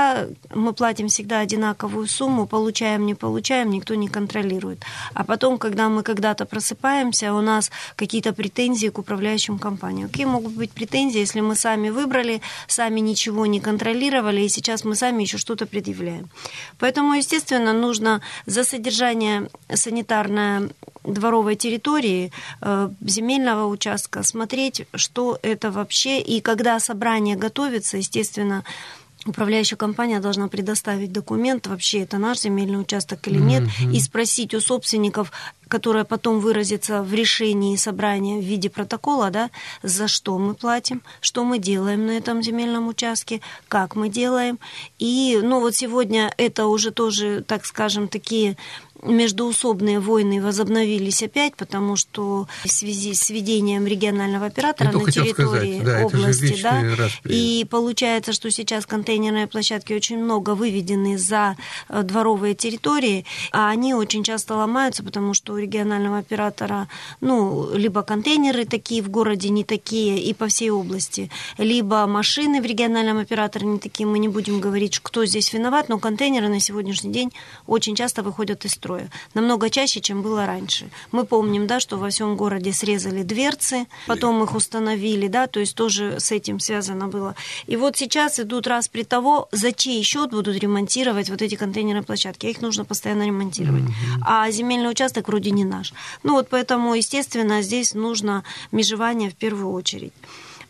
мы 0.53 0.74
платим 0.74 1.07
всегда 1.07 1.39
одинаковую 1.39 2.07
сумму, 2.07 2.45
получаем, 2.45 3.05
не 3.05 3.16
получаем, 3.16 3.70
никто 3.70 3.95
не 3.95 4.09
контролирует. 4.09 4.84
А 5.14 5.24
потом, 5.24 5.57
когда 5.57 5.88
мы 5.88 6.03
когда-то 6.03 6.45
просыпаемся, 6.45 7.34
у 7.34 7.41
нас 7.41 7.72
какие-то 7.95 8.34
претензии 8.34 8.88
к 8.89 8.99
управляющим 8.99 9.57
компаниям. 9.59 10.09
Какие 10.09 10.26
могут 10.26 10.53
быть 10.53 10.72
претензии, 10.72 11.20
если 11.20 11.39
мы 11.41 11.55
сами 11.55 11.89
выбрали, 11.89 12.41
сами 12.68 12.99
ничего 12.99 13.45
не 13.45 13.62
контролировали, 13.62 14.41
и 14.41 14.49
сейчас 14.49 14.84
мы 14.84 14.95
сами 14.95 15.24
еще 15.24 15.38
что-то 15.38 15.66
предъявляем. 15.66 16.30
Поэтому, 16.80 17.14
естественно, 17.14 17.72
нужно 17.74 18.01
за 18.45 18.64
содержание 18.64 19.49
санитарное 19.74 20.70
дворовой 21.04 21.56
территории 21.56 22.32
э, 22.62 22.89
земельного 23.02 23.68
участка, 23.68 24.24
смотреть, 24.24 24.86
что 24.93 25.39
это 25.41 25.72
вообще. 25.72 26.20
И 26.20 26.41
когда 26.41 26.80
собрание 26.80 27.36
готовится, 27.36 27.97
естественно, 27.97 28.64
управляющая 29.26 29.78
компания 29.78 30.20
должна 30.20 30.48
предоставить 30.48 31.12
документ, 31.12 31.68
вообще 31.68 32.02
это 32.02 32.18
наш 32.18 32.40
земельный 32.40 32.82
участок 32.82 33.28
или 33.28 33.38
нет, 33.38 33.64
mm-hmm. 33.64 33.94
и 33.94 34.00
спросить 34.00 34.54
у 34.54 34.60
собственников, 34.60 35.32
которое 35.68 36.04
потом 36.04 36.40
выразится 36.40 37.02
в 37.04 37.14
решении 37.14 37.76
собрания 37.76 38.40
в 38.40 38.44
виде 38.44 38.70
протокола, 38.70 39.30
да, 39.30 39.50
за 39.84 40.08
что 40.08 40.38
мы 40.38 40.54
платим, 40.54 41.02
что 41.22 41.46
мы 41.46 41.60
делаем 41.60 42.08
на 42.08 42.12
этом 42.12 42.44
земельном 42.44 42.88
участке, 42.88 43.42
как 43.68 43.96
мы 43.96 44.10
делаем. 44.10 44.60
И, 45.00 45.40
ну, 45.42 45.60
вот 45.60 45.76
сегодня 45.76 46.34
это 46.38 46.68
уже 46.68 46.92
тоже, 46.92 47.44
так 47.48 47.66
скажем, 47.66 48.08
такие 48.08 48.58
междуусобные 49.04 49.99
войны 49.99 50.41
возобновились 50.41 51.24
опять, 51.24 51.56
потому 51.56 51.95
что 51.95 52.47
в 52.64 52.70
связи 52.70 53.14
с 53.14 53.30
введением 53.30 53.88
регионального 53.88 54.45
оператора 54.45 54.89
это 54.89 54.99
на 54.99 55.12
территории 55.12 55.80
сказать, 55.80 55.84
да, 55.84 56.06
области, 56.06 56.62
да, 56.62 57.10
и 57.26 57.66
получается, 57.70 58.34
что 58.34 58.52
сейчас 58.52 58.86
контейнерные 58.86 59.47
площадки 59.47 59.93
очень 59.93 60.20
много 60.20 60.52
выведены 60.56 61.18
за 61.18 61.58
э, 61.89 62.04
дворовые 62.04 62.54
территории, 62.54 63.26
а 63.52 63.70
они 63.70 63.93
очень 63.93 64.24
часто 64.24 64.56
ломаются, 64.56 65.04
потому 65.04 65.34
что 65.34 65.54
у 65.54 65.58
регионального 65.58 66.20
оператора, 66.20 66.88
ну, 67.22 67.74
либо 67.74 68.04
контейнеры 68.04 68.66
такие 68.66 69.02
в 69.02 69.10
городе 69.10 69.49
не 69.49 69.64
такие 69.64 70.20
и 70.20 70.34
по 70.34 70.47
всей 70.47 70.70
области, 70.70 71.30
либо 71.58 72.06
машины 72.06 72.62
в 72.62 72.66
региональном 72.66 73.18
операторе 73.18 73.66
не 73.66 73.80
такие, 73.80 74.08
мы 74.08 74.20
не 74.20 74.28
будем 74.28 74.60
говорить, 74.60 74.99
кто 74.99 75.26
здесь 75.26 75.52
виноват, 75.54 75.89
но 75.89 75.97
контейнеры 75.99 76.49
на 76.49 76.60
сегодняшний 76.60 77.12
день 77.12 77.32
очень 77.66 77.95
часто 77.95 78.22
выходят 78.22 78.66
из 78.66 78.74
строя 78.74 78.91
строя. 78.92 79.10
Намного 79.34 79.70
чаще, 79.70 80.02
чем 80.02 80.22
было 80.22 80.46
раньше. 80.46 80.89
Мы 81.12 81.26
помним, 81.26 81.68
да, 81.68 81.80
что 81.80 81.98
во 81.98 82.10
всем 82.10 82.36
городе 82.36 82.74
срезали 82.74 83.24
дверцы, 83.24 83.88
потом 84.08 84.44
их 84.44 84.56
установили, 84.56 85.28
да, 85.28 85.48
то 85.48 85.60
есть 85.60 85.76
тоже 85.76 86.20
с 86.20 86.32
этим 86.32 86.60
связано 86.60 87.08
было. 87.08 87.36
И 87.68 87.78
вот 87.78 87.98
сейчас 87.98 88.39
идут 88.39 88.68
распри 88.68 89.04
того, 89.04 89.48
за 89.52 89.72
чей 89.72 90.04
счет 90.04 90.32
будут 90.32 90.58
ремонтировать 90.58 91.30
вот 91.30 91.42
эти 91.42 91.56
контейнерные 91.56 92.04
площадки. 92.04 92.48
Их 92.48 92.62
нужно 92.62 92.86
постоянно 92.86 93.26
ремонтировать. 93.26 93.84
Mm-hmm. 93.84 94.24
А 94.26 94.52
земельный 94.52 94.89
участок 94.89 95.28
вроде 95.28 95.52
не 95.52 95.66
наш. 95.66 95.94
Ну 96.24 96.34
вот 96.34 96.48
поэтому, 96.50 96.96
естественно, 96.96 97.62
здесь 97.62 97.94
нужно 97.94 98.44
межевание 98.72 99.30
в 99.30 99.36
первую 99.36 99.72
очередь. 99.72 100.14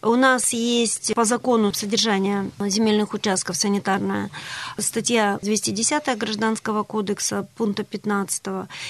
У 0.03 0.15
нас 0.15 0.53
есть 0.53 1.13
по 1.13 1.25
закону 1.25 1.73
содержания 1.73 2.49
земельных 2.59 3.13
участков 3.13 3.55
санитарная 3.55 4.31
статья 4.77 5.37
210 5.41 6.17
Гражданского 6.17 6.83
кодекса, 6.83 7.47
пункта 7.55 7.83
15. 7.83 8.43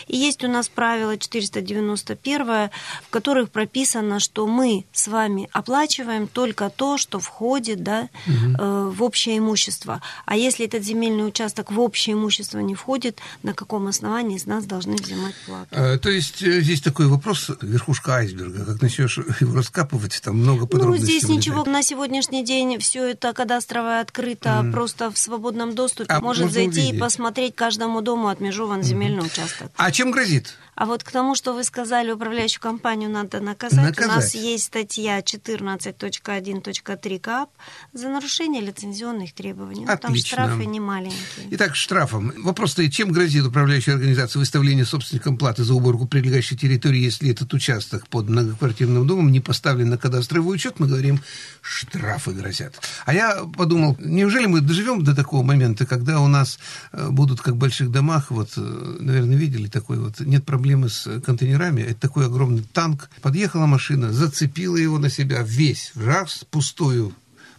И 0.07 0.18
есть 0.18 0.43
у 0.43 0.47
нас 0.47 0.70
правило 0.70 1.18
491, 1.18 2.45
в 2.45 3.09
которых 3.09 3.49
прописано, 3.49 4.20
что 4.20 4.47
мы 4.47 4.86
с 4.93 5.07
вами 5.07 5.49
оплачиваем 5.51 6.28
только 6.28 6.70
то, 6.70 6.97
что 6.97 7.20
входит 7.20 7.84
да, 7.84 8.07
угу. 8.26 8.91
в 8.91 9.03
общее 9.03 9.38
имущество. 9.38 10.01
А 10.26 10.38
если 10.38 10.66
этот 10.66 10.84
земельный 10.84 11.28
участок 11.28 11.72
в 11.72 11.80
общее 11.80 12.14
имущество 12.14 12.59
не 12.59 12.76
входит, 12.76 13.20
на 13.43 13.53
каком 13.53 13.88
основании 13.88 14.38
из 14.38 14.45
нас 14.45 14.66
должны 14.66 14.95
взимать 14.95 15.36
плату? 15.45 15.68
А, 15.72 15.97
то 15.97 16.09
есть 16.09 16.41
э, 16.41 16.62
здесь 16.62 16.82
такой 16.82 17.07
вопрос, 17.07 17.51
верхушка 17.62 18.16
айсберга, 18.16 18.66
как 18.66 18.82
начнешь 18.82 19.18
его 19.39 19.55
раскапывать, 19.55 20.22
там 20.24 20.38
много 20.38 20.66
подробностей. 20.66 21.00
Здесь 21.01 21.27
ничего 21.27 21.63
на 21.65 21.83
сегодняшний 21.83 22.43
день 22.43 22.79
все 22.79 23.11
это 23.11 23.33
кадастровое 23.33 24.01
открыто 24.01 24.61
mm. 24.63 24.71
просто 24.71 25.11
в 25.11 25.17
свободном 25.17 25.75
доступе. 25.75 26.11
А 26.13 26.19
Может 26.21 26.51
зайти 26.51 26.81
увидеть. 26.81 26.95
и 26.95 26.99
посмотреть 26.99 27.55
каждому 27.55 28.01
дому 28.01 28.27
отмежован 28.27 28.79
mm. 28.79 28.83
земельный 28.83 29.25
участок. 29.25 29.71
А 29.75 29.91
чем 29.91 30.11
грозит? 30.11 30.57
А 30.82 30.88
вот 30.88 31.03
к 31.03 31.11
тому, 31.11 31.36
что 31.36 31.53
вы 31.53 31.63
сказали, 31.63 32.11
управляющую 32.11 32.59
компанию 32.59 33.07
надо 33.07 33.39
наказать. 33.39 33.86
наказать. 33.86 34.11
У 34.11 34.15
нас 34.15 34.34
есть 34.34 34.63
статья 34.63 35.19
14.1.3 35.19 37.19
КАП 37.19 37.51
за 37.93 38.09
нарушение 38.09 38.63
лицензионных 38.63 39.34
требований. 39.34 39.86
Ну, 39.86 39.95
там 39.95 40.15
штрафы 40.15 40.65
не 40.65 40.79
маленькие. 40.79 41.49
Итак, 41.51 41.75
штрафом. 41.75 42.34
Вопрос 42.38 42.71
стоит, 42.71 42.93
чем 42.93 43.11
грозит 43.11 43.45
управляющая 43.45 43.93
организация 43.93 44.39
выставление 44.39 44.86
собственникам 44.86 45.38
платы 45.38 45.63
за 45.63 45.75
уборку 45.75 46.07
прилегающей 46.07 46.57
территории, 46.57 46.99
если 46.99 47.29
этот 47.29 47.53
участок 47.53 48.07
под 48.07 48.29
многоквартирным 48.29 49.05
домом 49.05 49.32
не 49.32 49.39
поставлен 49.39 49.88
на 49.88 49.99
кадастровый 49.99 50.55
учет? 50.55 50.79
Мы 50.79 50.88
говорим, 50.88 51.21
штрафы 51.61 52.32
грозят. 52.32 52.82
А 53.05 53.13
я 53.13 53.43
подумал, 53.55 53.97
неужели 53.99 54.47
мы 54.47 54.61
доживем 54.61 55.03
до 55.03 55.15
такого 55.15 55.43
момента, 55.43 55.86
когда 55.86 56.21
у 56.21 56.27
нас 56.27 56.57
э, 56.91 57.07
будут, 57.11 57.39
как 57.39 57.53
в 57.53 57.57
больших 57.57 57.91
домах, 57.91 58.32
вот, 58.32 58.53
э, 58.57 58.97
наверное, 58.99 59.38
видели 59.38 59.67
такой 59.67 59.99
вот, 59.99 60.19
нет 60.21 60.43
проблемы 60.72 60.89
с 60.89 61.22
контейнерами, 61.22 61.82
это 61.82 61.99
такой 61.99 62.26
огромный 62.26 62.63
танк, 62.63 63.09
подъехала 63.22 63.65
машина, 63.65 64.11
зацепила 64.11 64.78
его 64.78 64.99
на 64.99 65.09
себя 65.09 65.41
весь, 65.43 65.91
раз, 65.95 66.45
пустую 66.49 67.13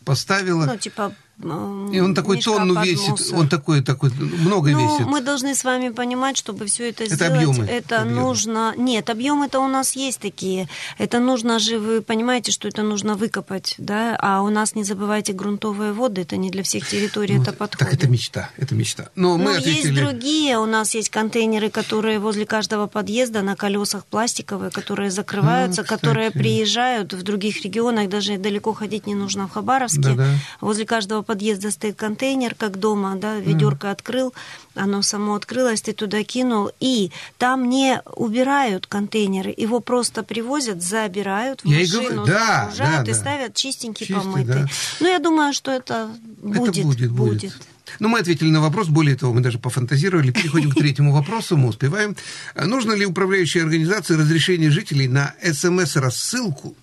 поставила. 0.05 0.65
Ну, 0.65 0.77
типа 0.77 1.15
И 1.43 2.01
он 2.01 2.15
такой 2.15 2.41
тонну 2.41 2.83
весит, 2.83 3.33
он 3.33 3.49
такой, 3.49 3.83
такой, 3.83 4.11
много 4.11 4.71
ну, 4.71 4.79
весит. 4.79 5.07
мы 5.07 5.21
должны 5.21 5.55
с 5.55 5.65
вами 5.65 5.91
понимать, 5.91 6.37
чтобы 6.37 6.67
все 6.67 6.91
это, 6.91 7.05
это 7.05 7.15
сделать, 7.15 7.35
объемы. 7.35 7.67
это 7.67 8.03
объемы. 8.03 8.21
нужно... 8.21 8.75
Нет, 8.77 9.11
объемы 9.11 9.47
это 9.47 9.61
у 9.61 9.69
нас 9.69 9.97
есть 9.97 10.21
такие. 10.21 10.69
Это 10.99 11.19
нужно 11.19 11.59
же, 11.59 11.79
вы 11.79 12.01
понимаете, 12.01 12.53
что 12.53 12.69
это 12.69 12.83
нужно 12.83 13.15
выкопать, 13.15 13.75
да? 13.79 14.17
А 14.21 14.43
у 14.43 14.51
нас, 14.51 14.75
не 14.75 14.85
забывайте, 14.85 15.33
грунтовые 15.33 15.93
воды, 15.93 16.23
это 16.23 16.37
не 16.37 16.51
для 16.51 16.63
всех 16.63 16.89
территорий, 16.89 17.37
ну, 17.37 17.43
это 17.43 17.53
подходит. 17.53 17.79
Так 17.79 17.95
это 17.95 18.09
мечта, 18.09 18.51
это 18.57 18.75
мечта. 18.75 19.09
Но, 19.15 19.37
мы 19.37 19.45
Но 19.45 19.51
ответили... 19.59 19.89
есть 19.89 19.95
другие, 19.95 20.59
у 20.59 20.67
нас 20.67 20.95
есть 20.95 21.11
контейнеры, 21.11 21.71
которые 21.71 22.19
возле 22.19 22.47
каждого 22.47 22.87
подъезда 22.87 23.43
на 23.43 23.57
колесах 23.57 24.07
пластиковые, 24.07 24.71
которые 24.71 25.11
закрываются, 25.11 25.83
а, 25.83 25.85
которые 25.85 26.31
приезжают 26.31 27.13
в 27.13 27.23
других 27.23 27.63
регионах, 27.63 28.09
даже 28.09 28.39
далеко 28.39 28.73
ходить 28.73 29.07
не 29.07 29.15
нужно 29.15 29.49
в 29.49 29.51
Хабаровске. 29.51 30.01
Да-да. 30.01 30.27
Возле 30.61 30.87
каждого 30.87 31.23
подъезда 31.23 31.32
стоит 31.71 31.97
контейнер, 31.97 32.55
как 32.55 32.79
дома, 32.79 33.17
да, 33.17 33.37
ведерко 33.37 33.89
mm. 33.89 33.91
открыл, 33.91 34.35
оно 34.75 35.03
само 35.03 35.35
открылось, 35.35 35.83
ты 35.83 35.93
туда 35.93 36.23
кинул, 36.25 36.71
и 36.81 37.11
там 37.39 37.69
не 37.69 38.03
убирают 38.17 38.87
контейнеры, 38.87 39.55
его 39.57 39.81
просто 39.81 40.23
привозят, 40.23 40.83
забирают 40.83 41.63
в 41.63 41.67
я 41.67 41.81
машину, 41.81 42.25
да, 42.27 42.71
загружают 42.71 43.05
да, 43.05 43.11
и 43.11 43.15
да. 43.15 43.21
ставят 43.21 43.55
чистенький, 43.55 44.07
Чистый, 44.07 44.23
помытый. 44.23 44.63
да. 44.63 44.69
Ну, 45.01 45.09
я 45.09 45.19
думаю, 45.19 45.53
что 45.53 45.71
это 45.71 46.11
будет. 46.43 46.69
Это 46.69 46.83
будет, 46.83 47.13
будет. 47.13 47.41
будет. 47.41 47.59
Ну, 47.99 48.09
мы 48.09 48.21
ответили 48.21 48.49
на 48.49 48.61
вопрос, 48.61 48.89
более 48.89 49.17
того, 49.17 49.35
мы 49.35 49.41
даже 49.41 49.59
пофантазировали. 49.59 50.31
Переходим 50.31 50.71
к 50.71 50.75
третьему 50.75 51.13
вопросу, 51.13 51.57
мы 51.57 51.69
успеваем. 51.69 52.17
Нужно 52.55 52.93
ли 52.93 53.05
управляющей 53.07 53.63
организации 53.63 54.15
разрешение 54.15 54.71
жителей 54.71 55.09
на 55.09 55.35
СМС-рассылку 55.43 56.75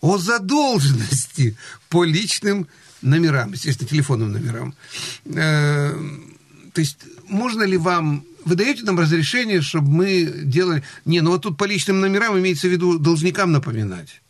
о 0.00 0.18
задолженности 0.18 1.56
по 1.88 2.04
личным 2.04 2.68
номерам, 3.02 3.52
естественно, 3.52 3.88
телефонным 3.88 4.32
номерам? 4.32 4.74
То 5.24 6.80
есть, 6.80 6.98
можно 7.28 7.62
ли 7.64 7.76
вам 7.76 8.24
вы 8.44 8.54
даете 8.54 8.84
нам 8.84 8.98
разрешение, 8.98 9.60
чтобы 9.60 9.90
мы 9.90 10.24
делали... 10.44 10.82
Не, 11.04 11.20
ну 11.20 11.32
вот 11.32 11.42
тут 11.42 11.58
по 11.58 11.64
личным 11.64 12.00
номерам 12.00 12.38
имеется 12.38 12.68
в 12.68 12.70
виду 12.70 12.98
должникам 12.98 13.52
напоминать. 13.52 14.22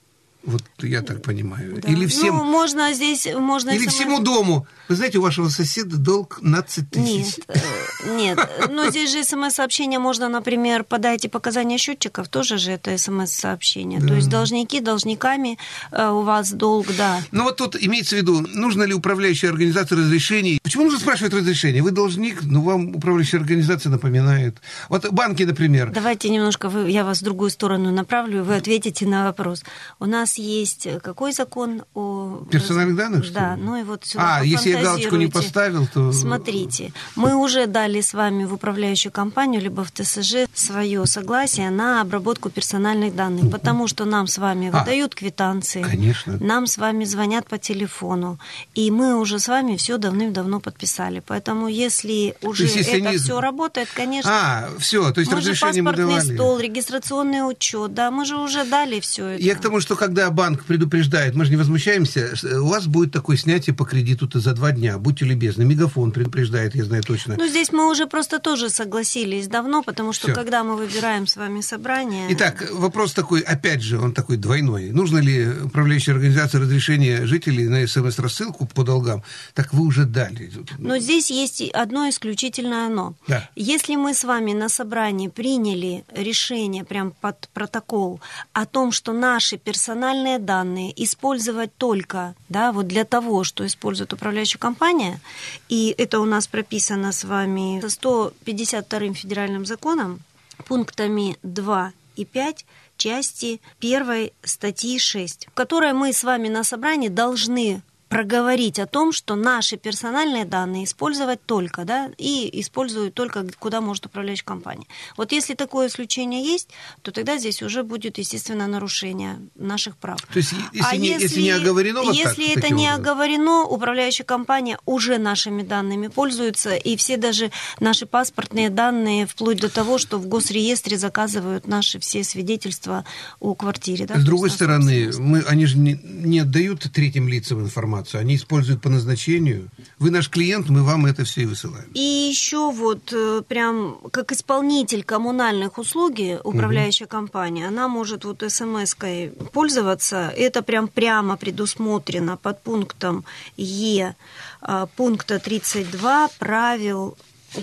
Вот 0.42 0.62
я 0.78 1.02
так 1.02 1.22
понимаю. 1.22 1.80
Да. 1.82 1.88
Или 1.88 2.06
всем... 2.06 2.36
Ну, 2.36 2.44
можно 2.44 2.92
здесь... 2.94 3.26
Можно 3.26 3.70
Или 3.70 3.84
СМС... 3.84 3.94
всему 3.94 4.20
дому. 4.20 4.66
Вы 4.88 4.96
знаете, 4.96 5.18
у 5.18 5.22
вашего 5.22 5.48
соседа 5.48 5.98
долг 5.98 6.40
15 6.40 6.90
тысяч. 6.90 7.36
Нет, 7.36 7.46
э, 7.48 8.16
нет. 8.16 8.38
Но 8.70 8.88
здесь 8.90 9.12
же 9.12 9.22
смс-сообщение 9.22 9.98
можно, 9.98 10.28
например, 10.28 10.84
подайте 10.84 11.28
показания 11.28 11.76
счетчиков, 11.76 12.28
тоже 12.28 12.56
же 12.56 12.72
это 12.72 12.96
смс-сообщение. 12.96 14.00
Да. 14.00 14.08
То 14.08 14.14
есть 14.14 14.28
должники 14.30 14.80
должниками, 14.80 15.58
э, 15.92 16.08
у 16.08 16.22
вас 16.22 16.52
долг, 16.52 16.86
да. 16.96 17.20
Ну 17.32 17.44
вот 17.44 17.56
тут 17.56 17.76
имеется 17.78 18.16
в 18.16 18.18
виду, 18.18 18.40
нужно 18.40 18.84
ли 18.84 18.94
управляющей 18.94 19.48
организации 19.48 19.94
разрешений. 19.94 20.58
Почему 20.62 20.84
нужно 20.84 20.98
спрашивать 20.98 21.34
разрешение? 21.34 21.82
Вы 21.82 21.90
должник, 21.90 22.42
но 22.42 22.62
вам 22.62 22.96
управляющая 22.96 23.40
организация 23.40 23.90
напоминает. 23.90 24.56
Вот 24.88 25.08
банки, 25.10 25.42
например. 25.42 25.90
Давайте 25.92 26.30
немножко, 26.30 26.70
вы, 26.70 26.90
я 26.90 27.04
вас 27.04 27.20
в 27.20 27.24
другую 27.24 27.50
сторону 27.50 27.92
направлю, 27.92 28.42
вы 28.42 28.56
ответите 28.56 29.06
на 29.06 29.24
вопрос. 29.24 29.64
У 29.98 30.06
нас 30.06 30.29
есть 30.38 30.86
какой 31.02 31.32
закон 31.32 31.82
о... 31.94 32.44
Персональных 32.50 32.96
данных, 32.96 33.24
что 33.24 33.34
Да, 33.34 33.54
ли? 33.56 33.62
ну 33.62 33.76
и 33.76 33.82
вот 33.82 34.04
сюда 34.04 34.38
А, 34.38 34.44
если 34.44 34.70
я 34.70 34.82
галочку 34.82 35.16
не 35.16 35.26
поставил, 35.26 35.86
то... 35.92 36.12
Смотрите, 36.12 36.92
мы 37.16 37.34
уже 37.34 37.66
дали 37.66 38.00
с 38.00 38.14
вами 38.14 38.44
в 38.44 38.54
управляющую 38.54 39.12
компанию, 39.12 39.60
либо 39.62 39.84
в 39.84 39.90
ТСЖ 39.92 40.46
свое 40.54 41.06
согласие 41.06 41.70
на 41.70 42.00
обработку 42.00 42.50
персональных 42.50 43.14
данных, 43.14 43.50
потому 43.50 43.86
что 43.88 44.04
нам 44.04 44.26
с 44.26 44.38
вами 44.38 44.70
А, 44.72 44.78
выдают 44.80 45.14
квитанции, 45.14 45.82
конечно. 45.82 46.36
нам 46.40 46.66
с 46.66 46.76
вами 46.78 47.04
звонят 47.04 47.46
по 47.48 47.58
телефону, 47.58 48.38
и 48.74 48.90
мы 48.90 49.18
уже 49.18 49.38
с 49.38 49.48
вами 49.48 49.76
все 49.76 49.96
давным-давно 49.98 50.60
подписали. 50.60 51.22
Поэтому 51.26 51.68
если 51.68 52.36
уже 52.42 52.64
есть, 52.64 52.76
если 52.76 53.00
это 53.00 53.08
они- 53.10 53.18
все 53.18 53.40
работает, 53.40 53.88
конечно... 53.94 54.30
А, 54.32 54.68
все, 54.78 55.10
то 55.12 55.20
есть 55.20 55.32
мы 55.32 55.40
же 55.40 55.50
разрешение 55.50 55.82
мы 55.82 55.90
паспортный 55.92 56.16
давали. 56.20 56.34
стол, 56.36 56.58
регистрационный 56.58 57.48
учет, 57.48 57.94
да, 57.94 58.10
мы 58.10 58.24
же 58.24 58.36
уже 58.36 58.64
дали 58.64 59.00
все 59.00 59.26
это. 59.26 59.42
Я 59.42 59.54
к 59.54 59.60
тому, 59.60 59.80
что 59.80 59.96
когда 59.96 60.19
банк 60.28 60.64
предупреждает, 60.64 61.34
мы 61.34 61.46
же 61.46 61.50
не 61.50 61.56
возмущаемся, 61.56 62.34
у 62.60 62.66
вас 62.66 62.86
будет 62.86 63.12
такое 63.12 63.38
снятие 63.38 63.74
по 63.74 63.86
кредиту-то 63.86 64.40
за 64.40 64.52
два 64.52 64.72
дня, 64.72 64.98
будьте 64.98 65.24
любезны. 65.24 65.64
Мегафон 65.64 66.12
предупреждает, 66.12 66.74
я 66.74 66.84
знаю 66.84 67.02
точно. 67.02 67.36
Ну, 67.38 67.48
здесь 67.48 67.72
мы 67.72 67.90
уже 67.90 68.06
просто 68.06 68.38
тоже 68.38 68.68
согласились 68.68 69.48
давно, 69.48 69.82
потому 69.82 70.12
что 70.12 70.26
Всё. 70.26 70.34
когда 70.34 70.64
мы 70.64 70.76
выбираем 70.76 71.26
с 71.26 71.36
вами 71.36 71.62
собрание... 71.62 72.26
Итак, 72.30 72.68
вопрос 72.72 73.14
такой, 73.14 73.40
опять 73.40 73.80
же, 73.80 73.98
он 73.98 74.12
такой 74.12 74.36
двойной. 74.36 74.90
Нужно 74.90 75.18
ли 75.18 75.48
управляющей 75.64 76.12
организации 76.12 76.58
разрешение 76.58 77.26
жителей 77.26 77.68
на 77.68 77.86
СМС-рассылку 77.86 78.66
по 78.66 78.84
долгам? 78.84 79.22
Так 79.54 79.72
вы 79.72 79.86
уже 79.86 80.04
дали. 80.04 80.52
Но 80.78 80.98
здесь 80.98 81.30
есть 81.30 81.62
одно 81.70 82.08
исключительное 82.08 82.88
«но». 82.88 83.14
Да. 83.28 83.48
Если 83.54 83.96
мы 83.96 84.14
с 84.14 84.24
вами 84.24 84.52
на 84.52 84.68
собрании 84.68 85.28
приняли 85.28 86.04
решение 86.14 86.84
прям 86.84 87.12
под 87.12 87.48
протокол 87.54 88.20
о 88.52 88.66
том, 88.66 88.92
что 88.92 89.12
наши 89.12 89.56
персональные 89.56 90.09
данные 90.38 90.92
использовать 91.02 91.76
только 91.76 92.34
да, 92.48 92.72
вот 92.72 92.86
для 92.86 93.04
того, 93.04 93.44
что 93.44 93.66
использует 93.66 94.12
управляющая 94.12 94.58
компания, 94.58 95.20
и 95.68 95.94
это 95.96 96.20
у 96.20 96.24
нас 96.24 96.46
прописано 96.46 97.12
с 97.12 97.24
вами 97.24 97.80
152 97.86 99.14
федеральным 99.14 99.66
законом, 99.66 100.20
пунктами 100.66 101.36
2 101.42 101.92
и 102.16 102.24
5 102.24 102.64
части 102.96 103.60
1 103.80 104.30
статьи 104.42 104.98
6, 104.98 105.48
в 105.48 105.54
которой 105.54 105.92
мы 105.92 106.12
с 106.12 106.22
вами 106.22 106.48
на 106.48 106.64
собрании 106.64 107.08
должны 107.08 107.82
проговорить 108.10 108.80
о 108.80 108.86
том, 108.86 109.12
что 109.12 109.36
наши 109.36 109.76
персональные 109.76 110.44
данные 110.44 110.84
использовать 110.84 111.46
только, 111.46 111.84
да, 111.84 112.10
и 112.18 112.50
используют 112.60 113.14
только 113.14 113.46
куда 113.60 113.80
может 113.80 114.04
управляющая 114.06 114.44
компания. 114.44 114.86
Вот 115.16 115.30
если 115.30 115.54
такое 115.54 115.86
исключение 115.86 116.44
есть, 116.44 116.70
то 117.02 117.12
тогда 117.12 117.38
здесь 117.38 117.62
уже 117.62 117.84
будет, 117.84 118.18
естественно, 118.18 118.66
нарушение 118.66 119.38
наших 119.54 119.96
прав. 119.96 120.20
То 120.22 120.38
есть, 120.38 120.52
если, 120.72 120.88
А 120.88 120.96
не, 120.96 121.08
если 121.10 121.40
не 121.40 121.50
оговорено 121.50 122.02
вот 122.02 122.14
если 122.16 122.48
так, 122.48 122.64
это 122.64 122.74
не 122.74 122.88
образом? 122.88 123.00
оговорено, 123.00 123.62
управляющая 123.62 124.24
компания 124.26 124.78
уже 124.86 125.18
нашими 125.18 125.62
данными 125.62 126.08
пользуется, 126.08 126.74
и 126.74 126.96
все 126.96 127.16
даже 127.16 127.52
наши 127.78 128.06
паспортные 128.06 128.70
данные, 128.70 129.28
вплоть 129.28 129.60
до 129.60 129.68
того, 129.68 129.98
что 129.98 130.18
в 130.18 130.26
госреестре 130.26 130.98
заказывают 130.98 131.68
наши 131.68 132.00
все 132.00 132.24
свидетельства 132.24 133.04
о 133.38 133.54
квартире. 133.54 134.06
Да, 134.06 134.18
С 134.18 134.24
другой 134.24 134.50
стороны, 134.50 135.12
мы, 135.16 135.42
они 135.42 135.66
же 135.66 135.78
не, 135.78 136.00
не 136.02 136.40
отдают 136.40 136.90
третьим 136.92 137.28
лицам 137.28 137.60
информацию, 137.60 137.99
они 138.18 138.36
используют 138.36 138.82
по 138.82 138.88
назначению. 138.88 139.68
Вы 139.98 140.10
наш 140.10 140.28
клиент, 140.28 140.68
мы 140.68 140.82
вам 140.82 141.06
это 141.06 141.24
все 141.24 141.42
и 141.42 141.46
высылаем. 141.46 141.90
И 141.94 142.00
еще 142.00 142.70
вот 142.70 143.12
э, 143.12 143.42
прям 143.46 143.98
как 144.10 144.32
исполнитель 144.32 145.04
коммунальных 145.04 145.78
услуги, 145.78 146.38
управляющая 146.42 147.06
компания, 147.06 147.68
она 147.68 147.88
может 147.88 148.24
вот 148.24 148.42
смс-кой 148.46 149.32
пользоваться. 149.52 150.32
Это 150.36 150.62
прям 150.62 150.88
прямо 150.88 151.36
предусмотрено 151.36 152.36
под 152.36 152.62
пунктом 152.62 153.24
Е 153.56 154.16
а, 154.60 154.86
пункта 154.86 155.38
32 155.38 156.28
правил 156.38 157.16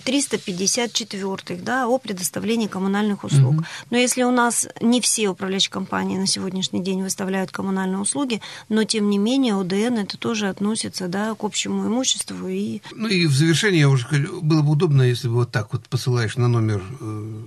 354 0.03 1.59
да, 1.61 1.87
о 1.87 1.97
предоставлении 1.97 2.67
коммунальных 2.67 3.23
услуг. 3.23 3.53
Мгм. 3.53 3.65
Но 3.89 3.97
если 3.97 4.23
у 4.23 4.31
нас 4.31 4.67
не 4.81 5.01
все 5.01 5.29
управляющие 5.29 5.71
компании 5.71 6.17
на 6.17 6.27
сегодняшний 6.27 6.83
день 6.83 7.01
выставляют 7.01 7.51
коммунальные 7.51 7.99
услуги, 7.99 8.41
но 8.69 8.83
тем 8.83 9.09
не 9.09 9.17
менее 9.17 9.59
ОДН 9.59 9.99
это 9.99 10.17
тоже 10.17 10.47
относится 10.47 11.07
да, 11.07 11.35
к 11.35 11.43
общему 11.43 11.87
имуществу 11.87 12.47
и 12.47 12.81
Ну 12.95 13.07
и 13.07 13.25
в 13.25 13.33
завершение 13.33 13.81
я 13.81 13.89
уже 13.89 14.07
говорю, 14.07 14.41
было 14.41 14.61
бы 14.61 14.71
удобно, 14.71 15.01
если 15.01 15.27
бы 15.27 15.35
вот 15.35 15.51
так 15.51 15.73
вот 15.73 15.87
посылаешь 15.87 16.37
на 16.37 16.47
номер, 16.47 16.83
э, 16.99 17.43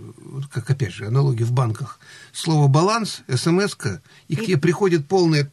как 0.52 0.70
опять 0.70 0.92
же, 0.92 1.06
аналоги 1.06 1.42
в 1.42 1.52
банках, 1.52 1.98
слово 2.32 2.68
баланс, 2.68 3.22
смс 3.28 3.76
и 4.28 4.36
к 4.36 4.44
тебе 4.44 4.58
приходит 4.58 5.06
полное 5.06 5.44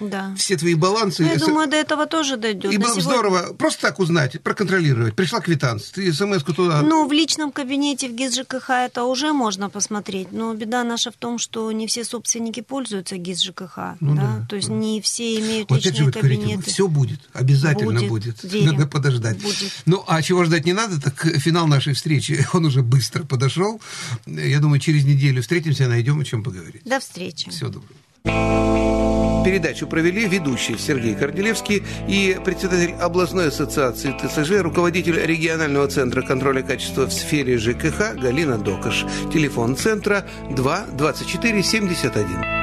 да. 0.00 0.34
все 0.36 0.56
твои 0.56 0.74
балансы. 0.74 1.22
Ну, 1.22 1.28
я 1.28 1.38
С- 1.38 1.42
думаю, 1.42 1.68
до 1.68 1.76
этого 1.76 2.06
тоже 2.06 2.36
дойдет. 2.36 2.72
и 2.72 2.76
было 2.78 2.94
бы 2.94 3.00
сегодня- 3.00 3.02
здорово 3.02 3.52
просто 3.54 3.82
так 3.82 3.98
узнать, 3.98 4.40
проконтролировать. 4.42 5.14
Пришла 5.14 5.40
квитанция, 5.40 5.92
ты 5.94 6.12
смс-ку 6.12 6.52
туда... 6.52 6.82
Ну, 6.82 7.06
в 7.08 7.12
личном 7.12 7.52
кабинете 7.52 8.08
в 8.08 8.14
ГИС 8.14 8.34
ЖКХ 8.36 8.70
это 8.70 9.04
уже 9.04 9.32
можно 9.32 9.70
посмотреть, 9.70 10.32
но 10.32 10.54
беда 10.54 10.84
наша 10.84 11.10
в 11.10 11.16
том, 11.16 11.38
что 11.38 11.70
не 11.72 11.86
все 11.86 12.04
собственники 12.04 12.60
пользуются 12.60 13.16
ГИС 13.16 13.42
ЖКХ, 13.42 13.78
Ну 14.00 14.14
да? 14.14 14.22
да, 14.40 14.46
то 14.48 14.56
есть 14.56 14.68
не 14.68 15.00
все 15.00 15.38
имеют 15.40 15.70
Вот 15.70 15.84
личные 15.84 16.04
вы 16.04 16.10
говорите, 16.12 16.42
кабинеты. 16.42 16.70
все 16.70 16.88
будет, 16.88 17.20
обязательно 17.32 18.00
Будет, 18.00 18.08
будет. 18.08 18.42
верим. 18.44 18.72
Надо 18.72 18.86
подождать. 18.86 19.38
Будет. 19.42 19.72
Ну, 19.86 20.04
а 20.06 20.22
чего 20.22 20.44
ждать 20.44 20.64
не 20.64 20.72
надо, 20.72 21.00
так 21.00 21.20
финал 21.38 21.66
нашей 21.66 21.94
встречи, 21.94 22.46
он 22.52 22.64
уже 22.66 22.82
быстро 22.82 23.24
подошел. 23.24 23.80
Я 24.26 24.60
думаю, 24.60 24.80
через 24.80 25.04
неделю 25.04 25.42
встретимся, 25.42 25.88
найдем 25.88 26.20
о 26.20 26.24
чем 26.24 26.42
поговорить. 26.42 26.82
До 26.84 27.00
встречи. 27.00 27.50
Всего 27.50 27.68
доброго. 27.70 27.94
Передачу 28.24 29.86
провели 29.86 30.26
ведущий 30.26 30.76
Сергей 30.76 31.14
Корнелевский 31.14 31.82
и 32.06 32.38
председатель 32.44 32.94
областной 33.00 33.48
ассоциации 33.48 34.12
ТСЖ, 34.12 34.60
руководитель 34.62 35.18
регионального 35.24 35.88
центра 35.88 36.22
контроля 36.22 36.62
качества 36.62 37.06
в 37.06 37.12
сфере 37.12 37.56
ЖКХ 37.56 38.14
Галина 38.20 38.58
Докаш. 38.58 39.04
Телефон 39.32 39.76
центра 39.76 40.26
2 40.50 40.86
24 40.92 41.62
71. 41.62 42.57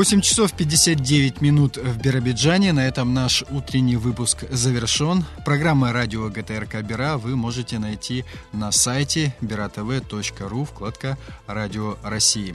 8 0.00 0.22
часов 0.22 0.54
59 0.54 1.42
минут 1.42 1.76
в 1.76 1.98
Биробиджане. 1.98 2.72
На 2.72 2.88
этом 2.88 3.12
наш 3.12 3.44
утренний 3.50 3.96
выпуск 3.96 4.46
завершен. 4.50 5.26
Программа 5.44 5.92
радио 5.92 6.30
ГТРК 6.30 6.80
Бира 6.80 7.18
вы 7.18 7.36
можете 7.36 7.78
найти 7.78 8.24
на 8.54 8.72
сайте 8.72 9.36
biratv.ru, 9.42 10.64
вкладка 10.64 11.18
«Радио 11.46 11.98
России». 12.02 12.54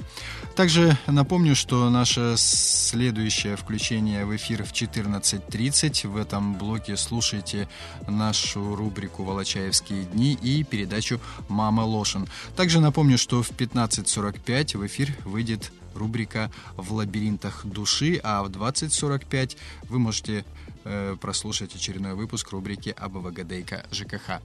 Также 0.56 0.98
напомню, 1.06 1.56
что 1.56 1.88
наше 1.91 2.34
следующее 2.36 3.58
включение 3.58 4.26
в 4.26 4.36
эфир 4.36 4.64
в 4.64 4.72
14.30. 4.72 6.08
В 6.08 6.18
этом 6.18 6.56
блоке 6.56 6.98
слушайте 6.98 7.70
нашу 8.08 8.76
рубрику 8.76 9.24
«Волочаевские 9.24 10.06
дни» 10.06 10.34
и 10.34 10.64
передачу 10.64 11.22
«Мама 11.48 11.82
Лошин». 11.82 12.28
Также 12.56 12.80
напомню, 12.80 13.20
что 13.20 13.43
в 13.43 13.52
15.45 13.52 14.80
в 14.80 14.88
эфир 14.88 15.16
выйдет 15.26 15.72
рубрика 15.96 16.52
«В 16.76 16.93
лабиринтах 16.93 17.66
души», 17.66 18.20
а 18.24 18.43
в 18.43 18.50
20.45 18.50 19.58
вы 19.89 20.00
можете 20.00 20.46
э, 20.84 21.16
прослушать 21.20 21.76
очередной 21.76 22.14
выпуск 22.14 22.52
рубрики 22.52 22.93
АБВГДейка 22.98 23.86
ЖКХ. 23.91 24.41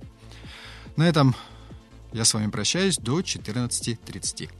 На 0.96 1.08
этом 1.08 1.34
я 2.12 2.24
с 2.24 2.34
вами 2.34 2.50
прощаюсь 2.50 2.96
до 2.96 3.20
14.30. 3.20 4.50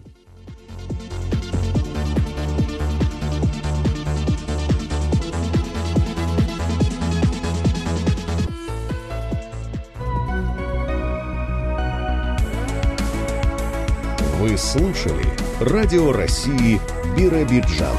Вы 14.40 14.56
слушали 14.56 15.39
Радио 15.60 16.10
России 16.10 16.80
Биробиджан. 17.14 17.94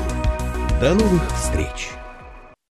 До 0.79 0.95
новых 0.95 1.31
встреч! 1.37 2.00